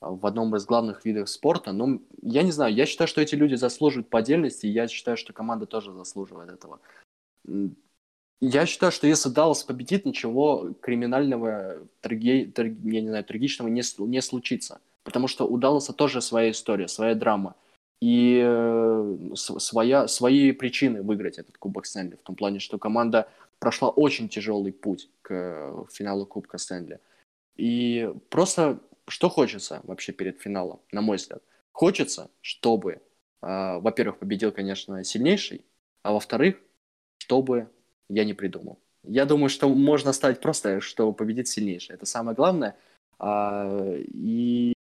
в 0.00 0.26
одном 0.26 0.54
из 0.54 0.64
главных 0.64 1.04
видов 1.04 1.28
спорта, 1.28 1.72
ну, 1.72 2.02
я 2.22 2.42
не 2.42 2.52
знаю, 2.52 2.74
я 2.74 2.86
считаю, 2.86 3.08
что 3.08 3.20
эти 3.20 3.34
люди 3.34 3.54
заслуживают 3.54 4.08
по 4.08 4.20
отдельности, 4.20 4.66
и 4.66 4.70
я 4.70 4.86
считаю, 4.88 5.16
что 5.16 5.32
команда 5.32 5.66
тоже 5.66 5.92
заслуживает 5.92 6.50
этого. 6.50 6.80
Я 8.40 8.66
считаю, 8.66 8.92
что 8.92 9.08
если 9.08 9.30
Даллас 9.30 9.64
победит, 9.64 10.04
ничего 10.04 10.72
криминального, 10.80 11.78
траги... 12.00 12.44
траг... 12.44 12.72
я 12.84 13.00
не 13.00 13.08
знаю, 13.08 13.24
трагичного 13.24 13.68
не, 13.68 13.82
не 14.06 14.22
случится. 14.22 14.80
Потому 15.02 15.26
что 15.26 15.46
у 15.46 15.56
Далласа 15.56 15.92
тоже 15.92 16.20
своя 16.20 16.52
история, 16.52 16.86
своя 16.86 17.16
драма. 17.16 17.56
И 18.00 18.40
э, 18.44 19.16
своя, 19.34 20.06
свои 20.06 20.52
причины 20.52 21.02
выиграть 21.02 21.38
этот 21.38 21.58
Кубок 21.58 21.86
Стэнли. 21.86 22.14
В 22.14 22.22
том 22.22 22.36
плане, 22.36 22.60
что 22.60 22.78
команда 22.78 23.28
прошла 23.58 23.88
очень 23.88 24.28
тяжелый 24.28 24.72
путь 24.72 25.10
к 25.22 25.86
финалу 25.90 26.24
Кубка 26.24 26.58
Стэнли. 26.58 27.00
И 27.56 28.12
просто 28.30 28.78
что 29.08 29.28
хочется 29.28 29.80
вообще 29.84 30.12
перед 30.12 30.40
финалом, 30.40 30.80
на 30.92 31.00
мой 31.00 31.16
взгляд? 31.16 31.42
Хочется, 31.72 32.30
чтобы, 32.40 32.92
э, 33.42 33.78
во-первых, 33.78 34.18
победил, 34.18 34.52
конечно, 34.52 35.04
сильнейший, 35.04 35.64
а 36.02 36.12
во-вторых, 36.12 36.60
чтобы 37.18 37.68
я 38.08 38.24
не 38.24 38.34
придумал. 38.34 38.78
Я 39.04 39.26
думаю, 39.26 39.48
что 39.48 39.68
можно 39.68 40.12
ставить 40.12 40.40
просто, 40.40 40.80
что 40.80 41.12
победит 41.12 41.48
сильнейший. 41.48 41.94
Это 41.94 42.06
самое 42.06 42.34
главное. 42.36 42.76
А, 43.18 43.94
и 43.96 44.74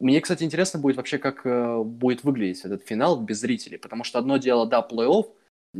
мне, 0.00 0.20
кстати, 0.20 0.44
интересно 0.44 0.80
будет 0.80 0.96
вообще, 0.96 1.18
как 1.18 1.44
э, 1.44 1.82
будет 1.82 2.24
выглядеть 2.24 2.64
этот 2.64 2.82
финал 2.86 3.20
без 3.20 3.40
зрителей. 3.40 3.78
Потому 3.78 4.02
что 4.02 4.18
одно 4.18 4.38
дело, 4.38 4.66
да, 4.66 4.86
плей-офф, 4.88 5.26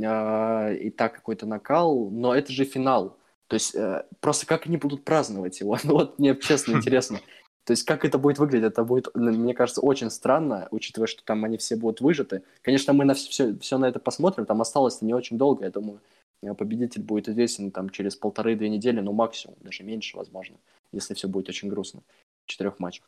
а, 0.05 0.73
и 0.73 0.91
так 0.91 1.15
какой-то 1.15 1.47
накал, 1.47 2.11
но 2.11 2.35
это 2.35 2.53
же 2.53 2.65
финал. 2.65 3.17
То 3.51 3.55
есть 3.55 3.75
э, 3.75 4.05
просто 4.21 4.47
как 4.47 4.67
они 4.67 4.77
будут 4.77 5.05
праздновать 5.05 5.59
его? 5.59 5.77
Ну 5.85 5.95
вот 5.95 6.21
мне 6.21 6.37
честно 6.37 6.77
интересно. 6.77 7.19
То 7.65 7.73
есть 7.73 7.83
как 7.83 8.05
это 8.05 8.17
будет 8.17 8.39
выглядеть, 8.39 8.69
это 8.73 8.85
будет, 8.85 9.13
мне 9.15 9.55
кажется, 9.55 9.81
очень 9.81 10.09
странно, 10.09 10.69
учитывая, 10.71 11.09
что 11.09 11.25
там 11.25 11.45
они 11.45 11.59
все 11.59 11.75
будут 11.75 12.01
выжаты. 12.01 12.43
Конечно, 12.63 12.93
мы 12.93 13.05
на 13.05 13.15
все, 13.15 13.59
все 13.59 13.77
на 13.77 13.87
это 13.87 13.99
посмотрим, 13.99 14.47
там 14.47 14.61
осталось 14.61 15.03
не 15.03 15.15
очень 15.15 15.37
долго, 15.37 15.65
я 15.65 15.71
думаю, 15.73 16.01
э, 16.43 16.55
победитель 16.55 17.03
будет 17.03 17.29
известен 17.29 17.73
там 17.73 17.91
через 17.91 18.15
полторы-две 18.15 18.69
недели, 18.69 19.01
ну 19.01 19.13
максимум, 19.13 19.57
даже 19.61 19.83
меньше, 19.83 20.17
возможно, 20.17 20.57
если 20.93 21.15
все 21.15 21.27
будет 21.27 21.49
очень 21.49 21.69
грустно 21.69 22.03
в 22.47 22.51
четырех 22.51 22.79
матчах. 22.79 23.05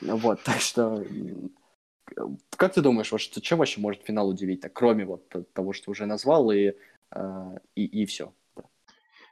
Вот, 0.00 0.42
так 0.44 0.60
что 0.60 1.04
как 2.56 2.72
ты 2.72 2.80
думаешь, 2.80 3.12
вот 3.12 3.20
что, 3.20 3.42
чем 3.42 3.58
вообще 3.58 3.80
может 3.82 4.02
финал 4.04 4.28
удивить, 4.30 4.62
так, 4.62 4.72
кроме 4.72 5.04
вот 5.04 5.28
того, 5.52 5.74
что 5.74 5.90
уже 5.90 6.06
назвал, 6.06 6.50
и, 6.50 6.72
э, 7.10 7.58
и, 7.74 7.84
и 7.84 8.06
все? 8.06 8.32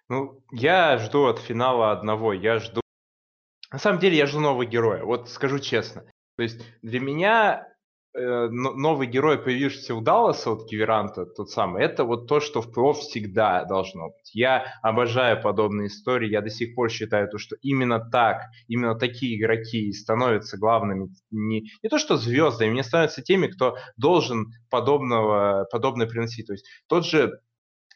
Ну, 0.08 0.42
я 0.52 0.98
жду 0.98 1.26
от 1.26 1.38
финала 1.38 1.92
одного. 1.92 2.32
Я 2.32 2.58
жду... 2.58 2.80
На 3.72 3.78
самом 3.78 4.00
деле, 4.00 4.16
я 4.16 4.26
жду 4.26 4.40
нового 4.40 4.64
героя. 4.66 5.02
Вот 5.04 5.28
скажу 5.30 5.58
честно. 5.58 6.02
То 6.36 6.42
есть 6.42 6.60
для 6.82 7.00
меня 7.00 7.68
э, 8.12 8.48
новый 8.48 9.06
герой, 9.06 9.38
появившийся 9.38 9.94
у 9.94 10.00
Далласа, 10.00 10.50
от 10.50 10.68
Киверанта, 10.68 11.26
тот 11.26 11.50
самый, 11.50 11.84
это 11.84 12.04
вот 12.04 12.26
то, 12.26 12.40
что 12.40 12.60
в 12.60 12.72
ПО 12.72 12.92
всегда 12.92 13.64
должно 13.64 14.08
быть. 14.08 14.34
Я 14.34 14.78
обожаю 14.82 15.40
подобные 15.40 15.86
истории, 15.86 16.28
я 16.28 16.40
до 16.40 16.50
сих 16.50 16.74
пор 16.74 16.90
считаю 16.90 17.28
то, 17.28 17.38
что 17.38 17.56
именно 17.62 18.00
так, 18.00 18.42
именно 18.66 18.96
такие 18.96 19.38
игроки 19.38 19.92
становятся 19.92 20.58
главными, 20.58 21.08
не, 21.30 21.70
не 21.82 21.88
то 21.88 21.98
что 21.98 22.16
звездами, 22.16 22.74
не 22.74 22.82
становятся 22.82 23.22
теми, 23.22 23.46
кто 23.46 23.76
должен 23.96 24.52
подобного, 24.70 25.66
подобное 25.70 26.08
приносить. 26.08 26.48
То 26.48 26.52
есть 26.52 26.66
тот 26.88 27.06
же, 27.06 27.40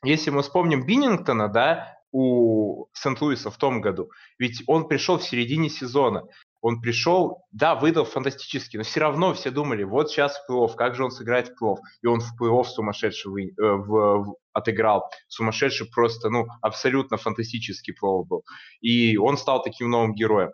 если 0.04 0.30
мы 0.30 0.42
вспомним 0.42 0.86
Биннингтона, 0.86 1.48
да, 1.48 1.97
у 2.12 2.86
Сент-Луиса 2.92 3.50
в 3.50 3.56
том 3.56 3.80
году. 3.80 4.10
Ведь 4.38 4.62
он 4.66 4.88
пришел 4.88 5.18
в 5.18 5.24
середине 5.24 5.68
сезона. 5.68 6.24
Он 6.60 6.80
пришел, 6.80 7.44
да, 7.52 7.76
выдал 7.76 8.04
фантастически, 8.04 8.76
но 8.76 8.82
все 8.82 9.00
равно 9.00 9.32
все 9.32 9.50
думали, 9.50 9.84
вот 9.84 10.10
сейчас 10.10 10.36
в 10.36 10.50
плей-офф, 10.50 10.74
как 10.74 10.96
же 10.96 11.04
он 11.04 11.12
сыграет 11.12 11.48
в 11.48 11.62
плей-офф. 11.62 11.76
И 12.02 12.06
он 12.06 12.20
в 12.20 12.34
плей-офф 12.40 12.64
сумасшедший 12.64 13.30
вы, 13.30 13.44
э, 13.46 13.52
в, 13.56 14.24
в, 14.24 14.36
отыграл. 14.52 15.08
Сумасшедший 15.28 15.86
просто, 15.88 16.30
ну, 16.30 16.46
абсолютно 16.60 17.16
фантастический 17.16 17.94
плей-офф 17.94 18.24
был. 18.24 18.44
И 18.80 19.16
он 19.16 19.38
стал 19.38 19.62
таким 19.62 19.90
новым 19.90 20.14
героем. 20.14 20.50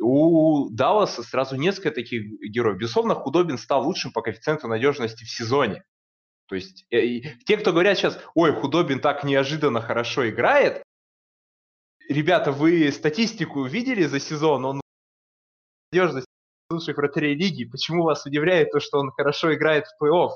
У 0.00 0.70
Далласа 0.70 1.24
сразу 1.24 1.56
несколько 1.56 1.90
таких 1.90 2.22
героев. 2.40 2.78
Безусловно, 2.78 3.16
Худобин 3.16 3.58
стал 3.58 3.84
лучшим 3.84 4.12
по 4.12 4.22
коэффициенту 4.22 4.68
надежности 4.68 5.24
в 5.24 5.30
сезоне. 5.30 5.82
То 6.46 6.54
есть 6.54 6.86
э, 6.90 7.20
те, 7.44 7.56
кто 7.56 7.72
говорят 7.72 7.98
сейчас, 7.98 8.18
ой, 8.34 8.52
Худобин 8.52 9.00
так 9.00 9.24
неожиданно 9.24 9.80
хорошо 9.80 10.28
играет, 10.28 10.82
ребята, 12.08 12.52
вы 12.52 12.90
статистику 12.90 13.64
видели 13.64 14.04
за 14.04 14.20
сезон? 14.20 14.64
Он 14.64 14.80
надежность 15.92 16.26
лучших 16.70 16.96
вратарей 16.96 17.34
лиги. 17.34 17.64
Почему 17.64 18.02
вас 18.04 18.26
удивляет 18.26 18.72
то, 18.72 18.80
что 18.80 18.98
он 18.98 19.10
хорошо 19.12 19.54
играет 19.54 19.86
в 19.86 20.02
плей-офф? 20.02 20.30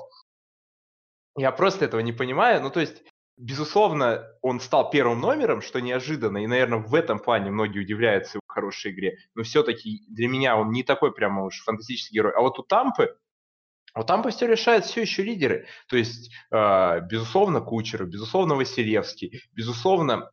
Я 1.37 1.51
просто 1.51 1.85
этого 1.85 2.01
не 2.01 2.13
понимаю. 2.13 2.61
Ну, 2.61 2.69
то 2.69 2.79
есть, 2.79 3.03
безусловно, 3.37 4.27
он 4.41 4.59
стал 4.59 4.89
первым 4.89 5.19
номером, 5.19 5.61
что 5.61 5.79
неожиданно. 5.79 6.43
И, 6.43 6.47
наверное, 6.47 6.79
в 6.79 6.93
этом 6.95 7.19
плане 7.19 7.51
многие 7.51 7.79
удивляются 7.79 8.37
его 8.37 8.43
хорошей 8.47 8.91
игре. 8.91 9.17
Но 9.35 9.43
все-таки 9.43 10.05
для 10.07 10.27
меня 10.27 10.57
он 10.57 10.71
не 10.71 10.83
такой 10.83 11.13
прямо 11.13 11.43
уж 11.43 11.63
фантастический 11.63 12.15
герой. 12.15 12.33
А 12.33 12.41
вот 12.41 12.59
у 12.59 12.63
Тампы, 12.63 13.17
у 13.95 14.03
Тампы 14.03 14.31
все 14.31 14.47
решают 14.47 14.85
все 14.85 15.01
еще 15.01 15.23
лидеры. 15.23 15.67
То 15.87 15.97
есть, 15.97 16.31
э, 16.51 17.01
безусловно, 17.01 17.61
Кучеров, 17.61 18.09
безусловно, 18.09 18.55
Василевский, 18.55 19.41
безусловно, 19.53 20.31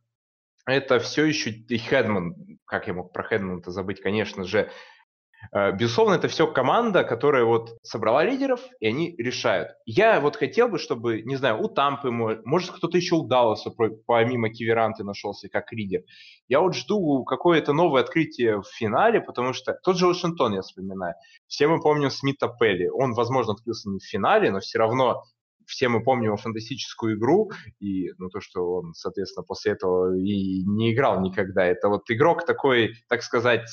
это 0.73 0.99
все 0.99 1.25
еще 1.25 1.51
и 1.51 1.77
Хедман, 1.77 2.35
как 2.65 2.87
я 2.87 2.93
мог 2.93 3.13
про 3.13 3.23
Хедмана-то 3.23 3.71
забыть, 3.71 4.01
конечно 4.01 4.43
же, 4.43 4.69
э, 5.53 5.71
Безусловно, 5.71 6.15
это 6.15 6.27
все 6.27 6.45
команда, 6.45 7.03
которая 7.03 7.43
вот 7.43 7.77
собрала 7.81 8.23
лидеров, 8.23 8.61
и 8.79 8.87
они 8.87 9.15
решают. 9.17 9.69
Я 9.85 10.19
вот 10.19 10.35
хотел 10.35 10.67
бы, 10.67 10.77
чтобы, 10.77 11.21
не 11.23 11.35
знаю, 11.35 11.61
у 11.61 11.67
Тампы, 11.67 12.11
может, 12.11 12.71
кто-то 12.71 12.97
еще 12.97 13.15
у 13.15 13.27
Далласа, 13.27 13.71
помимо 14.05 14.49
Киверанты, 14.49 15.03
нашелся 15.03 15.49
как 15.49 15.71
лидер. 15.73 16.01
Я 16.47 16.59
вот 16.59 16.75
жду 16.75 17.23
какое-то 17.23 17.73
новое 17.73 18.01
открытие 18.01 18.61
в 18.61 18.67
финале, 18.67 19.21
потому 19.21 19.53
что 19.53 19.73
тот 19.83 19.97
же 19.97 20.07
Вашингтон, 20.07 20.53
я 20.53 20.61
вспоминаю. 20.61 21.15
Все 21.47 21.67
мы 21.67 21.81
помним 21.81 22.11
Смита 22.11 22.47
Пелли. 22.47 22.87
Он, 22.87 23.13
возможно, 23.13 23.53
открылся 23.53 23.89
не 23.89 23.99
в 23.99 24.03
финале, 24.03 24.51
но 24.51 24.59
все 24.59 24.77
равно 24.77 25.23
все 25.71 25.87
мы 25.87 26.03
помним 26.03 26.35
фантастическую 26.35 27.17
игру, 27.17 27.49
и 27.79 28.11
ну, 28.17 28.29
то, 28.29 28.41
что 28.41 28.73
он, 28.73 28.93
соответственно, 28.93 29.45
после 29.45 29.71
этого 29.71 30.15
и 30.17 30.63
не 30.65 30.93
играл 30.93 31.21
никогда. 31.21 31.65
Это 31.65 31.87
вот 31.87 32.03
игрок 32.11 32.45
такой, 32.45 32.95
так 33.07 33.23
сказать, 33.23 33.69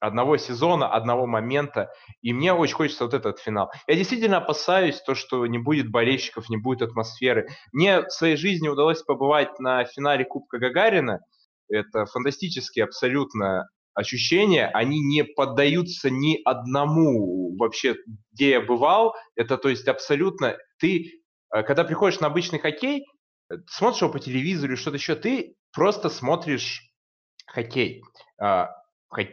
одного 0.00 0.38
сезона, 0.38 0.88
одного 0.88 1.26
момента, 1.26 1.90
и 2.22 2.32
мне 2.32 2.52
очень 2.52 2.74
хочется 2.74 3.04
вот 3.04 3.14
этот 3.14 3.38
финал. 3.38 3.70
Я 3.86 3.96
действительно 3.96 4.38
опасаюсь 4.38 5.00
то, 5.02 5.14
что 5.14 5.46
не 5.46 5.58
будет 5.58 5.90
болельщиков, 5.90 6.48
не 6.48 6.56
будет 6.56 6.82
атмосферы. 6.82 7.48
Мне 7.72 8.02
в 8.02 8.10
своей 8.10 8.36
жизни 8.36 8.68
удалось 8.68 9.02
побывать 9.02 9.58
на 9.58 9.84
финале 9.84 10.24
Кубка 10.24 10.58
Гагарина, 10.58 11.20
это 11.68 12.06
фантастические 12.06 12.84
абсолютно 12.84 13.68
ощущения, 13.96 14.66
они 14.68 15.00
не 15.00 15.24
поддаются 15.24 16.10
ни 16.10 16.38
одному 16.44 17.56
вообще, 17.56 17.96
где 18.32 18.50
я 18.50 18.60
бывал. 18.60 19.14
Это, 19.34 19.56
то 19.56 19.70
есть, 19.70 19.88
абсолютно 19.88 20.56
ты 20.78 21.22
когда 21.50 21.84
приходишь 21.84 22.20
на 22.20 22.26
обычный 22.26 22.58
хоккей, 22.58 23.06
э, 23.50 23.56
смотришь 23.66 24.02
его 24.02 24.12
по 24.12 24.18
телевизору, 24.18 24.76
что-то 24.76 24.96
еще, 24.96 25.14
ты 25.14 25.56
просто 25.72 26.08
смотришь 26.08 26.90
хоккей. 27.46 28.02
А, 28.40 28.70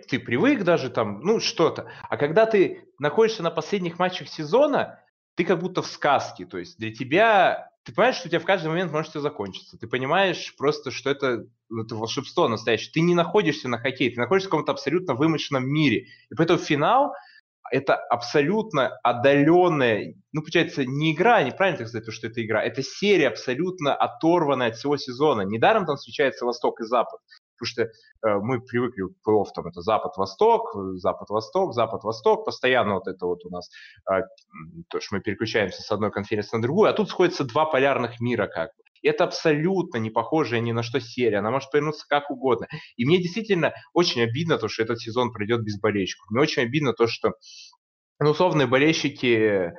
ты 0.07 0.19
привык 0.19 0.63
даже 0.63 0.89
там, 0.89 1.21
ну, 1.21 1.39
что-то. 1.39 1.89
А 2.09 2.17
когда 2.17 2.45
ты 2.45 2.85
находишься 2.99 3.43
на 3.43 3.51
последних 3.51 3.99
матчах 3.99 4.27
сезона, 4.29 4.99
ты 5.35 5.45
как 5.45 5.59
будто 5.59 5.81
в 5.81 5.87
сказке. 5.87 6.45
То 6.45 6.57
есть 6.57 6.77
для 6.77 6.93
тебя, 6.93 7.69
ты 7.83 7.93
понимаешь, 7.93 8.17
что 8.17 8.27
у 8.27 8.29
тебя 8.29 8.39
в 8.39 8.45
каждый 8.45 8.67
момент 8.67 8.91
может 8.91 9.09
все 9.09 9.19
закончиться. 9.19 9.77
Ты 9.77 9.87
понимаешь 9.87 10.55
просто, 10.57 10.91
что 10.91 11.09
это, 11.09 11.45
это 11.69 11.95
волшебство 11.95 12.47
настоящее. 12.47 12.91
Ты 12.93 13.01
не 13.01 13.15
находишься 13.15 13.67
на 13.67 13.79
хоккее, 13.79 14.11
ты 14.11 14.19
находишься 14.19 14.47
в 14.47 14.51
каком-то 14.51 14.71
абсолютно 14.71 15.15
вымышленном 15.15 15.67
мире. 15.67 16.07
И 16.29 16.35
поэтому 16.35 16.59
финал 16.59 17.13
это 17.73 17.95
абсолютно 17.95 18.99
отдаленная, 19.01 20.13
ну, 20.31 20.41
получается, 20.41 20.85
не 20.85 21.11
игра, 21.11 21.41
неправильно 21.41 21.79
так 21.79 21.87
сказать, 21.87 22.13
что 22.13 22.27
это 22.27 22.45
игра, 22.45 22.63
это 22.63 22.83
серия 22.83 23.29
абсолютно 23.29 23.95
оторванная 23.95 24.67
от 24.67 24.75
всего 24.75 24.95
сезона. 24.95 25.41
Недаром 25.41 25.87
там 25.87 25.95
встречается 25.95 26.45
Восток 26.45 26.81
и 26.81 26.83
Запад, 26.83 27.19
потому 27.57 27.67
что 27.67 27.81
э, 27.81 27.89
мы 28.43 28.61
привыкли 28.61 29.01
к 29.01 29.23
плей 29.23 29.43
там 29.55 29.65
это 29.65 29.81
Запад-Восток, 29.81 30.75
Запад-Восток, 30.97 31.73
Запад-Восток, 31.73 32.45
постоянно 32.45 32.93
вот 32.93 33.07
это 33.07 33.25
вот 33.25 33.43
у 33.43 33.49
нас, 33.49 33.71
э, 34.11 34.21
то, 34.89 34.99
что 34.99 35.15
мы 35.15 35.21
переключаемся 35.21 35.81
с 35.81 35.91
одной 35.91 36.11
конференции 36.11 36.57
на 36.57 36.61
другую, 36.61 36.91
а 36.91 36.93
тут 36.93 37.09
сходятся 37.09 37.43
два 37.43 37.65
полярных 37.65 38.19
мира 38.19 38.45
как 38.45 38.69
бы. 38.77 38.82
Это 39.03 39.25
абсолютно 39.25 39.97
не 39.97 40.09
похожая 40.09 40.59
ни 40.59 40.71
на 40.71 40.83
что 40.83 40.99
серия, 40.99 41.37
она 41.37 41.51
может 41.51 41.71
повернуться 41.71 42.05
как 42.07 42.31
угодно. 42.31 42.67
И 42.95 43.05
мне 43.05 43.17
действительно 43.21 43.73
очень 43.93 44.21
обидно 44.21 44.57
то, 44.57 44.67
что 44.67 44.83
этот 44.83 44.99
сезон 44.99 45.31
пройдет 45.31 45.61
без 45.63 45.79
болельщиков. 45.79 46.29
Мне 46.29 46.41
очень 46.41 46.63
обидно 46.63 46.93
то, 46.93 47.07
что 47.07 47.33
ну, 48.19 48.31
условные 48.31 48.67
болельщики 48.67 49.73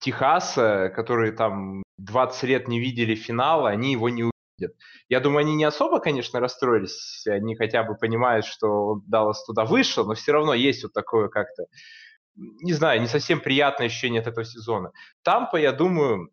Техаса, 0.00 0.90
которые 0.94 1.32
там 1.32 1.82
20 1.98 2.42
лет 2.44 2.68
не 2.68 2.80
видели 2.80 3.14
финала, 3.14 3.68
они 3.68 3.92
его 3.92 4.08
не 4.08 4.24
увидят. 4.24 4.76
Я 5.08 5.20
думаю, 5.20 5.40
они 5.40 5.54
не 5.54 5.64
особо, 5.64 6.00
конечно, 6.00 6.40
расстроились, 6.40 7.26
они 7.26 7.56
хотя 7.56 7.82
бы 7.82 7.96
понимают, 7.96 8.46
что 8.46 9.02
Даллас 9.06 9.44
туда 9.44 9.64
вышел, 9.64 10.06
но 10.06 10.14
все 10.14 10.32
равно 10.32 10.54
есть 10.54 10.82
вот 10.82 10.92
такое 10.92 11.28
как-то, 11.28 11.64
не 12.34 12.72
знаю, 12.72 13.00
не 13.00 13.08
совсем 13.08 13.40
приятное 13.40 13.86
ощущение 13.86 14.20
от 14.20 14.28
этого 14.28 14.44
сезона. 14.44 14.92
Тампа, 15.22 15.56
я 15.56 15.72
думаю, 15.72 16.30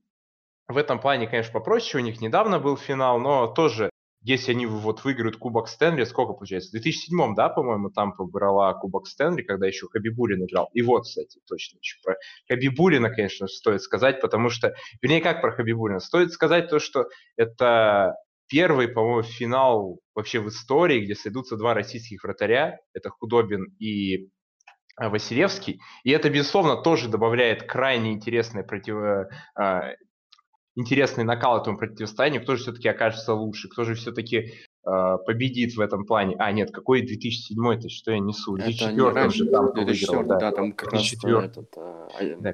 в 0.67 0.77
этом 0.77 0.99
плане, 0.99 1.27
конечно, 1.27 1.53
попроще. 1.53 2.01
У 2.01 2.05
них 2.05 2.21
недавно 2.21 2.59
был 2.59 2.77
финал, 2.77 3.19
но 3.19 3.47
тоже, 3.47 3.89
если 4.21 4.51
они 4.51 4.65
вот 4.65 5.03
выиграют 5.03 5.37
Кубок 5.37 5.67
Стэнли, 5.67 6.03
сколько 6.03 6.33
получается? 6.33 6.69
В 6.69 6.71
2007, 6.71 7.35
да, 7.35 7.49
по-моему, 7.49 7.89
там 7.89 8.13
побрала 8.13 8.73
Кубок 8.73 9.07
Стэнли, 9.07 9.43
когда 9.43 9.67
еще 9.67 9.87
Хабибулин 9.87 10.43
играл. 10.45 10.69
И 10.73 10.81
вот, 10.81 11.03
кстати, 11.03 11.39
точно 11.47 11.77
еще 11.77 11.97
про 12.03 12.15
Хабибулина, 12.49 13.09
конечно, 13.09 13.47
стоит 13.47 13.81
сказать, 13.81 14.19
потому 14.19 14.49
что, 14.49 14.75
вернее, 15.01 15.21
как 15.21 15.41
про 15.41 15.51
Хабибулина? 15.53 15.99
Стоит 15.99 16.31
сказать 16.31 16.69
то, 16.69 16.79
что 16.79 17.05
это 17.37 18.15
первый, 18.49 18.87
по-моему, 18.87 19.23
финал 19.23 19.99
вообще 20.15 20.39
в 20.39 20.49
истории, 20.49 21.03
где 21.03 21.15
сойдутся 21.15 21.55
два 21.55 21.73
российских 21.73 22.23
вратаря, 22.23 22.79
это 22.93 23.09
Худобин 23.09 23.73
и 23.79 24.29
а, 24.97 25.09
Василевский. 25.09 25.79
И 26.03 26.11
это, 26.11 26.29
безусловно, 26.29 26.75
тоже 26.81 27.07
добавляет 27.07 27.63
крайне 27.63 28.13
интересное 28.13 28.63
против, 28.63 29.29
а, 29.55 29.93
интересный 30.77 31.23
накал 31.23 31.59
этому 31.59 31.77
противостоянию, 31.77 32.41
кто 32.41 32.55
же 32.55 32.61
все-таки 32.63 32.87
окажется 32.87 33.33
лучше, 33.33 33.67
кто 33.67 33.83
же 33.83 33.95
все-таки 33.95 34.37
э, 34.37 35.17
победит 35.25 35.75
в 35.75 35.81
этом 35.81 36.05
плане. 36.05 36.35
А, 36.37 36.51
нет, 36.51 36.71
какой 36.71 37.01
2007 37.01 37.73
это 37.73 37.89
что 37.89 38.11
я 38.11 38.19
несу? 38.19 38.53
В 38.53 38.57
2004 38.57 39.29
же 39.31 39.45
там 39.49 39.73
2004, 39.73 39.85
выиграл, 39.85 40.27
да, 40.27 40.39
да, 40.39 40.51
там 40.51 40.73
как 40.73 40.91
2004. 40.91 41.33
раз 41.33 41.45
этот, 41.45 41.77
э, 41.77 42.35
да. 42.39 42.53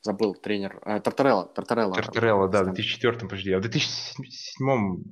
забыл 0.00 0.34
тренер, 0.34 0.80
э, 0.84 1.00
Тартарелла, 1.00 1.46
Тартарелла. 1.54 1.94
Тартарелла, 1.94 2.48
да, 2.48 2.62
в 2.62 2.72
2004, 2.72 3.18
подожди, 3.18 3.52
а 3.52 3.58
в 3.58 3.60
2007 3.60 5.04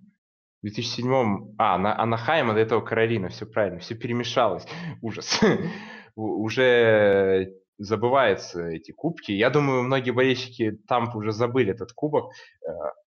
в 0.62 0.66
2007 0.66 1.54
а, 1.58 1.76
на 1.76 2.00
Анахайма 2.00 2.54
до 2.54 2.60
этого 2.60 2.80
Каролина, 2.80 3.28
все 3.28 3.44
правильно, 3.44 3.80
все 3.80 3.94
перемешалось, 3.94 4.66
ужас. 5.02 5.38
Уже 6.16 7.52
забываются 7.78 8.66
эти 8.68 8.92
кубки. 8.92 9.32
Я 9.32 9.50
думаю, 9.50 9.82
многие 9.82 10.10
болельщики 10.10 10.78
там 10.88 11.14
уже 11.16 11.32
забыли 11.32 11.72
этот 11.72 11.92
кубок. 11.92 12.32
Э, 12.66 12.70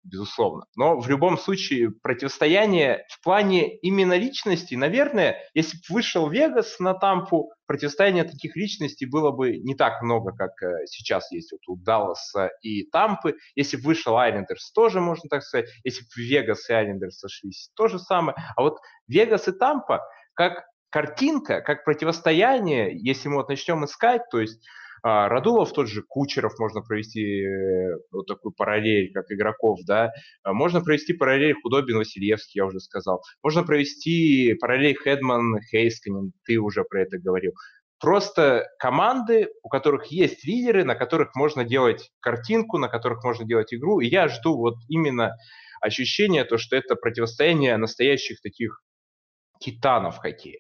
безусловно. 0.05 0.65
Но 0.77 0.99
в 0.99 1.09
любом 1.09 1.39
случае 1.39 1.91
противостояние 1.91 3.05
в 3.09 3.23
плане 3.23 3.77
именно 3.79 4.17
личности, 4.17 4.75
наверное, 4.75 5.37
если 5.55 5.77
бы 5.77 5.83
вышел 5.97 6.29
Вегас 6.29 6.79
на 6.79 6.95
Тампу, 6.95 7.53
противостояние 7.67 8.25
таких 8.25 8.57
личностей 8.57 9.07
было 9.07 9.31
бы 9.31 9.59
не 9.59 9.75
так 9.75 10.03
много, 10.03 10.33
как 10.33 10.51
э, 10.63 10.87
сейчас 10.87 11.31
есть 11.33 11.53
вот 11.53 11.61
у 11.67 11.77
Далласа 11.77 12.51
и 12.63 12.85
Тампы. 12.85 13.37
Если 13.55 13.77
бы 13.77 13.85
вышел 13.85 14.17
Айлендерс, 14.17 14.73
тоже 14.73 15.01
можно 15.01 15.29
так 15.29 15.43
сказать. 15.43 15.69
Если 15.85 16.03
бы 16.03 16.09
Вегас 16.17 16.69
и 16.69 16.73
Айлендерс 16.73 17.19
сошлись, 17.19 17.71
то 17.75 17.89
же 17.89 17.99
самое. 17.99 18.37
А 18.57 18.63
вот 18.63 18.79
Вегас 19.07 19.49
и 19.49 19.53
Тампа, 19.53 20.01
как 20.35 20.65
картинка, 20.91 21.61
как 21.61 21.85
противостояние, 21.85 22.97
если 22.97 23.29
мы 23.29 23.37
вот 23.37 23.49
начнем 23.49 23.85
искать, 23.85 24.23
то 24.31 24.41
есть 24.41 24.61
а, 25.03 25.29
Радулов, 25.29 25.73
тот 25.73 25.89
же 25.89 26.03
Кучеров, 26.03 26.59
можно 26.59 26.81
провести 26.81 27.45
э, 27.45 27.99
вот 28.11 28.27
такую 28.27 28.53
параллель, 28.53 29.13
как 29.13 29.31
игроков, 29.31 29.79
да. 29.87 30.13
А, 30.43 30.53
можно 30.53 30.81
провести 30.81 31.13
параллель 31.13 31.55
Худобин, 31.63 31.99
Васильевский, 31.99 32.59
я 32.59 32.67
уже 32.67 32.81
сказал. 32.81 33.23
Можно 33.43 33.63
провести 33.63 34.55
параллель 34.55 34.97
Хедман, 34.97 35.61
Хейсканин, 35.71 36.33
ты 36.45 36.59
уже 36.59 36.85
про 36.85 37.03
это 37.03 37.19
говорил. 37.19 37.53
Просто 38.01 38.67
команды, 38.79 39.49
у 39.63 39.69
которых 39.69 40.07
есть 40.07 40.45
лидеры, 40.45 40.85
на 40.85 40.95
которых 40.95 41.35
можно 41.35 41.65
делать 41.65 42.11
картинку, 42.21 42.79
на 42.79 42.89
которых 42.89 43.25
можно 43.25 43.45
делать 43.45 43.75
игру. 43.75 44.01
И 44.01 44.07
я 44.07 44.29
жду 44.29 44.57
вот 44.57 44.77
именно 44.89 45.35
ощущение, 45.81 46.45
то, 46.45 46.59
что 46.59 46.77
это 46.77 46.95
противостояние 46.97 47.77
настоящих 47.77 48.41
таких 48.41 48.81
титанов 49.59 50.19
хоккея. 50.19 50.59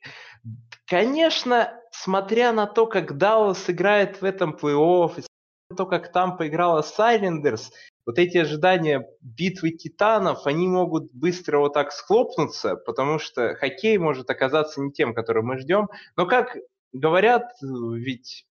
Конечно, 0.86 1.72
смотря 1.90 2.53
на 2.53 2.66
то, 2.66 2.86
как 2.86 3.16
Даллас 3.18 3.68
играет 3.68 4.20
в 4.20 4.24
этом 4.24 4.55
плей-офф, 4.55 5.20
и 5.20 5.74
то, 5.76 5.86
как 5.86 6.12
там 6.12 6.36
поиграла 6.36 6.82
Сайлендерс, 6.82 7.72
вот 8.07 8.18
эти 8.18 8.38
ожидания 8.38 9.07
битвы 9.20 9.70
титанов, 9.70 10.46
они 10.46 10.66
могут 10.66 11.12
быстро 11.12 11.59
вот 11.59 11.74
так 11.74 11.92
схлопнуться, 11.92 12.76
потому 12.76 13.18
что 13.18 13.55
хоккей 13.55 13.99
может 13.99 14.30
оказаться 14.30 14.80
не 14.80 14.90
тем, 14.90 15.12
который 15.12 15.42
мы 15.42 15.59
ждем. 15.59 15.88
Но 16.16 16.24
как 16.24 16.57
говорят, 16.94 17.53
ведь 17.61 18.46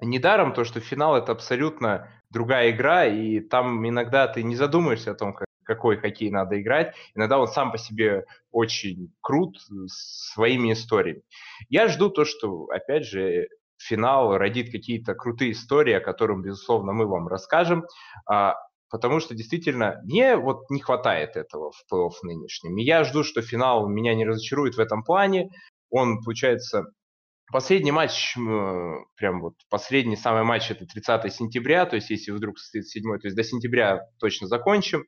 недаром 0.00 0.52
то, 0.52 0.64
что 0.64 0.80
финал 0.80 1.16
это 1.16 1.30
абсолютно 1.30 2.08
другая 2.30 2.72
игра, 2.72 3.06
и 3.06 3.38
там 3.38 3.88
иногда 3.88 4.26
ты 4.26 4.42
не 4.42 4.56
задумаешься 4.56 5.12
о 5.12 5.14
том, 5.14 5.32
как 5.32 5.46
какой 5.64 5.96
хоккей 5.96 6.30
надо 6.30 6.60
играть. 6.60 6.94
Иногда 7.14 7.38
он 7.38 7.48
сам 7.48 7.72
по 7.72 7.78
себе 7.78 8.24
очень 8.50 9.12
крут 9.20 9.58
своими 9.86 10.72
историями. 10.72 11.22
Я 11.68 11.88
жду 11.88 12.10
то, 12.10 12.24
что, 12.24 12.66
опять 12.66 13.04
же, 13.04 13.48
финал 13.78 14.36
родит 14.36 14.70
какие-то 14.70 15.14
крутые 15.14 15.52
истории, 15.52 15.94
о 15.94 16.00
которых, 16.00 16.42
безусловно, 16.42 16.92
мы 16.92 17.06
вам 17.06 17.28
расскажем. 17.28 17.84
А, 18.26 18.54
потому 18.90 19.20
что 19.20 19.34
действительно 19.34 20.00
мне 20.04 20.36
вот 20.36 20.70
не 20.70 20.80
хватает 20.80 21.36
этого 21.36 21.72
в 21.72 21.92
плей-офф 21.92 22.12
нынешнем. 22.22 22.76
И 22.76 22.84
я 22.84 23.04
жду, 23.04 23.24
что 23.24 23.42
финал 23.42 23.88
меня 23.88 24.14
не 24.14 24.24
разочарует 24.24 24.76
в 24.76 24.80
этом 24.80 25.02
плане. 25.02 25.50
Он, 25.90 26.22
получается, 26.22 26.84
последний 27.50 27.92
матч, 27.92 28.34
прям 28.34 29.40
вот 29.40 29.54
последний 29.70 30.16
самый 30.16 30.42
матч 30.42 30.70
это 30.70 30.86
30 30.86 31.32
сентября, 31.32 31.86
то 31.86 31.96
есть 31.96 32.10
если 32.10 32.32
вдруг 32.32 32.58
состоит 32.58 32.86
7, 32.86 33.18
то 33.18 33.26
есть 33.26 33.36
до 33.36 33.44
сентября 33.44 34.00
точно 34.18 34.46
закончим. 34.46 35.04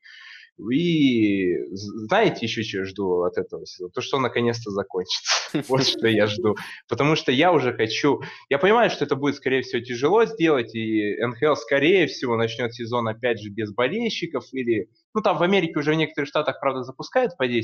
И 0.58 1.56
знаете 1.72 2.46
еще, 2.46 2.62
что 2.62 2.78
я 2.78 2.84
жду 2.84 3.22
от 3.22 3.38
этого 3.38 3.66
сезона? 3.66 3.90
То, 3.90 4.00
что 4.00 4.18
он 4.18 4.22
наконец-то 4.22 4.70
закончится. 4.70 5.32
Вот 5.68 5.84
что 5.84 6.06
я 6.08 6.26
жду. 6.26 6.56
Потому 6.88 7.16
что 7.16 7.32
я 7.32 7.52
уже 7.52 7.72
хочу... 7.72 8.22
Я 8.48 8.58
понимаю, 8.58 8.90
что 8.90 9.04
это 9.04 9.16
будет, 9.16 9.36
скорее 9.36 9.62
всего, 9.62 9.82
тяжело 9.82 10.24
сделать, 10.24 10.74
и 10.74 11.16
НХЛ, 11.24 11.54
скорее 11.54 12.06
всего, 12.06 12.36
начнет 12.36 12.74
сезон, 12.74 13.08
опять 13.08 13.40
же, 13.40 13.50
без 13.50 13.72
болельщиков, 13.72 14.44
или... 14.52 14.90
Ну, 15.12 15.22
там 15.22 15.38
в 15.38 15.42
Америке 15.42 15.78
уже 15.78 15.92
в 15.92 15.96
некоторых 15.96 16.28
штатах, 16.28 16.58
правда, 16.60 16.82
запускают 16.82 17.36
по 17.36 17.46
10%, 17.48 17.62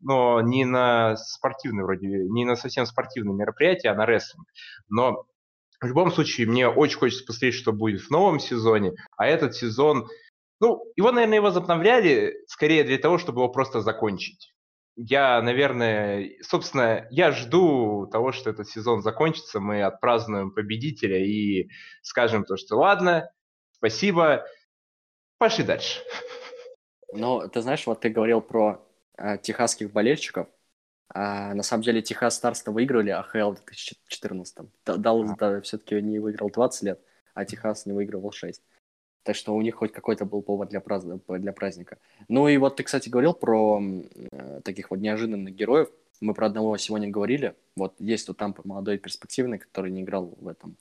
но 0.00 0.40
не 0.40 0.64
на 0.64 1.16
спортивные 1.16 1.84
вроде, 1.84 2.06
не 2.06 2.44
на 2.44 2.56
совсем 2.56 2.86
спортивные 2.86 3.34
мероприятия, 3.34 3.90
а 3.90 3.94
на 3.94 4.06
рестлинг. 4.06 4.46
Но 4.88 5.26
в 5.80 5.86
любом 5.86 6.10
случае, 6.12 6.46
мне 6.46 6.68
очень 6.68 6.98
хочется 6.98 7.24
посмотреть, 7.24 7.54
что 7.54 7.72
будет 7.72 8.02
в 8.02 8.10
новом 8.10 8.38
сезоне, 8.38 8.92
а 9.16 9.26
этот 9.26 9.54
сезон 9.54 10.08
ну, 10.60 10.84
его, 10.94 11.10
наверное, 11.10 11.40
возобновляли 11.40 12.36
скорее 12.46 12.84
для 12.84 12.98
того, 12.98 13.18
чтобы 13.18 13.40
его 13.40 13.50
просто 13.50 13.80
закончить. 13.80 14.54
Я, 14.96 15.40
наверное, 15.40 16.30
собственно, 16.42 17.06
я 17.10 17.32
жду 17.32 18.06
того, 18.06 18.32
что 18.32 18.50
этот 18.50 18.68
сезон 18.68 19.00
закончится, 19.02 19.58
мы 19.58 19.82
отпразднуем 19.82 20.50
победителя 20.50 21.24
и 21.24 21.70
скажем 22.02 22.44
то, 22.44 22.58
что 22.58 22.76
ладно, 22.76 23.30
спасибо, 23.72 24.46
пошли 25.38 25.64
дальше. 25.64 26.00
Ну, 27.12 27.48
ты 27.48 27.62
знаешь, 27.62 27.86
вот 27.86 28.00
ты 28.00 28.10
говорил 28.10 28.42
про 28.42 28.86
э, 29.16 29.38
техасских 29.38 29.90
болельщиков. 29.90 30.48
А, 31.12 31.54
на 31.54 31.62
самом 31.62 31.82
деле 31.82 32.02
Техас 32.02 32.36
Старство 32.36 32.70
выиграли 32.70 33.10
АХЛ 33.10 33.52
в 33.52 33.64
2014. 33.64 34.58
Даллас 34.84 35.36
да, 35.38 35.60
все-таки 35.62 36.00
не 36.00 36.18
выиграл 36.18 36.50
20 36.50 36.82
лет, 36.82 37.00
а 37.34 37.44
Техас 37.44 37.86
не 37.86 37.92
выигрывал 37.92 38.30
6. 38.30 38.62
Так 39.22 39.36
что 39.36 39.54
у 39.54 39.60
них 39.60 39.74
хоть 39.74 39.92
какой-то 39.92 40.24
был 40.24 40.42
повод 40.42 40.70
для, 40.70 40.80
празд... 40.80 41.06
для 41.28 41.52
праздника. 41.52 41.98
Ну 42.28 42.48
и 42.48 42.56
вот 42.56 42.76
ты, 42.76 42.82
кстати, 42.82 43.08
говорил 43.08 43.34
про 43.34 43.80
э, 43.80 44.60
таких 44.64 44.90
вот 44.90 45.00
неожиданных 45.00 45.54
героев. 45.54 45.90
Мы 46.20 46.34
про 46.34 46.46
одного 46.46 46.76
сегодня 46.78 47.08
говорили. 47.08 47.54
Вот 47.76 47.94
есть 47.98 48.26
тут 48.26 48.38
там 48.38 48.54
молодой 48.64 48.98
перспективный, 48.98 49.58
который 49.58 49.90
не 49.90 50.02
играл 50.02 50.34
в 50.40 50.48
этом 50.48 50.76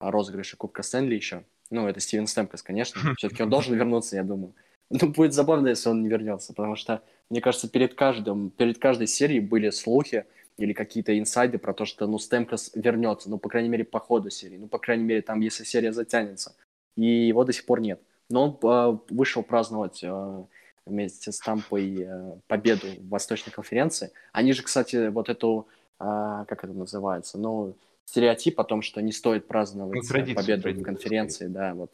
розыгрыше 0.00 0.56
Кубка 0.56 0.82
Стэнли 0.82 1.14
еще. 1.14 1.44
Ну, 1.70 1.88
это 1.88 2.00
Стивен 2.00 2.26
Стэмпес, 2.26 2.62
конечно. 2.62 3.00
Все-таки 3.16 3.42
он 3.42 3.50
должен 3.50 3.74
вернуться, 3.74 4.16
я 4.16 4.22
думаю. 4.22 4.54
Ну, 4.90 5.08
будет 5.08 5.34
забавно, 5.34 5.68
если 5.68 5.90
он 5.90 6.02
не 6.02 6.08
вернется, 6.08 6.54
потому 6.54 6.76
что, 6.76 7.02
мне 7.28 7.40
кажется, 7.40 7.68
перед, 7.68 7.94
каждым, 7.94 8.50
перед 8.50 8.78
каждой 8.78 9.06
серией 9.06 9.40
были 9.40 9.68
слухи 9.68 10.24
или 10.56 10.72
какие-то 10.72 11.18
инсайды 11.18 11.58
про 11.58 11.74
то, 11.74 11.84
что, 11.84 12.06
ну, 12.06 12.18
Стэмпес 12.18 12.72
вернется, 12.74 13.28
ну, 13.28 13.38
по 13.38 13.50
крайней 13.50 13.68
мере, 13.68 13.84
по 13.84 14.00
ходу 14.00 14.30
серии, 14.30 14.56
ну, 14.56 14.66
по 14.66 14.78
крайней 14.78 15.04
мере, 15.04 15.20
там, 15.20 15.40
если 15.40 15.64
серия 15.64 15.92
затянется 15.92 16.54
и 16.98 17.28
его 17.28 17.44
до 17.44 17.52
сих 17.52 17.64
пор 17.64 17.80
нет. 17.80 18.00
Но 18.28 18.58
он 18.60 18.70
э, 18.70 18.98
вышел 19.10 19.42
праздновать 19.42 20.02
э, 20.02 20.44
вместе 20.84 21.32
с 21.32 21.38
Тампой 21.38 22.02
э, 22.02 22.36
победу 22.46 22.86
в 22.98 23.08
Восточной 23.08 23.52
конференции. 23.52 24.10
Они 24.32 24.52
же, 24.52 24.62
кстати, 24.62 25.08
вот 25.08 25.28
эту, 25.28 25.68
э, 26.00 26.04
как 26.48 26.64
это 26.64 26.72
называется, 26.72 27.38
ну, 27.38 27.76
стереотип 28.04 28.58
о 28.60 28.64
том, 28.64 28.82
что 28.82 29.00
не 29.00 29.12
стоит 29.12 29.46
праздновать 29.46 30.02
ну, 30.02 30.08
традицию, 30.08 30.36
победу 30.36 30.62
традицию, 30.62 30.82
в 30.82 30.86
конференции, 30.86 31.46
да, 31.46 31.74
вот 31.74 31.92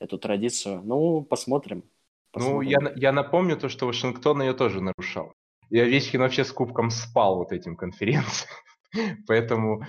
эту 0.00 0.18
традицию. 0.18 0.82
Ну, 0.84 1.22
посмотрим. 1.22 1.84
посмотрим. 2.32 2.56
Ну, 2.56 2.62
я, 2.62 2.92
я 2.96 3.12
напомню 3.12 3.56
то, 3.56 3.68
что 3.68 3.86
Вашингтон 3.86 4.42
ее 4.42 4.54
тоже 4.54 4.80
нарушал. 4.80 5.32
И 5.70 5.78
Овечкин 5.78 6.20
вообще 6.20 6.44
с 6.44 6.52
кубком 6.52 6.90
спал 6.90 7.36
вот 7.36 7.52
этим 7.52 7.76
конференциям. 7.76 8.50
Поэтому 9.26 9.82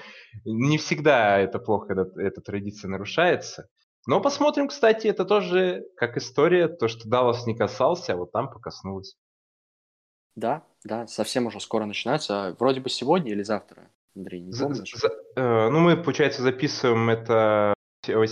не 0.45 0.77
всегда 0.77 1.39
это 1.39 1.59
плохо, 1.59 1.87
когда 1.87 2.21
эта 2.21 2.39
традиция 2.41 2.89
нарушается. 2.89 3.67
Но 4.05 4.21
посмотрим, 4.21 4.67
кстати, 4.67 5.07
это 5.07 5.23
тоже 5.23 5.85
как 5.95 6.17
история, 6.17 6.67
то, 6.67 6.87
что 6.87 7.07
Даллас 7.07 7.47
не 7.47 7.55
касался, 7.55 8.13
а 8.13 8.17
вот 8.17 8.31
там 8.31 8.49
покоснулось. 8.49 9.15
Да, 10.35 10.63
да, 10.83 11.07
совсем 11.07 11.45
уже 11.45 11.59
скоро 11.59 11.85
начинается. 11.85 12.55
Вроде 12.59 12.81
бы 12.81 12.89
сегодня 12.89 13.31
или 13.31 13.43
завтра, 13.43 13.89
Андрей, 14.15 14.41
не 14.41 14.51
помнишь? 14.51 14.93
За, 14.95 15.09
э, 15.35 15.69
ну, 15.69 15.79
мы, 15.79 15.95
получается, 15.95 16.41
записываем 16.41 17.09
это 17.09 17.73
э, 18.07 18.25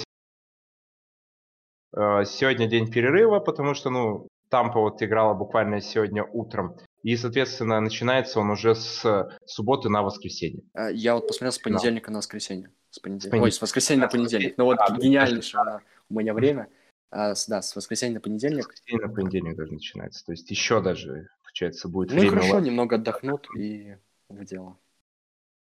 сегодня 2.25 2.67
день 2.67 2.91
перерыва, 2.91 3.39
потому 3.39 3.73
что, 3.73 3.89
ну, 3.89 4.27
Тампа 4.49 4.81
вот 4.81 5.01
играла 5.01 5.33
буквально 5.33 5.79
сегодня 5.79 6.25
утром. 6.25 6.75
И, 7.03 7.15
соответственно, 7.15 7.79
начинается 7.79 8.39
он 8.39 8.49
уже 8.49 8.75
с 8.75 9.29
субботы 9.45 9.87
на 9.89 10.01
воскресенье. 10.03 10.63
Э, 10.73 10.91
я 10.91 11.15
вот 11.15 11.27
посмотрел 11.27 11.53
с 11.53 11.59
понедельника 11.59 12.11
на 12.11 12.17
воскресенье. 12.17 12.71
С 12.91 12.99
понедельника. 12.99 13.41
Ой, 13.41 13.51
с 13.51 13.61
воскресенья 13.61 14.01
на 14.01 14.07
понедельник. 14.09 14.57
Ну 14.57 14.65
вот 14.65 14.77
а, 14.79 14.95
гениальнейшее 14.95 15.81
у 16.09 16.13
меня 16.13 16.33
время. 16.33 16.69
А, 17.09 17.33
да, 17.47 17.61
с 17.61 17.75
воскресенья 17.75 18.15
на 18.15 18.19
понедельник. 18.19 18.65
С 18.65 18.67
воскресенья 18.67 19.07
на 19.07 19.13
понедельник 19.13 19.55
даже 19.55 19.73
начинается. 19.73 20.25
То 20.25 20.33
есть 20.33 20.51
еще 20.51 20.81
даже, 20.81 21.29
получается, 21.41 21.87
будет 21.87 22.09
ну, 22.09 22.19
время. 22.19 22.35
Ну 22.35 22.41
хорошо, 22.41 22.59
немного 22.59 22.95
отдохнут 22.97 23.47
и 23.57 23.95
в 24.27 24.43
дело. 24.43 24.77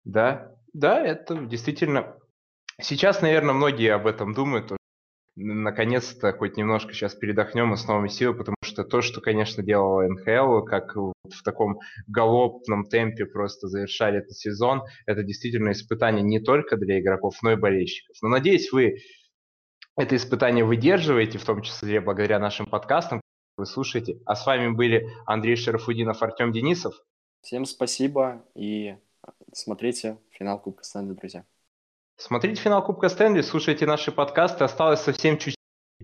Да, 0.04 0.54
да, 0.72 1.04
это 1.04 1.36
действительно... 1.44 2.16
Сейчас, 2.80 3.20
наверное, 3.20 3.54
многие 3.54 3.92
об 3.92 4.06
этом 4.06 4.32
думают, 4.32 4.70
наконец-то 5.38 6.32
хоть 6.32 6.56
немножко 6.56 6.92
сейчас 6.92 7.14
передохнем 7.14 7.72
и 7.72 7.76
с 7.76 7.86
новыми 7.86 8.08
силами, 8.08 8.38
потому 8.38 8.56
что 8.62 8.84
то, 8.84 9.00
что, 9.00 9.20
конечно, 9.20 9.62
делала 9.62 10.06
НХЛ, 10.08 10.64
как 10.64 10.96
в 10.96 11.42
таком 11.44 11.78
галопном 12.06 12.84
темпе 12.84 13.24
просто 13.26 13.68
завершали 13.68 14.18
этот 14.18 14.36
сезон, 14.36 14.82
это 15.06 15.22
действительно 15.22 15.72
испытание 15.72 16.22
не 16.22 16.40
только 16.40 16.76
для 16.76 17.00
игроков, 17.00 17.36
но 17.42 17.52
и 17.52 17.56
болельщиков. 17.56 18.16
Но 18.22 18.28
надеюсь, 18.28 18.72
вы 18.72 18.98
это 19.96 20.16
испытание 20.16 20.64
выдерживаете, 20.64 21.38
в 21.38 21.44
том 21.44 21.62
числе 21.62 22.00
благодаря 22.00 22.38
нашим 22.38 22.66
подкастам, 22.66 23.20
вы 23.56 23.66
слушаете. 23.66 24.20
А 24.26 24.36
с 24.36 24.46
вами 24.46 24.70
были 24.72 25.08
Андрей 25.26 25.56
Шарафудинов, 25.56 26.22
Артем 26.22 26.52
Денисов. 26.52 26.94
Всем 27.42 27.64
спасибо 27.64 28.44
и 28.54 28.96
смотрите 29.52 30.18
финал 30.30 30.60
Кубка 30.60 30.84
Стэнли, 30.84 31.14
друзья. 31.14 31.44
Смотрите 32.20 32.60
финал 32.60 32.84
Кубка 32.84 33.08
Стэнли, 33.08 33.42
слушайте 33.42 33.86
наши 33.86 34.10
подкасты. 34.10 34.64
Осталось 34.64 35.00
совсем 35.00 35.38
чуть-чуть 35.38 35.54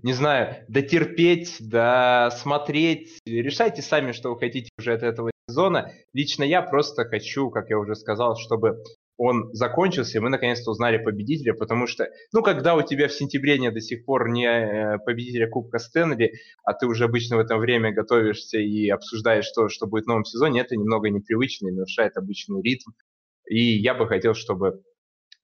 не 0.02 0.12
знаю, 0.12 0.64
дотерпеть, 0.68 1.56
досмотреть. 1.58 3.18
Решайте 3.26 3.82
сами, 3.82 4.12
что 4.12 4.30
вы 4.30 4.38
хотите 4.38 4.68
уже 4.78 4.92
от 4.92 5.02
этого 5.02 5.32
сезона. 5.48 5.90
Лично 6.12 6.44
я 6.44 6.62
просто 6.62 7.04
хочу, 7.04 7.50
как 7.50 7.68
я 7.68 7.78
уже 7.78 7.96
сказал, 7.96 8.36
чтобы 8.36 8.80
он 9.16 9.52
закончился, 9.54 10.18
и 10.18 10.20
мы 10.20 10.28
наконец-то 10.28 10.70
узнали 10.70 10.98
победителя, 10.98 11.52
потому 11.52 11.88
что, 11.88 12.08
ну, 12.32 12.42
когда 12.42 12.76
у 12.76 12.82
тебя 12.82 13.08
в 13.08 13.12
сентябре 13.12 13.58
не 13.58 13.72
до 13.72 13.80
сих 13.80 14.04
пор 14.04 14.28
не 14.28 14.46
э, 14.46 14.98
победителя 14.98 15.48
Кубка 15.48 15.78
Стэнли, 15.78 16.34
а 16.64 16.74
ты 16.74 16.86
уже 16.86 17.04
обычно 17.06 17.36
в 17.36 17.40
это 17.40 17.56
время 17.56 17.92
готовишься 17.92 18.58
и 18.58 18.88
обсуждаешь 18.88 19.50
то, 19.50 19.68
что 19.68 19.86
будет 19.86 20.04
в 20.04 20.08
новом 20.08 20.24
сезоне, 20.24 20.60
это 20.60 20.76
немного 20.76 21.10
непривычно 21.10 21.68
и 21.68 21.72
нарушает 21.72 22.16
обычный 22.16 22.62
ритм. 22.62 22.90
И 23.48 23.78
я 23.78 23.94
бы 23.94 24.06
хотел, 24.06 24.34
чтобы 24.34 24.82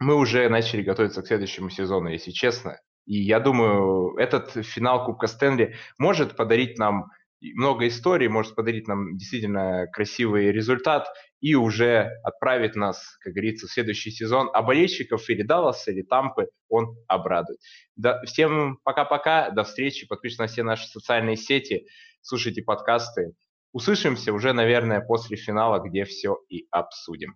мы 0.01 0.15
уже 0.15 0.49
начали 0.49 0.83
готовиться 0.83 1.23
к 1.23 1.27
следующему 1.27 1.69
сезону, 1.71 2.09
если 2.09 2.31
честно. 2.31 2.81
И 3.07 3.23
я 3.23 3.39
думаю, 3.39 4.17
этот 4.17 4.65
финал 4.65 5.05
Кубка 5.05 5.27
Стэнли 5.27 5.77
может 5.99 6.37
подарить 6.37 6.79
нам 6.79 7.07
много 7.41 7.87
историй, 7.87 8.29
может 8.29 8.55
подарить 8.55 8.87
нам 8.89 9.17
действительно 9.17 9.87
красивый 9.93 10.53
результат 10.53 11.09
и 11.41 11.55
уже 11.55 12.11
отправить 12.23 12.77
нас, 12.77 13.17
как 13.21 13.33
говорится, 13.33 13.67
в 13.67 13.71
следующий 13.71 14.11
сезон. 14.11 14.51
А 14.53 14.63
болельщиков 14.63 15.29
или 15.29 15.43
Далласа, 15.43 15.91
или 15.91 16.03
Тампы 16.03 16.49
он 16.69 16.97
обрадует. 17.07 17.61
Да, 17.97 18.21
всем 18.25 18.79
пока-пока, 18.85 19.51
до 19.51 19.65
встречи, 19.65 20.07
подписывайтесь 20.07 20.39
на 20.39 20.47
все 20.47 20.63
наши 20.63 20.87
социальные 20.89 21.37
сети, 21.37 21.87
слушайте 22.21 22.63
подкасты. 22.63 23.33
Услышимся 23.73 24.33
уже, 24.33 24.53
наверное, 24.53 25.01
после 25.01 25.37
финала, 25.37 25.79
где 25.81 26.05
все 26.05 26.37
и 26.49 26.67
обсудим. 26.71 27.35